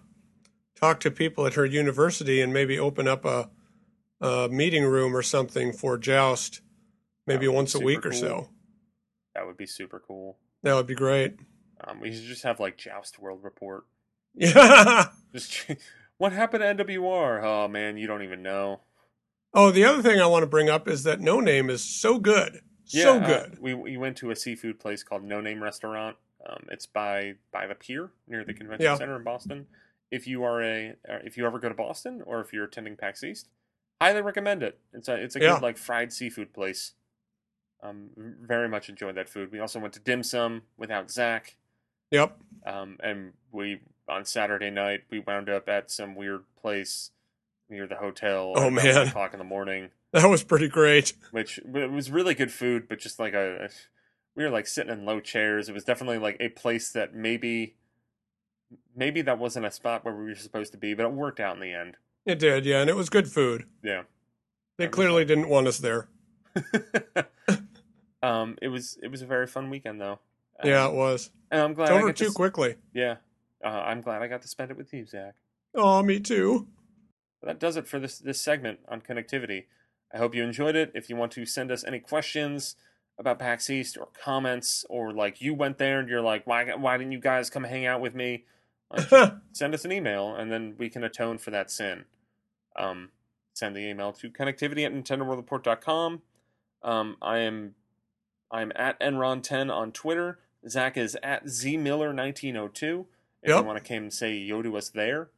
talk 0.78 1.00
to 1.00 1.10
people 1.10 1.46
at 1.46 1.54
her 1.54 1.64
university 1.64 2.42
and 2.42 2.52
maybe 2.52 2.78
open 2.78 3.08
up 3.08 3.24
a, 3.24 3.48
a 4.20 4.50
meeting 4.50 4.84
room 4.84 5.16
or 5.16 5.22
something 5.22 5.72
for 5.72 5.96
Joust, 5.96 6.60
maybe 7.28 7.46
That 7.46 7.50
would 7.50 7.52
be 7.52 7.56
once 7.56 7.74
a 7.74 7.80
week 7.80 7.96
super 7.98 8.08
or 8.08 8.12
so. 8.12 8.48
That 9.34 9.46
would 9.46 9.56
be 9.56 9.66
super 9.66 10.02
cool. 10.04 10.38
That 10.62 10.74
would 10.74 10.86
be 10.86 10.94
great. 10.96 11.36
Um, 11.86 12.00
we 12.00 12.12
should 12.12 12.24
just 12.24 12.42
have 12.42 12.58
like 12.58 12.76
Joust 12.76 13.18
World 13.20 13.44
Report. 13.44 13.84
Yeah. 14.34 15.06
Just 15.32 15.66
what 16.18 16.32
happened 16.32 16.62
to 16.78 16.84
NWR? 16.84 17.42
Oh 17.42 17.68
man, 17.68 17.96
you 17.96 18.06
don't 18.06 18.22
even 18.22 18.42
know. 18.42 18.80
Oh, 19.54 19.70
the 19.70 19.84
other 19.84 20.02
thing 20.02 20.20
I 20.20 20.26
want 20.26 20.42
to 20.42 20.46
bring 20.48 20.68
up 20.68 20.88
is 20.88 21.04
that 21.04 21.20
No 21.20 21.40
Name 21.40 21.70
is 21.70 21.82
so 21.84 22.18
good, 22.18 22.60
so 22.84 23.18
uh, 23.18 23.26
good. 23.26 23.58
we 23.60 23.74
we 23.74 23.96
went 23.96 24.16
to 24.18 24.30
a 24.30 24.36
seafood 24.36 24.78
place 24.80 25.02
called 25.02 25.22
No 25.24 25.40
Name 25.40 25.62
Restaurant. 25.62 26.16
Um, 26.44 26.66
it's 26.70 26.86
by 26.86 27.34
by 27.52 27.66
the 27.66 27.74
pier 27.74 28.10
near 28.26 28.44
the 28.44 28.54
convention 28.54 28.84
Yeah. 28.84 28.96
center 28.96 29.16
in 29.16 29.22
Boston. 29.24 29.66
If 30.10 30.26
you 30.26 30.42
are 30.44 30.62
a 30.62 30.90
uh, 31.08 31.18
if 31.24 31.36
you 31.36 31.46
ever 31.46 31.58
go 31.58 31.68
to 31.68 31.74
Boston 31.74 32.22
or 32.26 32.40
if 32.40 32.52
you're 32.52 32.64
attending 32.64 32.96
PAX 32.96 33.22
East, 33.22 33.48
highly 34.00 34.20
recommend 34.22 34.62
it. 34.62 34.78
It's 34.92 35.08
a 35.08 35.14
it's 35.14 35.36
a 35.36 35.40
Yeah. 35.40 35.54
good 35.54 35.62
like 35.62 35.78
fried 35.78 36.12
seafood 36.12 36.52
place. 36.52 36.92
Um, 37.82 38.10
very 38.16 38.68
much 38.68 38.88
enjoyed 38.88 39.14
that 39.16 39.28
food. 39.28 39.52
We 39.52 39.60
also 39.60 39.78
went 39.78 39.94
to 39.94 40.00
dim 40.00 40.22
sum 40.22 40.62
without 40.76 41.10
Zach. 41.10 41.56
Yep. 42.10 42.36
Um, 42.66 42.96
and 43.02 43.32
we 43.52 43.80
on 44.08 44.24
Saturday 44.24 44.70
night 44.70 45.02
we 45.10 45.20
wound 45.20 45.48
up 45.48 45.68
at 45.68 45.90
some 45.90 46.14
weird 46.16 46.42
place 46.60 47.10
near 47.70 47.86
the 47.86 47.96
hotel. 47.96 48.54
Oh, 48.56 48.66
at 48.66 48.72
man. 48.72 49.08
o'clock 49.08 49.32
in 49.34 49.38
the 49.38 49.44
morning 49.44 49.90
That 50.12 50.28
was 50.28 50.42
pretty 50.42 50.68
great. 50.68 51.12
which 51.30 51.58
it 51.58 51.90
was 51.92 52.10
really 52.10 52.34
good 52.34 52.50
food, 52.50 52.88
but 52.88 52.98
just 52.98 53.18
like 53.20 53.34
a, 53.34 53.68
we 54.34 54.42
were 54.44 54.50
like 54.50 54.66
sitting 54.66 54.92
in 54.92 55.04
low 55.04 55.20
chairs. 55.20 55.68
It 55.68 55.72
was 55.74 55.84
definitely 55.84 56.18
like 56.18 56.38
a 56.40 56.48
place 56.48 56.90
that 56.92 57.14
maybe, 57.14 57.76
maybe 58.96 59.20
that 59.22 59.38
wasn't 59.38 59.66
a 59.66 59.70
spot 59.70 60.04
where 60.04 60.14
we 60.14 60.24
were 60.24 60.34
supposed 60.34 60.72
to 60.72 60.78
be, 60.78 60.94
but 60.94 61.04
it 61.04 61.12
worked 61.12 61.38
out 61.40 61.54
in 61.56 61.60
the 61.60 61.72
end. 61.72 61.96
It 62.24 62.38
did, 62.38 62.64
yeah, 62.64 62.80
and 62.80 62.88
it 62.90 62.96
was 62.96 63.08
good 63.10 63.28
food. 63.28 63.66
Yeah. 63.84 64.02
They 64.78 64.86
That 64.86 64.92
clearly 64.92 65.24
didn't 65.26 65.48
want 65.48 65.66
us 65.68 65.78
there. 65.78 66.08
um, 68.22 68.56
it 68.62 68.68
was 68.68 68.98
it 69.02 69.10
was 69.10 69.22
a 69.22 69.26
very 69.26 69.46
fun 69.46 69.70
weekend 69.70 70.00
though. 70.00 70.18
Um, 70.60 70.68
Yeah, 70.70 70.88
it 70.88 70.94
was. 70.94 71.30
and 71.50 71.60
I'm 71.60 71.74
glad 71.74 71.90
It's 71.90 71.92
over 71.92 72.12
to 72.12 72.24
too 72.24 72.28
s- 72.30 72.34
quickly. 72.34 72.76
Yeah, 72.92 73.16
uh, 73.64 73.68
I'm 73.68 74.00
glad 74.00 74.22
I 74.22 74.28
got 74.28 74.42
to 74.42 74.48
spend 74.48 74.70
it 74.70 74.76
with 74.76 74.92
you, 74.92 75.06
Zach. 75.06 75.34
Oh, 75.74 76.02
me 76.02 76.18
too. 76.20 76.66
That 77.42 77.60
does 77.60 77.76
it 77.76 77.86
for 77.86 77.98
this 78.00 78.18
this 78.18 78.40
segment 78.40 78.80
on 78.88 79.00
connectivity. 79.00 79.64
I 80.12 80.18
hope 80.18 80.34
you 80.34 80.42
enjoyed 80.42 80.74
it. 80.74 80.90
If 80.94 81.08
you 81.10 81.16
want 81.16 81.32
to 81.32 81.44
send 81.46 81.70
us 81.70 81.84
any 81.84 82.00
questions 82.00 82.74
about 83.18 83.38
PAX 83.38 83.68
East 83.70 83.96
or 83.98 84.08
comments, 84.20 84.84
or 84.88 85.12
like 85.12 85.40
you 85.40 85.54
went 85.54 85.78
there 85.78 86.00
and 86.00 86.08
you're 86.08 86.20
like, 86.22 86.46
why 86.46 86.64
why 86.74 86.96
didn't 86.96 87.12
you 87.12 87.20
guys 87.20 87.50
come 87.50 87.64
hang 87.64 87.86
out 87.86 88.00
with 88.00 88.14
me? 88.14 88.44
Like, 88.90 89.32
send 89.52 89.74
us 89.74 89.84
an 89.84 89.92
email 89.92 90.34
and 90.34 90.50
then 90.50 90.74
we 90.78 90.88
can 90.88 91.04
atone 91.04 91.38
for 91.38 91.50
that 91.50 91.70
sin. 91.70 92.06
Um, 92.76 93.10
send 93.54 93.76
the 93.76 93.80
email 93.88 94.12
to 94.14 94.30
connectivity 94.30 94.86
at 94.86 94.92
nintendoworldreport.com. 94.92 96.22
Um, 96.82 97.16
I 97.20 97.38
am 97.38 97.74
I'm 98.50 98.72
at 98.76 98.98
Enron10 99.00 99.72
on 99.74 99.92
Twitter. 99.92 100.38
Zach 100.68 100.96
is 100.96 101.16
at 101.22 101.44
zmiller1902. 101.46 103.06
If 103.42 103.48
Yep. 103.50 103.58
you 103.60 103.62
want 103.64 103.82
to 103.82 103.88
come 103.88 104.04
and 104.04 104.12
say 104.12 104.34
yo 104.34 104.62
to 104.62 104.76
us 104.76 104.88
there. 104.88 105.28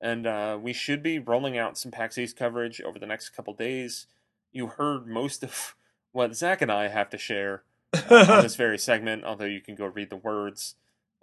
And 0.00 0.26
uh, 0.26 0.58
we 0.60 0.72
should 0.72 1.02
be 1.02 1.18
rolling 1.18 1.58
out 1.58 1.76
some 1.78 1.90
PAX 1.92 2.18
East 2.18 2.36
coverage 2.36 2.80
over 2.80 2.98
the 2.98 3.06
next 3.06 3.30
couple 3.30 3.52
days. 3.54 4.06
You 4.52 4.68
heard 4.68 5.06
most 5.06 5.42
of 5.42 5.74
what 6.12 6.34
Zach 6.34 6.62
and 6.62 6.70
I 6.72 6.88
have 6.88 7.10
to 7.10 7.18
share 7.18 7.62
on 8.10 8.42
this 8.42 8.56
very 8.56 8.78
segment, 8.78 9.24
although 9.24 9.44
you 9.44 9.60
can 9.60 9.74
go 9.74 9.86
read 9.86 10.10
the 10.10 10.16
words. 10.16 10.74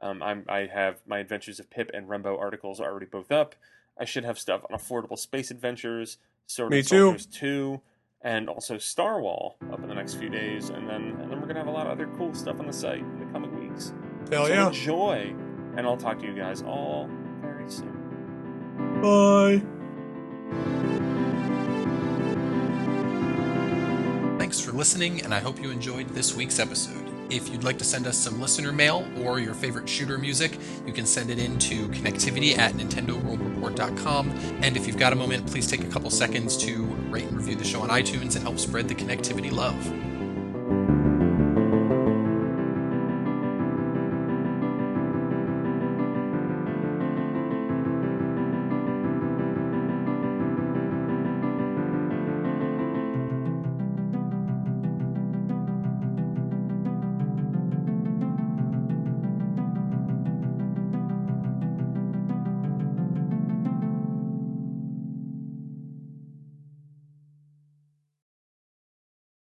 Um, 0.01 0.21
I'm, 0.21 0.45
I 0.49 0.67
have 0.73 0.99
my 1.07 1.19
Adventures 1.19 1.59
of 1.59 1.69
Pip 1.69 1.89
and 1.93 2.07
Runbow 2.07 2.37
articles 2.39 2.79
already 2.79 3.05
both 3.05 3.31
up. 3.31 3.55
I 3.97 4.03
should 4.05 4.25
have 4.25 4.37
stuff 4.37 4.61
on 4.69 4.77
Affordable 4.77 5.17
Space 5.17 5.51
Adventures, 5.51 6.17
Sword 6.47 6.71
Me 6.71 6.79
of 6.79 6.87
too. 6.87 6.97
Soldiers 7.17 7.25
2, 7.27 7.81
and 8.25 8.49
also 8.49 8.75
Starwhal 8.75 9.53
up 9.71 9.81
in 9.81 9.87
the 9.87 9.93
next 9.93 10.15
few 10.15 10.29
days. 10.29 10.69
And 10.69 10.89
then, 10.89 11.15
and 11.21 11.31
then 11.31 11.39
we're 11.39 11.47
going 11.47 11.55
to 11.55 11.61
have 11.61 11.67
a 11.67 11.71
lot 11.71 11.85
of 11.85 11.93
other 11.93 12.07
cool 12.17 12.33
stuff 12.33 12.59
on 12.59 12.65
the 12.65 12.73
site 12.73 12.99
in 12.99 13.19
the 13.19 13.25
coming 13.27 13.69
weeks. 13.69 13.93
Hell 14.31 14.47
so 14.47 14.53
yeah. 14.53 14.67
enjoy, 14.67 15.35
and 15.77 15.85
I'll 15.85 15.95
talk 15.95 16.19
to 16.19 16.25
you 16.25 16.33
guys 16.33 16.63
all 16.63 17.07
very 17.39 17.69
soon. 17.69 17.93
Bye. 19.01 19.61
Thanks 24.39 24.59
for 24.59 24.71
listening, 24.71 25.21
and 25.21 25.33
I 25.33 25.39
hope 25.39 25.61
you 25.61 25.69
enjoyed 25.69 26.09
this 26.09 26.35
week's 26.35 26.59
episode. 26.59 27.14
If 27.29 27.49
you'd 27.49 27.63
like 27.63 27.79
to 27.79 27.83
send 27.83 28.05
us 28.05 28.17
some 28.17 28.39
listener 28.39 28.71
mail 28.71 29.07
or 29.19 29.39
your 29.39 29.55
favorite 29.55 29.89
shooter 29.89 30.17
music, 30.17 30.59
you 30.85 30.93
can 30.93 31.05
send 31.05 31.29
it 31.31 31.39
in 31.39 31.57
to 31.59 31.87
connectivity 31.89 32.57
at 32.57 32.73
nintendoworldreport.com. 32.73 34.29
And 34.61 34.77
if 34.77 34.85
you've 34.85 34.97
got 34.97 35.11
a 35.11 35.15
moment, 35.15 35.47
please 35.47 35.67
take 35.67 35.83
a 35.83 35.87
couple 35.87 36.09
seconds 36.11 36.55
to 36.57 36.83
rate 37.09 37.25
and 37.25 37.37
review 37.37 37.55
the 37.55 37.65
show 37.65 37.81
on 37.81 37.89
iTunes 37.89 38.35
and 38.35 38.43
help 38.43 38.59
spread 38.59 38.87
the 38.87 38.95
connectivity 38.95 39.51
love. 39.51 40.04